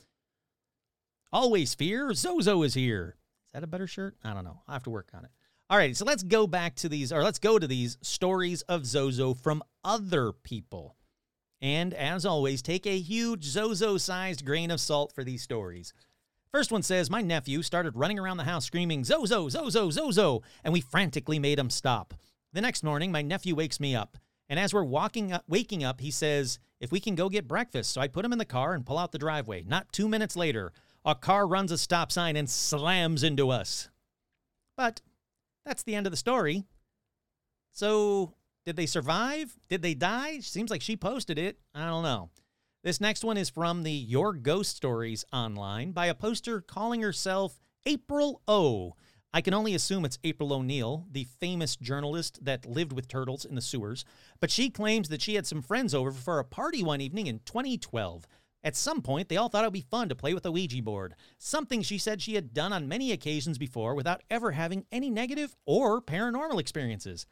Always 1.32 1.74
fear, 1.74 2.12
Zozo 2.12 2.62
is 2.62 2.74
here. 2.74 3.16
Is 3.46 3.52
that 3.52 3.62
a 3.62 3.68
better 3.68 3.86
shirt? 3.86 4.16
I 4.24 4.34
don't 4.34 4.44
know. 4.44 4.62
I'll 4.66 4.74
have 4.74 4.82
to 4.82 4.90
work 4.90 5.10
on 5.14 5.24
it. 5.24 5.30
All 5.70 5.76
right, 5.76 5.94
so 5.94 6.06
let's 6.06 6.22
go 6.22 6.46
back 6.46 6.76
to 6.76 6.88
these, 6.88 7.12
or 7.12 7.22
let's 7.22 7.38
go 7.38 7.58
to 7.58 7.66
these 7.66 7.98
stories 8.00 8.62
of 8.62 8.86
Zozo 8.86 9.34
from 9.34 9.62
other 9.84 10.32
people. 10.32 10.96
And 11.60 11.92
as 11.92 12.24
always, 12.24 12.62
take 12.62 12.86
a 12.86 12.98
huge 12.98 13.44
Zozo 13.44 13.98
sized 13.98 14.46
grain 14.46 14.70
of 14.70 14.80
salt 14.80 15.12
for 15.12 15.24
these 15.24 15.42
stories. 15.42 15.92
First 16.50 16.72
one 16.72 16.82
says, 16.82 17.10
My 17.10 17.20
nephew 17.20 17.60
started 17.60 17.96
running 17.96 18.18
around 18.18 18.38
the 18.38 18.44
house 18.44 18.64
screaming, 18.64 19.04
Zozo, 19.04 19.50
Zozo, 19.50 19.90
Zozo, 19.90 20.42
and 20.64 20.72
we 20.72 20.80
frantically 20.80 21.38
made 21.38 21.58
him 21.58 21.68
stop. 21.68 22.14
The 22.54 22.62
next 22.62 22.82
morning, 22.82 23.12
my 23.12 23.20
nephew 23.20 23.54
wakes 23.54 23.78
me 23.78 23.94
up, 23.94 24.16
and 24.48 24.58
as 24.58 24.72
we're 24.72 24.84
walking 24.84 25.32
up, 25.32 25.44
waking 25.48 25.84
up, 25.84 26.00
he 26.00 26.10
says, 26.10 26.58
If 26.80 26.90
we 26.90 26.98
can 26.98 27.14
go 27.14 27.28
get 27.28 27.46
breakfast. 27.46 27.92
So 27.92 28.00
I 28.00 28.08
put 28.08 28.24
him 28.24 28.32
in 28.32 28.38
the 28.38 28.46
car 28.46 28.72
and 28.72 28.86
pull 28.86 28.96
out 28.96 29.12
the 29.12 29.18
driveway. 29.18 29.64
Not 29.64 29.92
two 29.92 30.08
minutes 30.08 30.34
later, 30.34 30.72
a 31.04 31.14
car 31.14 31.46
runs 31.46 31.72
a 31.72 31.76
stop 31.76 32.10
sign 32.10 32.36
and 32.36 32.48
slams 32.48 33.22
into 33.22 33.50
us. 33.50 33.90
But 34.74 35.02
that's 35.68 35.82
the 35.82 35.94
end 35.94 36.06
of 36.06 36.10
the 36.10 36.16
story. 36.16 36.64
So, 37.72 38.34
did 38.64 38.76
they 38.76 38.86
survive? 38.86 39.56
Did 39.68 39.82
they 39.82 39.94
die? 39.94 40.40
Seems 40.40 40.70
like 40.70 40.82
she 40.82 40.96
posted 40.96 41.38
it. 41.38 41.58
I 41.74 41.86
don't 41.86 42.02
know. 42.02 42.30
This 42.82 43.00
next 43.00 43.24
one 43.24 43.36
is 43.36 43.50
from 43.50 43.82
the 43.82 43.92
Your 43.92 44.32
Ghost 44.32 44.74
Stories 44.74 45.24
online 45.32 45.92
by 45.92 46.06
a 46.06 46.14
poster 46.14 46.60
calling 46.60 47.02
herself 47.02 47.60
April 47.84 48.40
O. 48.48 48.94
I 49.34 49.42
can 49.42 49.52
only 49.52 49.74
assume 49.74 50.04
it's 50.04 50.18
April 50.24 50.52
O'Neil, 50.52 51.06
the 51.10 51.26
famous 51.38 51.76
journalist 51.76 52.44
that 52.44 52.64
lived 52.64 52.92
with 52.92 53.08
turtles 53.08 53.44
in 53.44 53.54
the 53.54 53.60
sewers, 53.60 54.04
but 54.40 54.50
she 54.50 54.70
claims 54.70 55.10
that 55.10 55.20
she 55.20 55.34
had 55.34 55.46
some 55.46 55.60
friends 55.60 55.94
over 55.94 56.12
for 56.12 56.38
a 56.38 56.44
party 56.44 56.82
one 56.82 57.02
evening 57.02 57.26
in 57.26 57.40
2012. 57.44 58.26
At 58.64 58.76
some 58.76 59.02
point, 59.02 59.28
they 59.28 59.36
all 59.36 59.48
thought 59.48 59.64
it 59.64 59.68
would 59.68 59.72
be 59.72 59.86
fun 59.88 60.08
to 60.08 60.16
play 60.16 60.34
with 60.34 60.44
a 60.44 60.50
Ouija 60.50 60.82
board, 60.82 61.14
something 61.38 61.82
she 61.82 61.96
said 61.96 62.20
she 62.20 62.34
had 62.34 62.52
done 62.52 62.72
on 62.72 62.88
many 62.88 63.12
occasions 63.12 63.56
before 63.56 63.94
without 63.94 64.22
ever 64.30 64.52
having 64.52 64.84
any 64.90 65.10
negative 65.10 65.54
or 65.64 66.02
paranormal 66.02 66.58
experiences. 66.58 67.26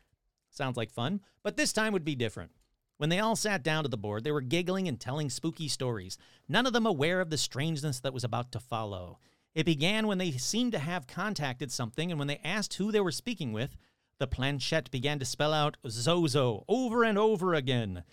Sounds 0.51 0.77
like 0.77 0.91
fun, 0.91 1.20
but 1.43 1.57
this 1.57 1.72
time 1.72 1.93
would 1.93 2.05
be 2.05 2.14
different. 2.14 2.53
When 2.99 3.11
they 3.11 3.18
all 3.18 3.37
sat 3.37 3.62
down 3.62 3.83
to 3.83 3.91
the 3.91 3.99
board, 3.99 4.24
they 4.24 4.33
were 4.33 4.41
giggling 4.41 4.89
and 4.89 4.99
telling 4.99 5.29
spooky 5.29 5.68
stories, 5.68 6.16
none 6.49 6.64
of 6.64 6.72
them 6.72 6.87
aware 6.87 7.20
of 7.20 7.29
the 7.31 7.37
strangeness 7.37 8.01
that 8.01 8.14
was 8.14 8.24
about 8.24 8.53
to 8.53 8.61
follow. 8.61 9.18
It 9.55 9.66
began 9.66 10.07
when 10.07 10.18
they 10.18 10.31
seemed 10.33 10.72
to 10.72 10.79
have 10.79 11.07
contacted 11.07 11.72
something, 11.72 12.11
and 12.11 12.18
when 12.18 12.29
they 12.29 12.41
asked 12.45 12.74
who 12.74 12.93
they 12.93 13.01
were 13.01 13.11
speaking 13.11 13.53
with, 13.53 13.77
the 14.18 14.27
planchette 14.27 14.91
began 14.91 15.18
to 15.18 15.24
spell 15.24 15.53
out 15.53 15.77
Zozo 15.89 16.64
over 16.68 17.05
and 17.05 17.18
over 17.18 17.53
again. 17.53 18.05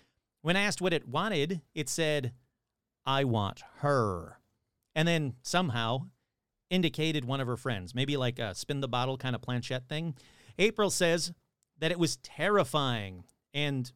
When 0.42 0.56
asked 0.56 0.82
what 0.82 0.92
it 0.92 1.08
wanted, 1.08 1.62
it 1.74 1.88
said, 1.88 2.32
I 3.06 3.24
want 3.24 3.62
her. 3.78 4.38
And 4.94 5.06
then 5.06 5.34
somehow 5.42 6.06
indicated 6.70 7.24
one 7.24 7.40
of 7.40 7.46
her 7.46 7.56
friends, 7.56 7.94
maybe 7.94 8.16
like 8.16 8.38
a 8.38 8.54
spin 8.54 8.80
the 8.80 8.88
bottle 8.88 9.16
kind 9.16 9.34
of 9.34 9.42
planchette 9.42 9.88
thing. 9.88 10.14
April 10.58 10.90
says 10.90 11.32
that 11.78 11.90
it 11.90 11.98
was 11.98 12.16
terrifying. 12.16 13.24
And 13.52 13.90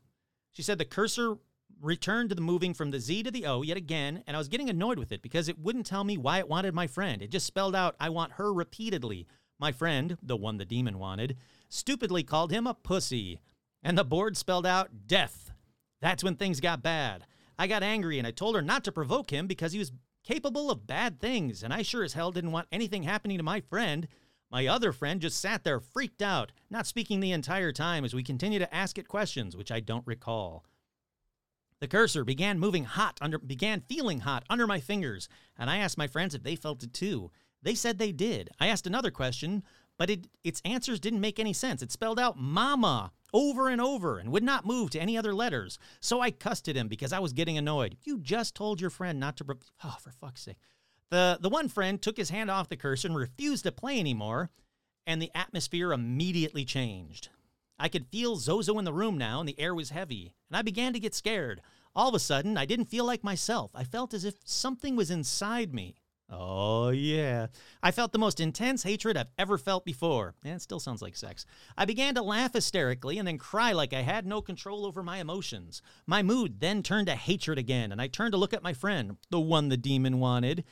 she 0.53 0.63
said 0.63 0.79
the 0.79 0.85
cursor 0.85 1.37
returned 1.81 2.29
to 2.29 2.35
the 2.35 2.41
moving 2.41 2.75
from 2.75 2.91
the 2.91 3.01
Z 3.01 3.23
to 3.23 3.31
the 3.31 3.47
O 3.47 3.63
yet 3.63 3.77
again, 3.77 4.23
and 4.27 4.37
I 4.37 4.39
was 4.39 4.49
getting 4.49 4.69
annoyed 4.69 4.99
with 4.99 5.13
it 5.13 5.23
because 5.23 5.49
it 5.49 5.59
wouldn't 5.59 5.87
tell 5.87 6.05
me 6.05 6.17
why 6.17 6.39
it 6.39 6.49
wanted 6.49 6.75
my 6.75 6.87
friend. 6.87 7.23
It 7.23 7.31
just 7.31 7.47
spelled 7.47 7.77
out, 7.77 7.95
I 8.01 8.09
want 8.09 8.33
her 8.33 8.53
repeatedly. 8.53 9.27
My 9.61 9.73
friend, 9.73 10.17
the 10.23 10.37
one 10.37 10.59
the 10.59 10.65
demon 10.65 10.99
wanted, 10.99 11.37
stupidly 11.69 12.23
called 12.23 12.53
him 12.53 12.67
a 12.67 12.75
pussy. 12.75 13.41
And 13.83 13.97
the 13.97 14.05
board 14.05 14.37
spelled 14.37 14.67
out 14.67 15.07
death. 15.07 15.53
That's 16.01 16.25
when 16.25 16.37
things 16.37 16.61
got 16.61 16.83
bad. 16.83 17.25
I 17.59 17.67
got 17.67 17.83
angry 17.83 18.19
and 18.19 18.27
I 18.27 18.31
told 18.31 18.55
her 18.55 18.63
not 18.63 18.85
to 18.85 18.93
provoke 18.93 19.31
him 19.31 19.47
because 19.47 19.73
he 19.73 19.79
was 19.79 19.93
capable 20.23 20.71
of 20.71 20.87
bad 20.87 21.21
things, 21.21 21.63
and 21.63 21.73
I 21.73 21.83
sure 21.83 22.05
as 22.05 22.13
hell 22.13 22.31
didn't 22.31 22.53
want 22.53 22.69
anything 22.71 23.03
happening 23.03 23.39
to 23.39 23.43
my 23.43 23.61
friend. 23.61 24.07
My 24.51 24.67
other 24.67 24.93
friend 24.93 25.21
just 25.21 25.41
sat 25.41 25.65
there 25.65 25.81
freaked 25.81 26.23
out, 26.23 26.53
not 26.71 26.87
speaking 26.87 27.21
the 27.21 27.33
entire 27.33 27.73
time 27.73 28.05
as 28.05 28.15
we 28.15 28.23
continued 28.23 28.61
to 28.61 28.75
ask 28.75 28.99
it 28.99 29.09
questions, 29.09 29.57
which 29.57 29.73
I 29.73 29.81
don't 29.81 30.07
recall. 30.07 30.65
The 31.81 31.89
cursor 31.89 32.25
began 32.25 32.59
moving 32.59 32.85
hot 32.85 33.19
under 33.21 33.39
began 33.39 33.83
feeling 33.89 34.21
hot 34.21 34.45
under 34.51 34.67
my 34.67 34.81
fingers, 34.81 35.29
and 35.57 35.71
I 35.71 35.79
asked 35.79 35.99
my 35.99 36.07
friends 36.07 36.35
if 36.35 36.43
they 36.43 36.57
felt 36.57 36.83
it 36.83 36.93
too. 36.93 37.31
They 37.63 37.75
said 37.75 37.99
they 37.99 38.13
did. 38.13 38.51
I 38.59 38.69
asked 38.69 38.87
another 38.87 39.11
question, 39.11 39.63
but 39.97 40.11
it, 40.11 40.27
its 40.45 40.63
answers 40.65 41.01
didn't 41.01 41.21
make 41.21 41.39
any 41.39 41.53
sense. 41.53 41.83
It 41.83 41.93
spelled 41.93 42.19
out 42.19 42.39
mama 42.39 43.13
over 43.33 43.68
and 43.68 43.81
over 43.81 44.18
and 44.18 44.31
would 44.31 44.43
not 44.43 44.66
move 44.66 44.91
to 44.91 45.01
any 45.01 45.16
other 45.16 45.35
letters. 45.35 45.79
So 46.01 46.20
I 46.20 46.31
cussed 46.31 46.68
at 46.68 46.76
him 46.76 46.89
because 46.89 47.12
I 47.12 47.18
was 47.18 47.33
getting 47.33 47.59
annoyed. 47.59 47.97
You 48.05 48.18
just 48.18 48.55
told 48.55 48.81
your 48.81 48.91
friend 48.91 49.20
not 49.20 49.37
to. 49.39 49.45
Pro- 49.45 49.59
oh, 49.85 49.97
for 50.01 50.11
fuck's 50.12 50.43
sake. 50.43 50.59
The, 51.11 51.39
the 51.41 51.49
one 51.49 51.68
friend 51.68 52.01
took 52.01 52.16
his 52.16 52.31
hand 52.31 52.51
off 52.51 52.68
the 52.68 52.76
cursor 52.76 53.09
and 53.09 53.16
refused 53.16 53.64
to 53.64 53.72
play 53.72 53.99
anymore, 53.99 54.51
and 55.07 55.22
the 55.22 55.31
atmosphere 55.35 55.93
immediately 55.93 56.64
changed. 56.64 57.31
I 57.79 57.89
could 57.89 58.09
feel 58.09 58.37
Zozo 58.37 58.79
in 58.79 58.85
the 58.85 58.93
room 58.93 59.16
now, 59.16 59.41
and 59.41 59.49
the 59.49 59.59
air 59.59 59.74
was 59.74 59.91
heavy, 59.91 60.35
and 60.51 60.57
I 60.57 60.62
began 60.62 60.93
to 60.93 61.01
get 61.01 61.14
scared. 61.14 61.62
All 61.95 62.09
of 62.09 62.14
a 62.14 62.18
sudden, 62.18 62.57
I 62.59 62.66
didn't 62.66 62.91
feel 62.91 63.05
like 63.05 63.24
myself. 63.24 63.70
I 63.74 63.85
felt 63.85 64.12
as 64.12 64.24
if 64.24 64.35
something 64.45 64.97
was 64.97 65.11
inside 65.11 65.72
me. 65.72 65.95
Oh, 66.31 66.91
yeah. 66.91 67.47
I 67.83 67.91
felt 67.91 68.12
the 68.12 68.18
most 68.18 68.39
intense 68.39 68.83
hatred 68.83 69.16
I've 69.16 69.31
ever 69.39 69.57
felt 69.57 69.87
before. 69.87 70.35
And 70.45 70.55
it 70.55 70.62
still 70.62 70.81
sounds 70.81 71.01
like 71.01 71.16
sex. 71.16 71.47
I 71.76 71.87
began 71.87 72.14
to 72.16 72.22
laugh 72.22 72.53
hysterically 72.53 73.18
and 73.18 73.26
then 73.26 73.39
cry 73.39 73.72
like 73.72 73.95
I 73.95 74.03
had 74.03 74.26
no 74.26 74.43
control 74.43 74.85
over 74.85 75.03
my 75.03 75.18
emotions. 75.18 75.81
My 76.07 76.22
mood 76.22 76.61
then 76.61 76.83
turned 76.83 77.07
to 77.07 77.14
hatred 77.14 77.59
again, 77.59 77.93
and 77.93 78.01
I 78.01 78.09
turned 78.09 78.33
to 78.33 78.39
look 78.39 78.53
at 78.53 78.62
my 78.62 78.74
friend, 78.74 79.16
the 79.31 79.41
one 79.41 79.70
the 79.70 79.79
demon 79.79 80.20
wanted, 80.20 80.64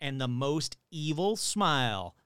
and 0.00 0.18
the 0.18 0.28
most 0.28 0.78
evil 0.90 1.36
smile. 1.36 2.16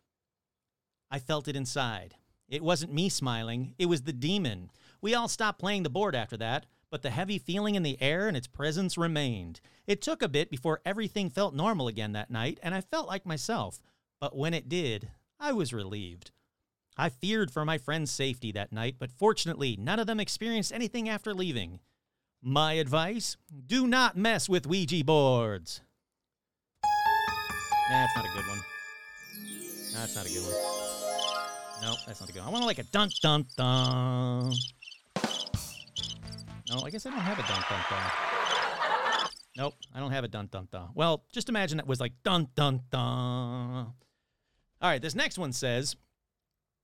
I 1.10 1.18
felt 1.18 1.48
it 1.48 1.56
inside. 1.56 2.14
It 2.48 2.62
wasn't 2.62 2.94
me 2.94 3.08
smiling, 3.08 3.74
it 3.78 3.86
was 3.86 4.02
the 4.02 4.12
demon. 4.12 4.70
We 5.00 5.14
all 5.14 5.26
stopped 5.26 5.58
playing 5.58 5.82
the 5.82 5.90
board 5.90 6.14
after 6.14 6.36
that, 6.36 6.66
but 6.90 7.02
the 7.02 7.10
heavy 7.10 7.38
feeling 7.38 7.74
in 7.74 7.82
the 7.82 8.00
air 8.00 8.28
and 8.28 8.36
its 8.36 8.46
presence 8.46 8.96
remained. 8.96 9.60
It 9.86 10.02
took 10.02 10.22
a 10.22 10.28
bit 10.28 10.50
before 10.50 10.80
everything 10.84 11.30
felt 11.30 11.54
normal 11.54 11.88
again 11.88 12.12
that 12.12 12.30
night, 12.30 12.58
and 12.62 12.74
I 12.74 12.80
felt 12.80 13.08
like 13.08 13.26
myself. 13.26 13.80
But 14.20 14.36
when 14.36 14.54
it 14.54 14.68
did, 14.68 15.08
I 15.38 15.52
was 15.52 15.72
relieved. 15.72 16.30
I 16.96 17.10
feared 17.10 17.50
for 17.50 17.64
my 17.64 17.76
friend's 17.76 18.10
safety 18.10 18.52
that 18.52 18.72
night, 18.72 18.96
but 18.98 19.10
fortunately, 19.10 19.76
none 19.78 19.98
of 19.98 20.06
them 20.06 20.20
experienced 20.20 20.72
anything 20.72 21.08
after 21.08 21.34
leaving. 21.34 21.80
My 22.42 22.74
advice 22.74 23.36
do 23.66 23.86
not 23.86 24.16
mess 24.16 24.48
with 24.48 24.66
Ouija 24.66 25.04
boards. 25.04 25.82
That's 27.90 28.16
not 28.16 28.24
a 28.24 28.28
good 28.28 28.48
one. 28.48 28.58
That's 29.92 30.16
not 30.16 30.26
a 30.26 30.28
good 30.28 30.42
one. 30.42 30.54
No, 31.82 31.94
that's 32.06 32.20
not 32.20 32.30
a 32.30 32.32
good 32.32 32.40
one. 32.40 32.48
I 32.48 32.50
want 32.50 32.62
to 32.62 32.66
like 32.66 32.78
a 32.78 32.84
dun 32.84 33.10
dun 33.20 33.46
dun. 33.56 34.52
No, 36.76 36.86
I 36.86 36.90
guess 36.90 37.06
I 37.06 37.10
don't 37.10 37.20
have 37.20 37.38
a 37.38 37.42
dun 37.42 37.62
dun 37.68 37.80
dun. 37.88 39.30
Nope, 39.56 39.74
I 39.94 40.00
don't 40.00 40.12
have 40.12 40.24
a 40.24 40.28
dun 40.28 40.48
dun 40.52 40.68
dun. 40.70 40.90
Well, 40.94 41.24
just 41.32 41.48
imagine 41.48 41.78
that 41.78 41.86
was 41.86 42.00
like 42.00 42.12
dun 42.22 42.48
dun 42.54 42.82
dun. 42.90 43.92
All 44.82 44.90
right, 44.90 45.00
this 45.00 45.14
next 45.14 45.38
one 45.38 45.52
says 45.52 45.96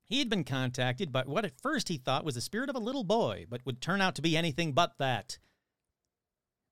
he 0.04 0.18
had 0.18 0.30
been 0.30 0.44
contacted 0.44 1.12
by 1.12 1.22
what 1.22 1.44
at 1.44 1.60
first 1.60 1.88
he 1.88 1.98
thought 1.98 2.24
was 2.24 2.34
the 2.34 2.40
spirit 2.40 2.70
of 2.70 2.76
a 2.76 2.80
little 2.80 3.04
boy, 3.04 3.46
but 3.50 3.64
would 3.66 3.82
turn 3.82 4.00
out 4.00 4.14
to 4.14 4.22
be 4.22 4.36
anything 4.36 4.72
but 4.72 4.94
that. 4.98 5.38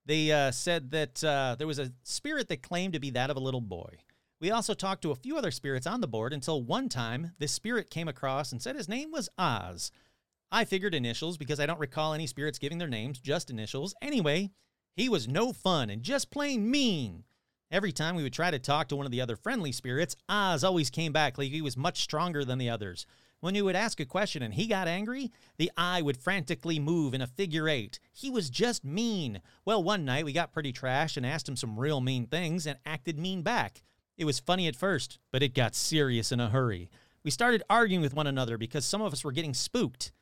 They 0.07 0.33
uh, 0.33 0.51
said 0.51 0.91
that 0.93 1.23
uh, 1.23 1.57
there 1.59 1.67
was 1.67 1.79
a 1.79 1.93
spirit 2.03 2.49
that 2.49 2.63
claimed 2.63 2.95
to 2.95 3.01
be 3.01 3.11
that 3.11 3.31
of 3.31 3.37
a 3.37 3.41
little 3.41 3.61
boy. 3.61 3.99
We 4.41 4.51
also 4.51 4.73
talked 4.73 5.03
to 5.03 5.11
a 5.11 5.17
few 5.17 5.37
other 5.37 5.51
spirits 5.51 5.87
on 5.87 6.01
the 6.01 6.09
board 6.09 6.33
until 6.33 6.63
one 6.63 6.89
time 6.89 7.33
this 7.39 7.53
spirit 7.53 7.91
came 7.91 8.09
across 8.09 8.51
and 8.51 8.63
said 8.63 8.75
his 8.75 8.89
name 8.89 9.13
was 9.13 9.29
Oz. 9.37 9.93
I 10.53 10.65
figured 10.65 10.95
initials 10.95 11.37
because 11.37 11.61
I 11.61 11.67
don't 11.67 11.79
recall 11.79 12.13
any 12.13 12.27
spirits 12.27 12.59
giving 12.59 12.79
their 12.79 12.89
names, 12.89 13.21
just 13.21 13.51
initials. 13.51 13.95
Anyway, 14.03 14.51
he 14.97 15.09
was 15.09 15.29
no 15.29 15.53
fun 15.53 15.91
and 15.91 16.03
just 16.03 16.31
plain 16.31 16.71
mean. 16.71 17.25
Every 17.71 17.93
time 17.93 18.17
we 18.17 18.25
would 18.25 18.33
try 18.33 18.51
to 18.51 18.59
talk 18.59 18.89
to 18.89 18.97
one 18.97 19.07
of 19.07 19.13
the 19.13 19.21
other 19.21 19.37
friendly 19.37 19.71
spirits, 19.71 20.17
Oz 20.29 20.65
always 20.65 20.91
came 20.91 21.13
back 21.13 21.39
like 21.39 21.53
he 21.53 21.63
was 21.63 21.77
much 21.77 22.01
stronger 22.01 22.45
than 22.45 22.59
the 22.59 22.69
others. 22.69 23.07
When 23.39 23.55
you 23.55 23.65
would 23.65 23.77
ask 23.77 24.01
a 24.01 24.05
question 24.05 24.43
and 24.43 24.53
he 24.53 24.67
got 24.67 24.89
angry, 24.89 25.31
the 25.57 25.71
eye 25.77 26.03
would 26.03 26.17
frantically 26.17 26.81
move 26.81 27.15
in 27.15 27.23
a 27.23 27.29
figure 27.29 27.69
eight. 27.69 28.01
He 28.13 28.29
was 28.29 28.51
just 28.51 28.85
mean. 28.85 29.41
Well, 29.65 29.85
one 29.85 30.05
night 30.05 30.25
we 30.25 30.33
got 30.33 30.53
pretty 30.53 30.73
trash 30.73 31.17
and 31.17 31.25
asked 31.25 31.49
him 31.49 31.57
some 31.57 31.79
real 31.79 32.01
mean 32.01 32.27
things 32.27 32.67
and 32.67 32.79
acted 32.85 33.19
mean 33.19 33.43
back. 33.43 33.83
It 34.19 34.25
was 34.25 34.41
funny 34.41 34.67
at 34.67 34.77
first, 34.77 35.21
but 35.31 35.43
it 35.43 35.55
got 35.55 35.77
serious 35.77 36.33
in 36.33 36.41
a 36.41 36.51
hurry. 36.51 36.91
We 37.23 37.31
started 37.31 37.63
arguing 37.71 38.03
with 38.03 38.15
one 38.15 38.27
another 38.27 38.59
because 38.59 38.85
some 38.85 39.01
of 39.01 39.13
us 39.13 39.25
were 39.25 39.33
getting 39.33 39.55
spooked. 39.55 40.13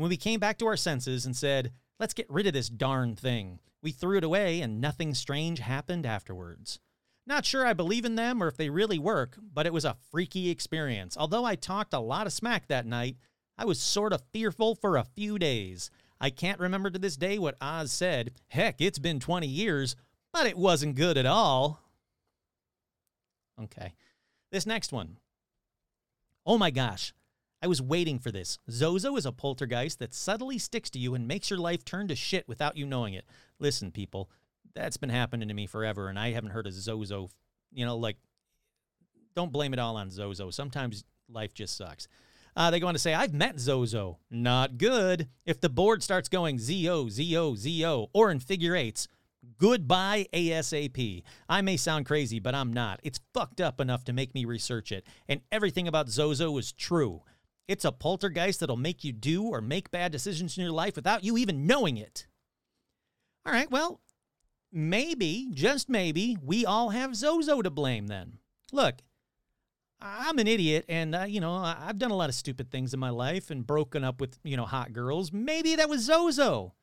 When 0.00 0.08
we 0.08 0.16
came 0.16 0.40
back 0.40 0.56
to 0.58 0.66
our 0.66 0.78
senses 0.78 1.26
and 1.26 1.36
said, 1.36 1.72
let's 1.98 2.14
get 2.14 2.30
rid 2.30 2.46
of 2.46 2.54
this 2.54 2.70
darn 2.70 3.16
thing, 3.16 3.58
we 3.82 3.90
threw 3.90 4.16
it 4.16 4.24
away 4.24 4.62
and 4.62 4.80
nothing 4.80 5.12
strange 5.12 5.58
happened 5.58 6.06
afterwards. 6.06 6.80
Not 7.26 7.44
sure 7.44 7.66
I 7.66 7.74
believe 7.74 8.06
in 8.06 8.14
them 8.14 8.42
or 8.42 8.48
if 8.48 8.56
they 8.56 8.70
really 8.70 8.98
work, 8.98 9.36
but 9.52 9.66
it 9.66 9.74
was 9.74 9.84
a 9.84 9.98
freaky 10.10 10.48
experience. 10.48 11.18
Although 11.18 11.44
I 11.44 11.54
talked 11.54 11.92
a 11.92 12.00
lot 12.00 12.26
of 12.26 12.32
smack 12.32 12.66
that 12.68 12.86
night, 12.86 13.18
I 13.58 13.66
was 13.66 13.78
sort 13.78 14.14
of 14.14 14.22
fearful 14.32 14.74
for 14.74 14.96
a 14.96 15.04
few 15.04 15.38
days. 15.38 15.90
I 16.18 16.30
can't 16.30 16.60
remember 16.60 16.88
to 16.88 16.98
this 16.98 17.18
day 17.18 17.38
what 17.38 17.58
Oz 17.60 17.92
said. 17.92 18.32
Heck, 18.48 18.80
it's 18.80 18.98
been 18.98 19.20
20 19.20 19.46
years, 19.46 19.96
but 20.32 20.46
it 20.46 20.56
wasn't 20.56 20.96
good 20.96 21.18
at 21.18 21.26
all. 21.26 21.78
Okay. 23.62 23.92
This 24.50 24.64
next 24.64 24.92
one. 24.92 25.18
Oh 26.46 26.56
my 26.56 26.70
gosh. 26.70 27.12
I 27.62 27.66
was 27.66 27.82
waiting 27.82 28.18
for 28.18 28.30
this. 28.30 28.58
Zozo 28.70 29.16
is 29.16 29.26
a 29.26 29.32
poltergeist 29.32 29.98
that 29.98 30.14
subtly 30.14 30.58
sticks 30.58 30.88
to 30.90 30.98
you 30.98 31.14
and 31.14 31.28
makes 31.28 31.50
your 31.50 31.58
life 31.58 31.84
turn 31.84 32.08
to 32.08 32.16
shit 32.16 32.48
without 32.48 32.76
you 32.76 32.86
knowing 32.86 33.14
it. 33.14 33.26
Listen, 33.58 33.90
people, 33.90 34.30
that's 34.74 34.96
been 34.96 35.10
happening 35.10 35.48
to 35.48 35.54
me 35.54 35.66
forever, 35.66 36.08
and 36.08 36.18
I 36.18 36.32
haven't 36.32 36.50
heard 36.50 36.66
of 36.66 36.72
Zozo. 36.72 37.28
You 37.72 37.84
know, 37.84 37.96
like, 37.96 38.16
don't 39.36 39.52
blame 39.52 39.74
it 39.74 39.78
all 39.78 39.96
on 39.96 40.10
Zozo. 40.10 40.50
Sometimes 40.50 41.04
life 41.28 41.52
just 41.52 41.76
sucks. 41.76 42.08
Uh, 42.56 42.70
they 42.70 42.80
go 42.80 42.88
on 42.88 42.94
to 42.94 42.98
say, 42.98 43.14
I've 43.14 43.34
met 43.34 43.60
Zozo. 43.60 44.18
Not 44.30 44.78
good. 44.78 45.28
If 45.44 45.60
the 45.60 45.68
board 45.68 46.02
starts 46.02 46.28
going 46.28 46.58
ZO, 46.58 47.08
ZO, 47.08 47.54
ZO, 47.54 48.10
or 48.12 48.30
in 48.30 48.40
figure 48.40 48.74
eights, 48.74 49.06
goodbye 49.58 50.26
ASAP. 50.32 51.22
I 51.48 51.60
may 51.60 51.76
sound 51.76 52.06
crazy, 52.06 52.40
but 52.40 52.54
I'm 52.54 52.72
not. 52.72 53.00
It's 53.02 53.20
fucked 53.32 53.60
up 53.60 53.80
enough 53.80 54.04
to 54.04 54.12
make 54.12 54.34
me 54.34 54.44
research 54.44 54.90
it, 54.92 55.06
and 55.28 55.42
everything 55.52 55.86
about 55.86 56.08
Zozo 56.08 56.56
is 56.58 56.72
true. 56.72 57.22
It's 57.70 57.84
a 57.84 57.92
poltergeist 57.92 58.58
that'll 58.58 58.76
make 58.76 59.04
you 59.04 59.12
do 59.12 59.44
or 59.44 59.60
make 59.60 59.92
bad 59.92 60.10
decisions 60.10 60.58
in 60.58 60.64
your 60.64 60.72
life 60.72 60.96
without 60.96 61.22
you 61.22 61.38
even 61.38 61.68
knowing 61.68 61.98
it. 61.98 62.26
All 63.46 63.52
right, 63.52 63.70
well, 63.70 64.00
maybe, 64.72 65.46
just 65.52 65.88
maybe, 65.88 66.36
we 66.42 66.66
all 66.66 66.88
have 66.88 67.14
Zozo 67.14 67.62
to 67.62 67.70
blame 67.70 68.08
then. 68.08 68.38
Look, 68.72 68.96
I'm 70.00 70.40
an 70.40 70.48
idiot 70.48 70.84
and, 70.88 71.14
uh, 71.14 71.26
you 71.28 71.38
know, 71.38 71.54
I've 71.54 71.98
done 71.98 72.10
a 72.10 72.16
lot 72.16 72.28
of 72.28 72.34
stupid 72.34 72.72
things 72.72 72.92
in 72.92 72.98
my 72.98 73.10
life 73.10 73.50
and 73.50 73.64
broken 73.64 74.02
up 74.02 74.20
with, 74.20 74.36
you 74.42 74.56
know, 74.56 74.66
hot 74.66 74.92
girls. 74.92 75.32
Maybe 75.32 75.76
that 75.76 75.88
was 75.88 76.00
Zozo. 76.00 76.74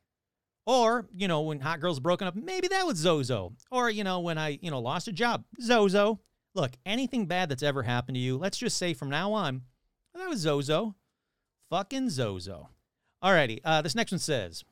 Or, 0.66 1.06
you 1.14 1.28
know, 1.28 1.42
when 1.42 1.60
hot 1.60 1.82
girls 1.82 2.00
broken 2.00 2.30
up, 2.30 2.36
maybe 2.38 2.70
that 2.70 2.86
was 2.86 2.98
Zozo. 2.98 3.52
Or, 3.72 3.90
you 3.90 4.06
know, 4.06 4.22
when 4.22 4.38
I, 4.38 4.58
you 4.62 4.72
know, 4.72 4.80
lost 4.80 5.10
a 5.10 5.12
job, 5.12 5.44
Zozo. 5.62 6.22
Look, 6.56 6.72
anything 6.86 7.26
bad 7.26 7.50
that's 7.50 7.62
ever 7.62 7.84
happened 7.84 8.16
to 8.16 8.22
you, 8.22 8.38
let's 8.38 8.58
just 8.58 8.78
say 8.78 8.94
from 8.94 9.10
now 9.10 9.34
on, 9.34 9.64
that 10.18 10.30
was 10.30 10.40
Zozo. 10.40 10.96
Fucking 11.70 12.10
Zozo. 12.10 12.70
Alrighty, 13.24 13.60
uh, 13.64 13.82
this 13.82 13.96
next 13.96 14.12
one 14.12 14.20
says, 14.20 14.64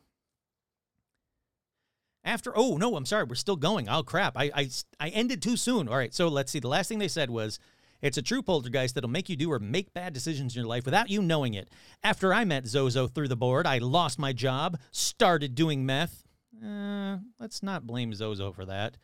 after, 2.24 2.52
oh, 2.56 2.78
no, 2.78 2.96
I'm 2.96 3.06
sorry, 3.06 3.24
we're 3.24 3.36
still 3.36 3.56
going. 3.56 3.88
Oh, 3.88 4.02
crap. 4.02 4.36
I, 4.36 4.52
I, 4.56 4.70
I 5.00 5.10
ended 5.10 5.42
too 5.42 5.56
soon. 5.56 5.88
All 5.88 5.98
right, 5.98 6.14
so 6.14 6.28
let's 6.28 6.52
see. 6.52 6.60
The 6.60 6.68
last 6.68 6.88
thing 6.88 7.00
they 7.00 7.08
said 7.08 7.30
was, 7.30 7.60
it's 8.02 8.18
a 8.18 8.22
true 8.22 8.42
poltergeist 8.42 8.96
that'll 8.96 9.10
make 9.10 9.30
you 9.30 9.36
do 9.36 9.52
or 9.52 9.60
make 9.60 9.94
bad 9.94 10.14
decisions 10.14 10.56
in 10.56 10.60
your 10.60 10.68
life 10.68 10.86
without 10.86 11.10
you 11.10 11.22
knowing 11.22 11.54
it. 11.54 11.70
After 12.04 12.34
I 12.34 12.44
met 12.44 12.68
Zozo 12.68 13.08
through 13.08 13.28
the 13.28 13.36
board, 13.36 13.68
I 13.68 13.78
lost 13.78 14.20
my 14.20 14.34
job, 14.34 14.80
started 14.92 15.56
doing 15.56 15.86
meth. 15.86 16.24
Uh, 16.64 17.18
let's 17.40 17.62
not 17.62 17.88
blame 17.88 18.14
Zozo 18.14 18.52
for 18.52 18.66
that. 18.66 18.98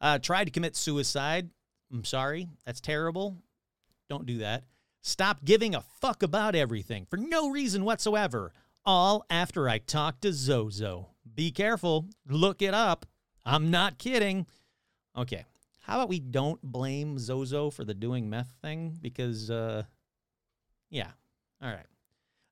Uh, 0.00 0.18
tried 0.18 0.44
to 0.44 0.50
commit 0.50 0.76
suicide. 0.76 1.50
I'm 1.92 2.04
sorry. 2.04 2.48
That's 2.64 2.80
terrible. 2.80 3.36
Don't 4.08 4.26
do 4.26 4.38
that. 4.38 4.64
Stop 5.02 5.44
giving 5.44 5.74
a 5.74 5.80
fuck 5.80 6.22
about 6.22 6.54
everything 6.54 7.06
for 7.08 7.16
no 7.16 7.50
reason 7.50 7.84
whatsoever. 7.84 8.52
All 8.84 9.24
after 9.30 9.68
I 9.68 9.78
talked 9.78 10.22
to 10.22 10.32
Zozo. 10.32 11.08
Be 11.34 11.50
careful. 11.50 12.06
Look 12.28 12.62
it 12.62 12.74
up. 12.74 13.06
I'm 13.44 13.70
not 13.70 13.98
kidding. 13.98 14.46
Okay. 15.16 15.44
How 15.80 15.96
about 15.96 16.08
we 16.08 16.20
don't 16.20 16.60
blame 16.62 17.18
Zozo 17.18 17.70
for 17.70 17.84
the 17.84 17.94
doing 17.94 18.28
meth 18.28 18.52
thing? 18.62 18.98
Because, 19.00 19.50
uh, 19.50 19.84
yeah. 20.90 21.10
All 21.62 21.70
right. 21.70 21.86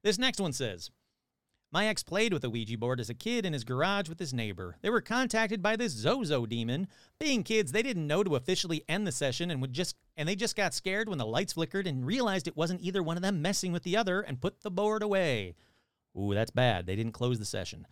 This 0.03 0.19
next 0.19 0.41
one 0.41 0.53
says 0.53 0.91
My 1.71 1.87
ex 1.87 2.03
played 2.03 2.33
with 2.33 2.45
a 2.45 2.51
Ouija 2.51 2.79
board 2.79 2.99
as 2.99 3.11
a 3.11 3.15
kid 3.15 3.45
in 3.45 3.53
his 3.53 3.65
garage 3.65 4.09
with 4.09 4.19
his 4.19 4.33
neighbor. 4.33 4.77
They 4.81 4.89
were 4.89 5.03
contacted 5.03 5.63
by 5.63 5.77
this 5.77 5.93
Zozo 5.93 6.47
demon. 6.47 6.89
Being 7.19 7.43
kids, 7.43 7.73
they 7.73 7.83
didn't 7.83 8.07
know 8.07 8.25
to 8.25 8.37
officially 8.37 8.85
end 8.89 9.07
the 9.07 9.13
session 9.13 9.51
and 9.51 9.61
would 9.61 9.75
just 9.75 9.95
and 10.17 10.27
they 10.27 10.35
just 10.35 10.57
got 10.57 10.73
scared 10.73 11.11
when 11.11 11.19
the 11.19 11.27
lights 11.27 11.53
flickered 11.53 11.87
and 11.87 12.07
realized 12.07 12.49
it 12.49 12.57
wasn't 12.57 12.81
either 12.81 13.03
one 13.03 13.19
of 13.19 13.23
them 13.23 13.43
messing 13.43 13.73
with 13.73 13.83
the 13.83 13.99
other 13.99 14.23
and 14.23 14.41
put 14.41 14.63
the 14.63 14.71
board 14.71 15.03
away. 15.03 15.55
Ooh, 16.19 16.33
that's 16.33 16.51
bad. 16.51 16.87
They 16.87 16.97
didn't 16.97 17.13
close 17.13 17.39
the 17.39 17.45
session. 17.45 17.87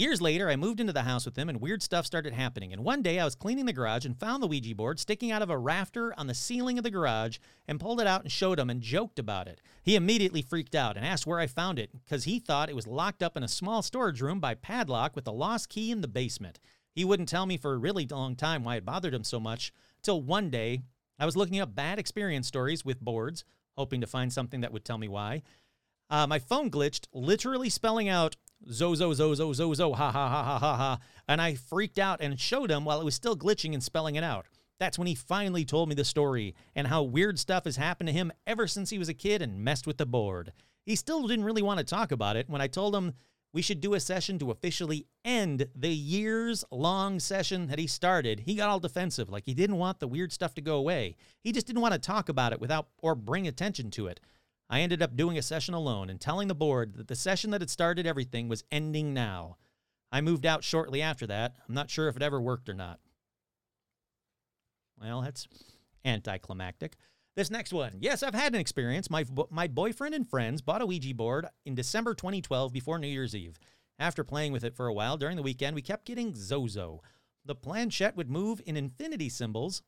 Years 0.00 0.22
later, 0.22 0.48
I 0.48 0.56
moved 0.56 0.80
into 0.80 0.94
the 0.94 1.02
house 1.02 1.26
with 1.26 1.36
him 1.36 1.50
and 1.50 1.60
weird 1.60 1.82
stuff 1.82 2.06
started 2.06 2.32
happening. 2.32 2.72
And 2.72 2.82
one 2.82 3.02
day 3.02 3.18
I 3.20 3.24
was 3.26 3.34
cleaning 3.34 3.66
the 3.66 3.72
garage 3.74 4.06
and 4.06 4.18
found 4.18 4.42
the 4.42 4.46
Ouija 4.46 4.74
board 4.74 4.98
sticking 4.98 5.30
out 5.30 5.42
of 5.42 5.50
a 5.50 5.58
rafter 5.58 6.18
on 6.18 6.26
the 6.26 6.32
ceiling 6.32 6.78
of 6.78 6.84
the 6.84 6.90
garage 6.90 7.36
and 7.68 7.78
pulled 7.78 8.00
it 8.00 8.06
out 8.06 8.22
and 8.22 8.32
showed 8.32 8.58
him 8.58 8.70
and 8.70 8.80
joked 8.80 9.18
about 9.18 9.46
it. 9.46 9.60
He 9.82 9.96
immediately 9.96 10.40
freaked 10.40 10.74
out 10.74 10.96
and 10.96 11.04
asked 11.04 11.26
where 11.26 11.38
I 11.38 11.46
found 11.46 11.78
it 11.78 11.90
because 11.92 12.24
he 12.24 12.38
thought 12.38 12.70
it 12.70 12.74
was 12.74 12.86
locked 12.86 13.22
up 13.22 13.36
in 13.36 13.42
a 13.42 13.46
small 13.48 13.82
storage 13.82 14.22
room 14.22 14.40
by 14.40 14.54
padlock 14.54 15.14
with 15.14 15.26
a 15.26 15.32
lost 15.32 15.68
key 15.68 15.90
in 15.90 16.00
the 16.00 16.08
basement. 16.08 16.58
He 16.94 17.04
wouldn't 17.04 17.28
tell 17.28 17.44
me 17.44 17.58
for 17.58 17.74
a 17.74 17.78
really 17.78 18.06
long 18.06 18.36
time 18.36 18.64
why 18.64 18.76
it 18.76 18.86
bothered 18.86 19.12
him 19.12 19.24
so 19.24 19.38
much 19.38 19.70
till 20.02 20.22
one 20.22 20.48
day 20.48 20.80
I 21.18 21.26
was 21.26 21.36
looking 21.36 21.60
up 21.60 21.74
bad 21.74 21.98
experience 21.98 22.48
stories 22.48 22.86
with 22.86 23.02
boards, 23.02 23.44
hoping 23.76 24.00
to 24.00 24.06
find 24.06 24.32
something 24.32 24.62
that 24.62 24.72
would 24.72 24.86
tell 24.86 24.96
me 24.96 25.08
why. 25.08 25.42
Uh, 26.10 26.26
my 26.26 26.38
phone 26.38 26.70
glitched, 26.70 27.06
literally 27.12 27.70
spelling 27.70 28.08
out 28.08 28.36
zo 28.70 28.94
zo 28.94 29.14
zo 29.14 29.32
zo 29.34 29.52
zo 29.52 29.72
zo 29.72 29.92
ha 29.94 30.10
ha 30.10 30.28
ha 30.28 30.42
ha 30.42 30.58
ha 30.58 30.76
ha, 30.76 30.98
and 31.28 31.40
I 31.40 31.54
freaked 31.54 31.98
out 31.98 32.20
and 32.20 32.38
showed 32.38 32.70
him 32.70 32.84
while 32.84 33.00
it 33.00 33.04
was 33.04 33.14
still 33.14 33.36
glitching 33.36 33.72
and 33.72 33.82
spelling 33.82 34.16
it 34.16 34.24
out. 34.24 34.46
That's 34.78 34.98
when 34.98 35.06
he 35.06 35.14
finally 35.14 35.64
told 35.64 35.88
me 35.88 35.94
the 35.94 36.04
story 36.04 36.54
and 36.74 36.86
how 36.86 37.02
weird 37.02 37.38
stuff 37.38 37.64
has 37.64 37.76
happened 37.76 38.08
to 38.08 38.14
him 38.14 38.32
ever 38.46 38.66
since 38.66 38.90
he 38.90 38.98
was 38.98 39.08
a 39.08 39.14
kid 39.14 39.42
and 39.42 39.62
messed 39.62 39.86
with 39.86 39.98
the 39.98 40.06
board. 40.06 40.52
He 40.84 40.96
still 40.96 41.26
didn't 41.26 41.44
really 41.44 41.62
want 41.62 41.78
to 41.78 41.84
talk 41.84 42.10
about 42.12 42.36
it 42.36 42.48
when 42.48 42.62
I 42.62 42.66
told 42.66 42.94
him 42.96 43.12
we 43.52 43.62
should 43.62 43.80
do 43.80 43.94
a 43.94 44.00
session 44.00 44.38
to 44.38 44.50
officially 44.50 45.06
end 45.24 45.66
the 45.74 45.92
years 45.92 46.64
long 46.70 47.20
session 47.20 47.66
that 47.66 47.78
he 47.78 47.86
started. 47.86 48.40
He 48.40 48.54
got 48.54 48.68
all 48.68 48.80
defensive, 48.80 49.28
like 49.28 49.44
he 49.44 49.54
didn't 49.54 49.76
want 49.76 50.00
the 50.00 50.08
weird 50.08 50.32
stuff 50.32 50.54
to 50.54 50.60
go 50.60 50.76
away. 50.76 51.16
He 51.42 51.52
just 51.52 51.66
didn't 51.66 51.82
want 51.82 51.94
to 51.94 52.00
talk 52.00 52.28
about 52.28 52.52
it 52.52 52.60
without 52.60 52.88
or 52.98 53.14
bring 53.14 53.46
attention 53.46 53.90
to 53.92 54.06
it. 54.06 54.20
I 54.72 54.82
ended 54.82 55.02
up 55.02 55.16
doing 55.16 55.36
a 55.36 55.42
session 55.42 55.74
alone 55.74 56.08
and 56.08 56.20
telling 56.20 56.46
the 56.46 56.54
board 56.54 56.94
that 56.94 57.08
the 57.08 57.16
session 57.16 57.50
that 57.50 57.60
had 57.60 57.68
started 57.68 58.06
everything 58.06 58.48
was 58.48 58.62
ending 58.70 59.12
now. 59.12 59.56
I 60.12 60.20
moved 60.20 60.46
out 60.46 60.62
shortly 60.62 61.02
after 61.02 61.26
that. 61.26 61.56
I'm 61.68 61.74
not 61.74 61.90
sure 61.90 62.06
if 62.06 62.14
it 62.14 62.22
ever 62.22 62.40
worked 62.40 62.68
or 62.68 62.74
not. 62.74 63.00
Well, 65.00 65.22
that's 65.22 65.48
anticlimactic. 66.04 66.94
This 67.34 67.50
next 67.50 67.72
one. 67.72 67.96
Yes, 68.00 68.22
I've 68.22 68.34
had 68.34 68.54
an 68.54 68.60
experience. 68.60 69.10
My, 69.10 69.24
my 69.50 69.66
boyfriend 69.66 70.14
and 70.14 70.28
friends 70.28 70.62
bought 70.62 70.82
a 70.82 70.86
Ouija 70.86 71.14
board 71.14 71.46
in 71.66 71.74
December 71.74 72.14
2012 72.14 72.72
before 72.72 72.98
New 72.98 73.08
Year's 73.08 73.34
Eve. 73.34 73.58
After 73.98 74.22
playing 74.22 74.52
with 74.52 74.62
it 74.62 74.76
for 74.76 74.86
a 74.86 74.94
while 74.94 75.16
during 75.16 75.36
the 75.36 75.42
weekend, 75.42 75.74
we 75.74 75.82
kept 75.82 76.06
getting 76.06 76.34
Zozo. 76.34 77.02
The 77.44 77.54
planchette 77.56 78.16
would 78.16 78.30
move 78.30 78.60
in 78.66 78.76
infinity 78.76 79.28
symbols 79.28 79.82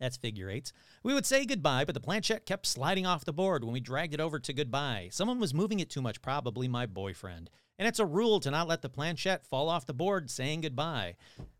that's 0.00 0.16
figure 0.16 0.50
eights. 0.50 0.72
We 1.02 1.14
would 1.14 1.26
say 1.26 1.44
goodbye, 1.44 1.84
but 1.84 1.94
the 1.94 2.00
planchette 2.00 2.46
kept 2.46 2.66
sliding 2.66 3.06
off 3.06 3.24
the 3.24 3.32
board 3.32 3.64
when 3.64 3.72
we 3.72 3.80
dragged 3.80 4.14
it 4.14 4.20
over 4.20 4.38
to 4.38 4.52
goodbye. 4.52 5.08
Someone 5.12 5.38
was 5.38 5.54
moving 5.54 5.80
it 5.80 5.90
too 5.90 6.02
much, 6.02 6.22
probably 6.22 6.68
my 6.68 6.86
boyfriend. 6.86 7.50
And 7.78 7.88
it's 7.88 7.98
a 7.98 8.06
rule 8.06 8.40
to 8.40 8.50
not 8.50 8.68
let 8.68 8.82
the 8.82 8.88
planchette 8.88 9.46
fall 9.46 9.68
off 9.68 9.86
the 9.86 9.94
board 9.94 10.30
saying 10.30 10.62
goodbye. 10.62 11.16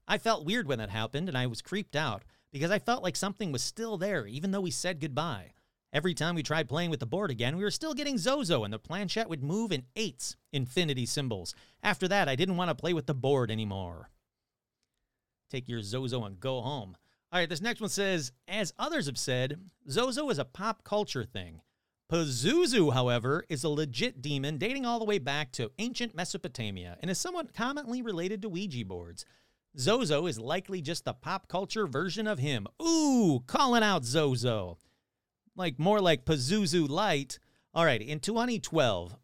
I 0.07 0.19
felt 0.19 0.45
weird 0.45 0.67
when 0.67 0.79
that 0.79 0.91
happened, 0.91 1.29
and 1.29 1.39
I 1.39 1.47
was 1.47 1.63
creeped 1.63 1.97
out 1.97 2.23
because 2.53 2.71
I 2.71 2.79
felt 2.79 3.03
like 3.03 3.17
something 3.17 3.51
was 3.51 3.63
still 3.63 3.97
there, 3.97 4.27
even 4.27 4.51
though 4.51 4.61
we 4.61 4.71
said 4.71 5.01
goodbye. 5.01 5.53
Every 5.93 6.15
time 6.15 6.35
we 6.35 6.43
tried 6.43 6.71
playing 6.71 6.91
with 6.91 7.01
the 7.01 7.07
board 7.07 7.31
again, 7.31 7.57
we 7.57 7.65
were 7.65 7.71
still 7.71 7.93
getting 7.93 8.17
Zozo, 8.17 8.65
and 8.65 8.73
the 8.73 8.79
planchette 8.79 9.29
would 9.29 9.43
move 9.43 9.73
in 9.73 9.85
eights, 9.95 10.37
infinity 10.51 11.05
symbols. 11.05 11.55
After 11.83 12.09
that, 12.09 12.29
I 12.29 12.37
didn't 12.37 12.57
want 12.57 12.71
to 12.71 12.75
play 12.75 12.95
with 12.95 13.07
the 13.07 13.15
board 13.15 13.51
anymore. 13.51 14.09
Take 15.51 15.69
your 15.69 15.83
Zozo 15.83 16.25
and 16.25 16.41
go 16.41 16.63
home. 16.63 16.97
All 17.33 17.39
right, 17.39 17.49
this 17.49 17.63
next 17.63 17.81
one 17.81 17.89
says, 17.89 18.31
as 18.47 18.75
others 18.79 19.07
have 19.07 19.17
said, 19.17 19.59
Zozo 19.89 20.29
is 20.29 20.39
a 20.39 20.45
pop 20.45 20.85
culture 20.85 21.25
thing. 21.25 21.63
Pazuzu, 22.11 22.93
however, 22.93 23.47
is 23.49 23.65
a 23.65 23.71
legit 23.71 24.21
demon 24.21 24.59
dating 24.59 24.85
all 24.85 24.99
the 24.99 25.07
way 25.07 25.19
back 25.19 25.51
to 25.53 25.71
ancient 25.79 26.15
Mesopotamia 26.15 26.99
and 27.01 27.11
is 27.11 27.19
somewhat 27.19 27.55
commonly 27.55 28.03
related 28.03 28.43
to 28.43 28.51
Ouija 28.51 28.85
boards. 28.85 29.25
Zozo 29.79 30.27
is 30.27 30.39
likely 30.39 30.83
just 30.83 31.07
the 31.07 31.15
pop 31.15 31.49
culture 31.49 31.87
version 31.87 32.27
of 32.27 32.39
him. 32.39 32.67
Ooh, 32.83 33.43
calling 33.47 33.83
out 33.83 34.05
Zozo. 34.05 34.77
Like 35.57 35.79
more 35.79 36.03
like 36.03 36.27
Pazuzu 36.27 36.87
Light. 36.87 37.39
All 37.73 37.87
right, 37.87 38.03
in 38.03 38.21
2012, 38.21 39.17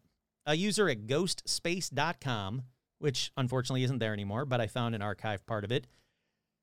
a 0.47 0.55
user 0.55 0.89
at 0.89 1.05
ghostspace.com, 1.05 2.63
which 2.97 3.31
unfortunately 3.37 3.83
isn't 3.83 3.99
there 3.99 4.13
anymore, 4.13 4.45
but 4.45 4.59
I 4.59 4.65
found 4.65 4.95
an 4.95 5.03
archive 5.03 5.45
part 5.45 5.63
of 5.63 5.71
it, 5.71 5.85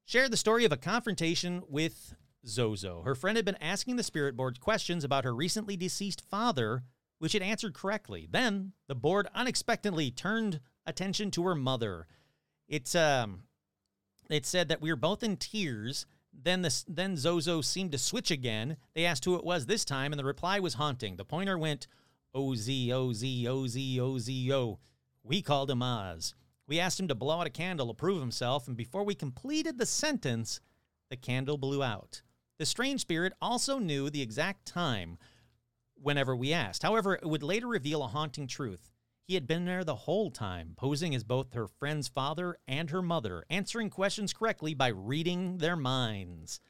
shared 0.06 0.30
the 0.30 0.36
story 0.36 0.64
of 0.64 0.72
a 0.72 0.76
confrontation 0.76 1.62
with 1.68 2.14
Zozo. 2.46 3.02
Her 3.02 3.16
friend 3.16 3.36
had 3.36 3.44
been 3.44 3.60
asking 3.60 3.96
the 3.96 4.02
spirit 4.02 4.36
board 4.36 4.60
questions 4.60 5.04
about 5.04 5.24
her 5.24 5.34
recently 5.34 5.76
deceased 5.76 6.22
father, 6.30 6.84
which 7.18 7.34
it 7.34 7.42
answered 7.42 7.74
correctly. 7.74 8.28
Then 8.30 8.72
the 8.86 8.94
board 8.94 9.26
unexpectedly 9.34 10.10
turned 10.12 10.60
attention 10.86 11.30
to 11.32 11.42
her 11.44 11.56
mother. 11.56 12.06
It 12.68 12.94
um, 12.94 13.42
it 14.30 14.46
said 14.46 14.68
that 14.68 14.80
we 14.80 14.90
were 14.90 14.96
both 14.96 15.22
in 15.22 15.36
tears. 15.36 16.06
Then 16.32 16.62
the 16.62 16.84
then 16.86 17.16
Zozo 17.16 17.60
seemed 17.60 17.92
to 17.92 17.98
switch 17.98 18.30
again. 18.30 18.76
They 18.94 19.06
asked 19.06 19.24
who 19.24 19.34
it 19.34 19.44
was 19.44 19.66
this 19.66 19.84
time, 19.84 20.12
and 20.12 20.18
the 20.18 20.24
reply 20.24 20.60
was 20.60 20.74
haunting. 20.74 21.16
The 21.16 21.24
pointer 21.24 21.58
went 21.58 21.88
O 22.32 22.54
Z 22.54 22.92
O 22.92 23.12
Z 23.12 23.48
O 23.48 23.66
Z 23.66 24.00
O 24.00 24.18
Z 24.18 24.52
O. 24.52 24.78
We 25.24 25.42
called 25.42 25.70
him 25.70 25.82
Oz. 25.82 26.34
We 26.68 26.80
asked 26.80 26.98
him 26.98 27.08
to 27.08 27.14
blow 27.14 27.40
out 27.40 27.46
a 27.46 27.50
candle 27.50 27.88
to 27.88 27.94
prove 27.94 28.20
himself, 28.20 28.66
and 28.66 28.76
before 28.76 29.04
we 29.04 29.14
completed 29.14 29.78
the 29.78 29.86
sentence, 29.86 30.60
the 31.10 31.16
candle 31.16 31.58
blew 31.58 31.82
out. 31.82 32.22
The 32.58 32.66
strange 32.66 33.02
spirit 33.02 33.32
also 33.40 33.78
knew 33.78 34.10
the 34.10 34.22
exact 34.22 34.66
time 34.66 35.18
whenever 35.94 36.34
we 36.34 36.52
asked. 36.52 36.82
However, 36.82 37.14
it 37.14 37.26
would 37.26 37.42
later 37.42 37.68
reveal 37.68 38.02
a 38.02 38.08
haunting 38.08 38.46
truth. 38.46 38.90
He 39.26 39.34
had 39.34 39.46
been 39.46 39.64
there 39.64 39.84
the 39.84 39.94
whole 39.94 40.30
time, 40.30 40.74
posing 40.76 41.14
as 41.14 41.24
both 41.24 41.52
her 41.52 41.66
friend's 41.66 42.08
father 42.08 42.58
and 42.68 42.90
her 42.90 43.02
mother, 43.02 43.44
answering 43.50 43.90
questions 43.90 44.32
correctly 44.32 44.72
by 44.72 44.88
reading 44.88 45.58
their 45.58 45.76
minds. 45.76 46.60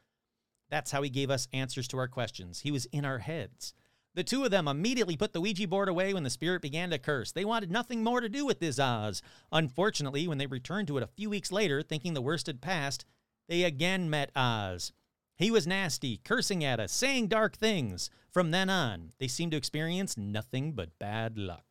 That's 0.71 0.91
how 0.91 1.03
he 1.03 1.11
gave 1.11 1.31
us 1.31 1.49
answers 1.53 1.87
to 1.89 1.99
our 1.99 2.09
questions. 2.09 2.61
He 2.61 2.71
was 2.71 2.87
in 2.87 3.05
our 3.05 3.19
heads. 3.19 3.75
The 4.17 4.25
two 4.25 4.45
of 4.45 4.51
them 4.51 4.67
immediately 4.67 5.15
put 5.15 5.35
the 5.35 5.43
Ouija 5.43 5.69
board 5.69 5.91
away 5.91 6.15
when 6.15 6.23
the 6.23 6.31
spirit 6.31 6.63
began 6.63 6.89
to 6.89 6.99
curse. 6.99 7.33
They 7.33 7.45
wanted 7.45 7.71
nothing 7.71 8.03
more 8.03 8.23
to 8.23 8.31
do 8.31 8.47
with 8.47 8.61
this 8.61 8.79
Oz. 8.79 9.21
Unfortunately, 9.53 10.27
when 10.27 10.39
they 10.39 10.47
returned 10.47 10.89
to 10.89 10.97
it 10.97 11.03
a 11.03 11.07
few 11.07 11.29
weeks 11.29 11.53
later, 11.53 11.83
thinking 11.83 12.15
the 12.15 12.23
worst 12.23 12.47
had 12.47 12.63
passed, 12.63 13.05
they 13.47 13.63
again 13.63 14.09
met 14.09 14.31
Oz. 14.35 14.93
He 15.37 15.51
was 15.51 15.67
nasty, 15.67 16.17
cursing 16.25 16.65
at 16.65 16.81
us, 16.81 16.93
saying 16.93 17.29
dark 17.29 17.59
things. 17.59 18.09
From 18.31 18.53
then 18.53 18.71
on, 18.71 19.13
they 19.19 19.29
seemed 19.29 19.53
to 19.53 19.59
experience 19.59 20.17
nothing 20.17 20.73
but 20.73 20.99
bad 20.99 21.37
luck. 21.37 21.65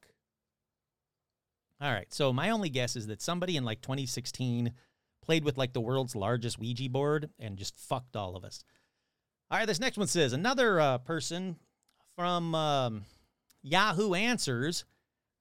All 1.82 1.92
right, 1.92 2.14
so 2.14 2.32
my 2.32 2.52
only 2.52 2.70
guess 2.70 2.96
is 2.96 3.08
that 3.08 3.24
somebody 3.24 3.58
in 3.58 3.66
like 3.66 3.82
2016 3.82 4.72
played 5.24 5.44
with 5.44 5.58
like 5.58 5.74
the 5.74 5.82
world's 5.82 6.16
largest 6.16 6.60
Ouija 6.60 6.92
board 6.92 7.32
and 7.40 7.58
just 7.58 7.76
fucked 7.76 8.16
all 8.16 8.36
of 8.36 8.46
us. 8.46 8.64
All 9.50 9.58
right, 9.58 9.66
this 9.66 9.80
next 9.80 9.98
one 9.98 10.08
says 10.08 10.32
another 10.32 10.80
uh, 10.80 11.00
person 11.00 11.56
from 12.16 12.56
um, 12.56 13.06
Yahoo 13.62 14.14
Answers. 14.14 14.86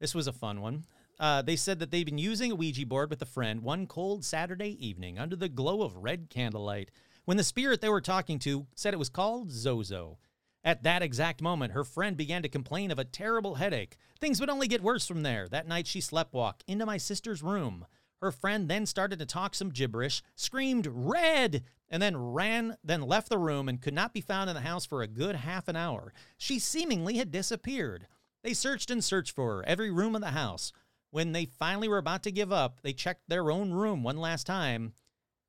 This 0.01 0.14
was 0.14 0.27
a 0.27 0.33
fun 0.33 0.61
one. 0.61 0.85
Uh, 1.20 1.43
they 1.43 1.57
said 1.57 1.79
that 1.79 1.91
they've 1.91 2.05
been 2.05 2.18
using 2.18 2.51
a 2.51 2.57
Ouija 2.57 2.85
board 2.85 3.09
with 3.11 3.22
a 3.22 3.27
friend 3.27 3.62
one 3.62 3.87
cold 3.87 4.25
Saturday 4.25 4.77
evening 4.85 5.18
under 5.18 5.37
the 5.37 5.49
glow 5.49 5.83
of 5.83 5.97
red 5.97 6.29
candlelight 6.29 6.91
when 7.25 7.37
the 7.37 7.45
spirit 7.45 7.81
they 7.81 7.89
were 7.89 8.01
talking 8.01 8.39
to 8.41 8.66
said 8.75 8.93
it 8.93 8.99
was 8.99 9.09
called 9.09 9.53
Zozo. 9.53 10.18
At 10.64 10.83
that 10.83 11.03
exact 11.03 11.41
moment, 11.41 11.72
her 11.72 11.85
friend 11.85 12.16
began 12.16 12.43
to 12.43 12.49
complain 12.49 12.91
of 12.91 12.99
a 12.99 13.05
terrible 13.05 13.57
headache. 13.57 13.97
Things 14.18 14.41
would 14.41 14.51
only 14.51 14.66
get 14.66 14.83
worse 14.83 15.07
from 15.07 15.22
there. 15.22 15.47
That 15.47 15.68
night, 15.68 15.87
she 15.87 16.01
sleptwalked 16.01 16.62
into 16.66 16.87
my 16.87 16.97
sister's 16.97 17.43
room. 17.43 17.87
Her 18.25 18.33
friend 18.33 18.70
then 18.70 18.87
started 18.87 19.18
to 19.18 19.27
talk 19.27 19.55
some 19.55 19.68
gibberish, 19.68 20.22
screamed 20.35 20.89
red, 20.91 21.62
and 21.91 22.03
then 22.03 22.16
ran, 22.16 22.79
then 22.83 23.03
left 23.03 23.29
the 23.29 23.37
room 23.37 23.68
and 23.68 23.83
could 23.83 23.93
not 23.93 24.14
be 24.14 24.22
found 24.22 24.49
in 24.49 24.57
the 24.57 24.62
house 24.62 24.87
for 24.87 25.03
a 25.03 25.07
good 25.07 25.37
half 25.37 25.68
an 25.68 25.77
hour. 25.77 26.14
She 26.39 26.59
seemingly 26.59 27.18
had 27.18 27.31
disappeared. 27.31 28.07
They 28.43 28.55
searched 28.55 28.91
and 28.91 29.05
searched 29.05 29.33
for 29.33 29.57
her, 29.57 29.68
every 29.68 29.91
room 29.91 30.14
of 30.14 30.22
the 30.22 30.31
house. 30.31 30.72
When 31.11 31.33
they 31.33 31.45
finally 31.45 31.87
were 31.87 31.99
about 31.99 32.22
to 32.22 32.33
give 32.33 32.51
up, 32.51 32.81
they 32.81 32.95
checked 32.95 33.29
their 33.29 33.51
own 33.51 33.72
room 33.72 34.03
one 34.03 34.16
last 34.16 34.47
time, 34.47 34.95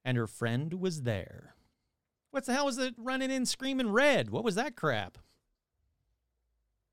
and 0.03 0.17
her 0.17 0.27
friend 0.27 0.73
was 0.73 1.03
there. 1.03 1.55
What 2.31 2.45
the 2.45 2.51
hell 2.51 2.65
was 2.65 2.77
it 2.77 2.95
running 2.97 3.31
in 3.31 3.45
screaming 3.45 3.93
red? 3.93 4.31
What 4.31 4.43
was 4.43 4.55
that 4.55 4.75
crap? 4.75 5.17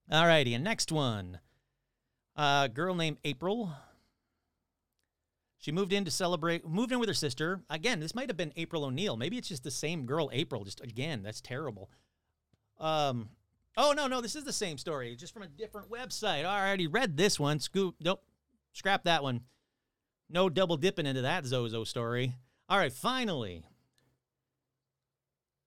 Alrighty, 0.09 0.55
and 0.55 0.63
next 0.63 0.93
one. 0.93 1.41
A 2.37 2.71
girl 2.73 2.95
named 2.95 3.19
April. 3.25 3.75
She 5.63 5.71
moved 5.71 5.93
in 5.93 6.05
to 6.05 6.11
celebrate, 6.11 6.67
moved 6.67 6.91
in 6.91 6.99
with 6.99 7.09
her 7.09 7.15
sister. 7.15 7.61
Again, 7.71 8.01
this 8.01 8.17
might 8.17 8.29
have 8.29 8.37
been 8.37 8.53
April 8.57 8.85
O'Neil. 8.85 9.17
Maybe 9.17 9.39
it's 9.39 9.47
just 9.47 9.63
the 9.63 9.71
same 9.71 10.07
girl, 10.07 10.29
April. 10.33 10.65
Just 10.65 10.81
again, 10.81 11.23
that's 11.23 11.41
terrible. 11.41 11.89
Um, 12.81 13.29
oh 13.77 13.93
no, 13.97 14.09
no, 14.09 14.21
this 14.21 14.35
is 14.35 14.43
the 14.43 14.53
same 14.53 14.77
story, 14.77 15.15
just 15.15 15.33
from 15.33 15.45
a 15.45 15.47
different 15.47 15.89
website. 15.89 16.45
I 16.45 16.67
already 16.67 16.89
read 16.89 17.17
this 17.17 17.39
one. 17.39 17.61
Scoop, 17.61 17.95
nope, 18.01 18.25
scrap 18.73 19.05
that 19.05 19.23
one. 19.23 19.43
No 20.29 20.49
double 20.49 20.77
dipping 20.77 21.07
into 21.07 21.23
that 21.23 21.47
Zozo 21.47 21.85
story. 21.85 22.35
All 22.69 22.79
right, 22.79 22.93
finally. 22.93 23.65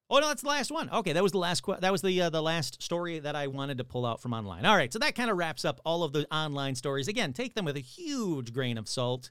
Oh 0.10 0.20
no, 0.20 0.28
that's 0.28 0.42
the 0.42 0.50
last 0.50 0.72
one. 0.72 0.90
Okay, 0.90 1.14
that 1.14 1.24
was 1.24 1.32
the 1.32 1.38
last. 1.38 1.64
That 1.80 1.94
was 1.94 2.02
the 2.02 2.24
uh, 2.24 2.30
the 2.30 2.44
last 2.44 2.84
story 2.84 3.20
that 3.20 3.38
I 3.38 3.48
wanted 3.48 3.78
to 3.78 3.86
pull 3.86 4.06
out 4.06 4.22
from 4.22 4.34
online. 4.34 4.66
All 4.66 4.76
right, 4.76 4.92
so 4.92 5.00
that 5.00 5.16
kind 5.16 5.30
of 5.30 5.38
wraps 5.38 5.64
up 5.64 5.80
all 5.86 6.04
of 6.04 6.12
the 6.12 6.28
online 6.36 6.76
stories. 6.76 7.08
Again, 7.08 7.32
take 7.32 7.56
them 7.56 7.64
with 7.64 7.78
a 7.78 7.80
huge 7.80 8.52
grain 8.52 8.78
of 8.78 8.90
salt. 8.90 9.30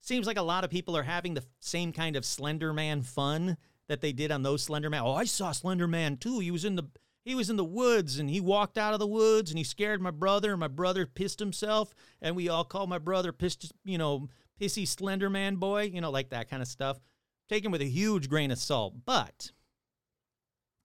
Seems 0.00 0.26
like 0.26 0.38
a 0.38 0.42
lot 0.42 0.64
of 0.64 0.70
people 0.70 0.96
are 0.96 1.02
having 1.02 1.34
the 1.34 1.44
same 1.60 1.92
kind 1.92 2.16
of 2.16 2.24
Slender 2.24 2.72
Man 2.72 3.02
fun 3.02 3.56
that 3.88 4.00
they 4.00 4.12
did 4.12 4.30
on 4.30 4.42
those 4.42 4.62
Slender 4.62 4.90
Man. 4.90 5.02
Oh, 5.02 5.14
I 5.14 5.24
saw 5.24 5.52
Slender 5.52 5.88
Man 5.88 6.16
too. 6.16 6.38
He 6.38 6.50
was 6.50 6.64
in 6.64 6.76
the 6.76 6.84
he 7.24 7.34
was 7.34 7.50
in 7.50 7.56
the 7.56 7.64
woods 7.64 8.18
and 8.18 8.30
he 8.30 8.40
walked 8.40 8.78
out 8.78 8.94
of 8.94 9.00
the 9.00 9.06
woods 9.06 9.50
and 9.50 9.58
he 9.58 9.64
scared 9.64 10.00
my 10.00 10.10
brother 10.10 10.52
and 10.52 10.60
my 10.60 10.68
brother 10.68 11.04
pissed 11.04 11.40
himself 11.40 11.94
and 12.22 12.34
we 12.34 12.48
all 12.48 12.64
called 12.64 12.88
my 12.88 12.98
brother 12.98 13.32
pissed 13.32 13.70
you 13.84 13.98
know 13.98 14.28
pissy 14.58 14.88
Slender 14.88 15.28
Man 15.28 15.56
boy 15.56 15.82
you 15.82 16.00
know 16.00 16.10
like 16.10 16.30
that 16.30 16.48
kind 16.48 16.62
of 16.62 16.68
stuff. 16.68 17.00
Taken 17.48 17.70
with 17.70 17.80
a 17.80 17.86
huge 17.86 18.28
grain 18.28 18.50
of 18.50 18.58
salt, 18.58 18.94
but 19.06 19.52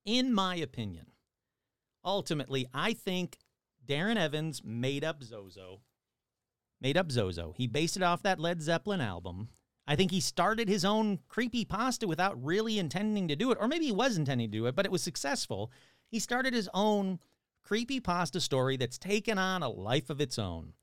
in 0.05 0.33
my 0.33 0.55
opinion, 0.55 1.07
ultimately, 2.03 2.67
I 2.73 2.93
think 2.93 3.37
Darren 3.85 4.17
Evans 4.17 4.61
made 4.63 5.03
up 5.03 5.23
Zozo. 5.23 5.81
Made 6.83 6.97
up 6.97 7.11
Zozo. 7.11 7.53
He 7.55 7.65
based 7.65 7.95
it 7.95 8.03
off 8.03 8.21
that 8.23 8.41
Led 8.41 8.61
Zeppelin 8.61 8.99
album. 8.99 9.47
I 9.87 9.95
think 9.95 10.11
he 10.11 10.19
started 10.19 10.67
his 10.67 10.83
own 10.83 11.19
creepy 11.29 11.63
pasta 11.63 12.07
without 12.07 12.43
really 12.43 12.77
intending 12.77 13.29
to 13.29 13.37
do 13.37 13.51
it, 13.51 13.57
or 13.59 13.69
maybe 13.69 13.85
he 13.85 13.91
was 13.93 14.17
intending 14.17 14.51
to 14.51 14.57
do 14.57 14.65
it, 14.65 14.75
but 14.75 14.85
it 14.85 14.91
was 14.91 15.01
successful. 15.01 15.71
He 16.09 16.19
started 16.19 16.53
his 16.53 16.69
own 16.73 17.19
creepy 17.63 18.01
pasta 18.01 18.41
story 18.41 18.75
that's 18.75 18.97
taken 18.97 19.37
on 19.37 19.63
a 19.63 19.69
life 19.69 20.09
of 20.09 20.19
its 20.19 20.37
own. 20.37 20.73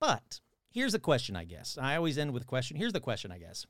But 0.00 0.40
here's 0.70 0.92
the 0.92 0.98
question, 0.98 1.34
I 1.34 1.44
guess. 1.44 1.78
I 1.80 1.96
always 1.96 2.18
end 2.18 2.34
with 2.34 2.42
a 2.42 2.46
question. 2.46 2.76
Here's 2.76 2.92
the 2.92 3.00
question, 3.00 3.32
I 3.32 3.38
guess. 3.38 3.66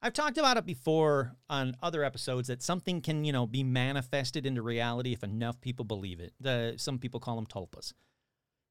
I've 0.00 0.12
talked 0.12 0.38
about 0.38 0.56
it 0.56 0.66
before 0.66 1.34
on 1.50 1.76
other 1.82 2.04
episodes 2.04 2.46
that 2.46 2.62
something 2.62 3.00
can, 3.00 3.24
you 3.24 3.32
know, 3.32 3.46
be 3.46 3.64
manifested 3.64 4.46
into 4.46 4.62
reality 4.62 5.12
if 5.12 5.24
enough 5.24 5.60
people 5.60 5.84
believe 5.84 6.20
it. 6.20 6.32
The 6.38 6.74
some 6.76 6.98
people 6.98 7.18
call 7.18 7.36
them 7.36 7.46
tulpas. 7.46 7.92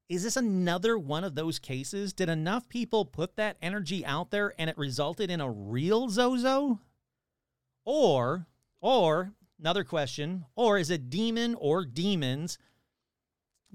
Is 0.08 0.22
this 0.22 0.36
another 0.36 0.98
one 0.98 1.24
of 1.24 1.34
those 1.34 1.58
cases? 1.58 2.12
Did 2.12 2.28
enough 2.28 2.68
people 2.68 3.04
put 3.04 3.36
that 3.36 3.56
energy 3.62 4.04
out 4.04 4.30
there 4.30 4.52
and 4.58 4.68
it 4.68 4.76
resulted 4.76 5.30
in 5.30 5.40
a 5.40 5.50
real 5.50 6.08
Zozo? 6.08 6.80
Or, 7.86 8.46
or 8.80 9.32
another 9.58 9.84
question, 9.84 10.44
or 10.56 10.78
is 10.78 10.90
a 10.90 10.98
demon 10.98 11.54
or 11.58 11.84
demons 11.84 12.58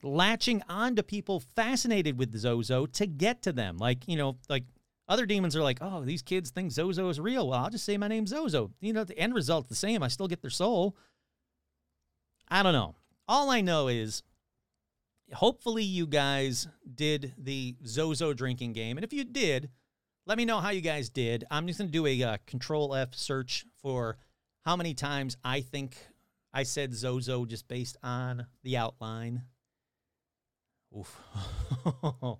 latching 0.01 0.63
onto 0.69 1.03
people 1.03 1.39
fascinated 1.39 2.17
with 2.17 2.37
Zozo 2.37 2.85
to 2.85 3.07
get 3.07 3.41
to 3.43 3.51
them? 3.51 3.77
Like, 3.77 4.07
you 4.07 4.17
know, 4.17 4.37
like 4.49 4.65
other 5.07 5.25
demons 5.25 5.55
are 5.55 5.63
like, 5.63 5.79
oh, 5.81 6.03
these 6.03 6.21
kids 6.21 6.51
think 6.51 6.71
Zozo 6.71 7.09
is 7.09 7.19
real. 7.19 7.49
Well, 7.49 7.59
I'll 7.59 7.69
just 7.71 7.85
say 7.85 7.97
my 7.97 8.07
name's 8.07 8.29
Zozo. 8.29 8.71
You 8.81 8.93
know, 8.93 9.03
the 9.03 9.17
end 9.17 9.33
result's 9.33 9.69
the 9.69 9.75
same. 9.75 10.03
I 10.03 10.07
still 10.07 10.27
get 10.27 10.41
their 10.41 10.51
soul. 10.51 10.95
I 12.47 12.61
don't 12.63 12.73
know. 12.73 12.95
All 13.27 13.49
I 13.49 13.61
know 13.61 13.87
is 13.87 14.23
hopefully 15.33 15.83
you 15.83 16.07
guys 16.07 16.67
did 16.95 17.33
the 17.37 17.75
Zozo 17.85 18.33
drinking 18.33 18.73
game. 18.73 18.97
And 18.97 19.03
if 19.03 19.13
you 19.13 19.23
did, 19.23 19.69
let 20.25 20.37
me 20.37 20.45
know 20.45 20.59
how 20.59 20.69
you 20.69 20.81
guys 20.81 21.09
did. 21.09 21.45
I'm 21.49 21.67
just 21.67 21.79
going 21.79 21.89
to 21.89 21.91
do 21.91 22.05
a 22.05 22.23
uh, 22.23 22.37
control 22.45 22.95
F 22.95 23.15
search 23.15 23.65
for 23.81 24.17
how 24.65 24.75
many 24.75 24.93
times 24.93 25.37
I 25.43 25.61
think 25.61 25.97
I 26.53 26.63
said 26.63 26.93
Zozo 26.93 27.45
just 27.45 27.67
based 27.67 27.97
on 28.03 28.47
the 28.63 28.77
outline. 28.77 29.43
Oof. 30.97 31.19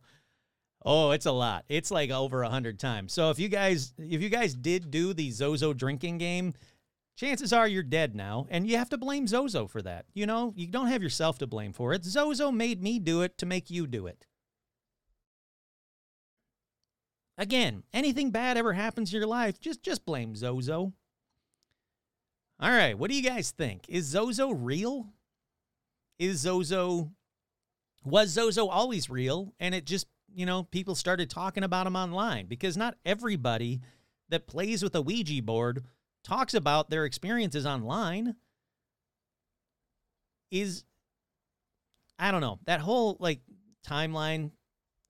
Oh, 0.85 1.11
it's 1.11 1.25
a 1.25 1.31
lot. 1.31 1.65
It's 1.67 1.91
like 1.91 2.09
over 2.09 2.41
a 2.41 2.49
hundred 2.49 2.79
times. 2.79 3.11
So 3.11 3.29
if 3.31 3.39
you 3.39 3.49
guys 3.49 3.93
if 3.97 4.21
you 4.21 4.29
guys 4.29 4.53
did 4.53 4.89
do 4.89 5.13
the 5.13 5.29
Zozo 5.31 5.73
drinking 5.73 6.19
game, 6.19 6.53
chances 7.19 7.51
are 7.51 7.67
you're 7.67 7.83
dead 7.83 8.15
now, 8.15 8.47
and 8.49 8.65
you 8.65 8.77
have 8.77 8.89
to 8.89 8.97
blame 8.97 9.27
Zozo 9.27 9.67
for 9.67 9.81
that. 9.81 10.05
You 10.13 10.25
know, 10.25 10.53
you 10.55 10.67
don't 10.67 10.87
have 10.87 11.03
yourself 11.03 11.37
to 11.39 11.47
blame 11.47 11.73
for 11.73 11.93
it. 11.93 12.05
Zozo 12.05 12.49
made 12.49 12.81
me 12.81 12.97
do 12.97 13.21
it 13.21 13.37
to 13.39 13.45
make 13.45 13.69
you 13.69 13.85
do 13.85 14.07
it. 14.07 14.25
Again, 17.37 17.83
anything 17.93 18.31
bad 18.31 18.57
ever 18.57 18.73
happens 18.73 19.13
in 19.13 19.19
your 19.19 19.27
life, 19.27 19.59
just 19.59 19.83
just 19.83 20.05
blame 20.05 20.35
Zozo. 20.35 20.93
All 22.61 22.71
right, 22.71 22.97
what 22.97 23.09
do 23.09 23.15
you 23.15 23.23
guys 23.23 23.51
think? 23.51 23.85
Is 23.87 24.05
Zozo 24.05 24.51
real? 24.51 25.07
Is 26.17 26.39
Zozo 26.39 27.11
was 28.03 28.29
Zozo 28.29 28.67
always 28.67 29.09
real 29.09 29.53
and 29.59 29.75
it 29.75 29.85
just 29.85 30.07
you 30.33 30.45
know, 30.45 30.63
people 30.63 30.95
started 30.95 31.29
talking 31.29 31.63
about 31.63 31.87
him 31.87 31.95
online 31.95 32.45
because 32.45 32.77
not 32.77 32.95
everybody 33.03 33.81
that 34.29 34.47
plays 34.47 34.83
with 34.83 34.93
a 34.95 35.01
Ouija 35.01 35.41
board 35.41 35.83
talks 36.29 36.53
about 36.53 36.89
their 36.89 37.05
experiences 37.05 37.65
online. 37.65 38.35
Is 40.51 40.83
I 42.17 42.31
don't 42.31 42.41
know. 42.41 42.59
That 42.65 42.79
whole 42.79 43.17
like 43.19 43.41
timeline 43.87 44.51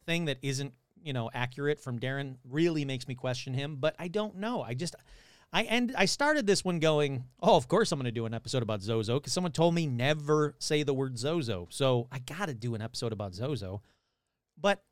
thing 0.05 0.25
that 0.25 0.37
isn't, 0.41 0.73
you 1.01 1.13
know, 1.13 1.29
accurate 1.33 1.79
from 1.79 1.99
Darren 1.99 2.35
really 2.47 2.85
makes 2.85 3.07
me 3.07 3.15
question 3.15 3.53
him, 3.53 3.77
but 3.79 3.95
I 3.99 4.07
don't 4.07 4.37
know. 4.37 4.61
I 4.61 4.73
just 4.73 4.95
I 5.51 5.63
end 5.63 5.93
I 5.97 6.05
started 6.05 6.45
this 6.45 6.63
one 6.63 6.79
going, 6.79 7.25
"Oh, 7.41 7.55
of 7.55 7.67
course 7.67 7.91
I'm 7.91 7.99
going 7.99 8.05
to 8.05 8.11
do 8.11 8.25
an 8.25 8.33
episode 8.33 8.63
about 8.63 8.81
Zozo 8.81 9.19
cuz 9.19 9.33
someone 9.33 9.51
told 9.51 9.73
me 9.73 9.87
never 9.87 10.55
say 10.59 10.83
the 10.83 10.93
word 10.93 11.17
Zozo." 11.17 11.67
So, 11.69 12.07
I 12.11 12.19
got 12.19 12.47
to 12.47 12.53
do 12.53 12.75
an 12.75 12.81
episode 12.81 13.11
about 13.11 13.33
Zozo. 13.33 13.81
But 14.57 14.83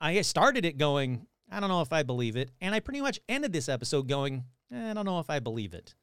I 0.00 0.20
started 0.22 0.64
it 0.64 0.78
going, 0.78 1.26
I 1.50 1.60
don't 1.60 1.68
know 1.68 1.80
if 1.80 1.92
I 1.92 2.02
believe 2.02 2.36
it, 2.36 2.50
and 2.60 2.74
I 2.74 2.80
pretty 2.80 3.00
much 3.00 3.20
ended 3.28 3.52
this 3.52 3.68
episode 3.68 4.08
going, 4.08 4.44
eh, 4.72 4.90
I 4.90 4.94
don't 4.94 5.06
know 5.06 5.18
if 5.18 5.30
I 5.30 5.38
believe 5.38 5.74
it. 5.74 5.94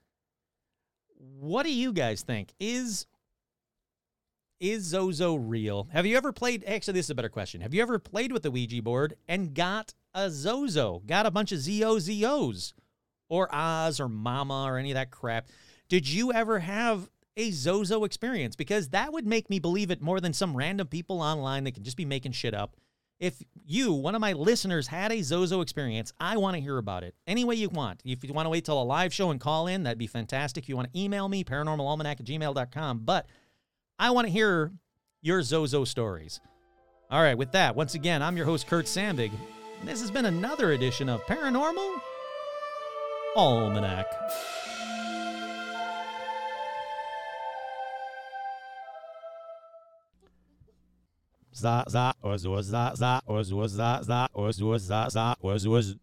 What 1.17 1.63
do 1.63 1.73
you 1.73 1.93
guys 1.93 2.23
think? 2.23 2.53
Is 2.59 3.05
is 4.59 4.83
Zozo 4.83 5.35
real? 5.35 5.87
Have 5.91 6.05
you 6.05 6.15
ever 6.17 6.31
played? 6.31 6.63
Actually, 6.65 6.93
this 6.93 7.07
is 7.07 7.09
a 7.09 7.15
better 7.15 7.29
question. 7.29 7.61
Have 7.61 7.73
you 7.73 7.81
ever 7.81 7.99
played 7.99 8.31
with 8.31 8.43
the 8.43 8.51
Ouija 8.51 8.81
board 8.81 9.15
and 9.27 9.53
got 9.53 9.93
a 10.13 10.29
Zozo? 10.29 11.01
Got 11.05 11.25
a 11.25 11.31
bunch 11.31 11.51
of 11.51 11.59
ZOZOs 11.59 12.73
or 13.29 13.53
Oz 13.53 13.99
or 13.99 14.07
Mama 14.07 14.63
or 14.63 14.77
any 14.77 14.91
of 14.91 14.95
that 14.95 15.11
crap? 15.11 15.47
Did 15.89 16.07
you 16.07 16.31
ever 16.31 16.59
have 16.59 17.09
a 17.37 17.51
Zozo 17.51 18.05
experience? 18.05 18.55
Because 18.55 18.89
that 18.89 19.11
would 19.11 19.27
make 19.27 19.49
me 19.49 19.59
believe 19.59 19.91
it 19.91 20.01
more 20.01 20.21
than 20.21 20.33
some 20.33 20.55
random 20.55 20.87
people 20.87 21.21
online 21.21 21.65
that 21.65 21.73
can 21.73 21.83
just 21.83 21.97
be 21.97 22.05
making 22.05 22.31
shit 22.31 22.53
up. 22.53 22.75
If 23.19 23.41
you, 23.65 23.93
one 23.93 24.13
of 24.13 24.21
my 24.21 24.33
listeners, 24.33 24.87
had 24.87 25.11
a 25.11 25.21
Zozo 25.21 25.61
experience, 25.61 26.11
I 26.19 26.37
want 26.37 26.55
to 26.55 26.61
hear 26.61 26.77
about 26.77 27.03
it 27.03 27.15
any 27.25 27.45
way 27.45 27.55
you 27.55 27.69
want. 27.69 28.01
If 28.03 28.23
you 28.23 28.33
want 28.33 28.45
to 28.45 28.49
wait 28.49 28.65
till 28.65 28.81
a 28.81 28.83
live 28.83 29.13
show 29.13 29.31
and 29.31 29.39
call 29.39 29.67
in, 29.67 29.83
that'd 29.83 29.97
be 29.97 30.07
fantastic. 30.07 30.65
If 30.65 30.69
you 30.69 30.75
want 30.75 30.91
to 30.91 30.99
email 30.99 31.29
me, 31.29 31.43
paranormalalmanac 31.43 32.19
at 32.19 32.25
gmail.com. 32.25 32.99
But 32.99 33.27
I 33.97 34.09
want 34.11 34.27
to 34.27 34.31
hear 34.31 34.73
your 35.21 35.41
Zozo 35.41 35.85
stories. 35.85 36.41
All 37.09 37.21
right, 37.21 37.37
with 37.37 37.53
that, 37.53 37.75
once 37.75 37.95
again, 37.95 38.21
I'm 38.21 38.35
your 38.35 38.45
host, 38.45 38.67
Kurt 38.67 38.85
Sandvig. 38.85 39.31
And 39.79 39.87
this 39.87 40.01
has 40.01 40.11
been 40.11 40.25
another 40.25 40.73
edition 40.73 41.07
of 41.07 41.21
Paranormal 41.25 42.01
Almanac. 43.35 44.07
Za 51.55 51.83
za 51.87 52.13
was 52.23 52.45
was 52.47 52.65
za 52.65 52.91
za 52.95 53.21
was 53.27 53.53
was 53.53 53.71
za 53.71 53.99
za 54.03 54.27
was 54.33 54.61
was 54.61 54.81
za 54.83 55.07
za 55.09 55.35
was 55.41 55.67
was 55.67 55.95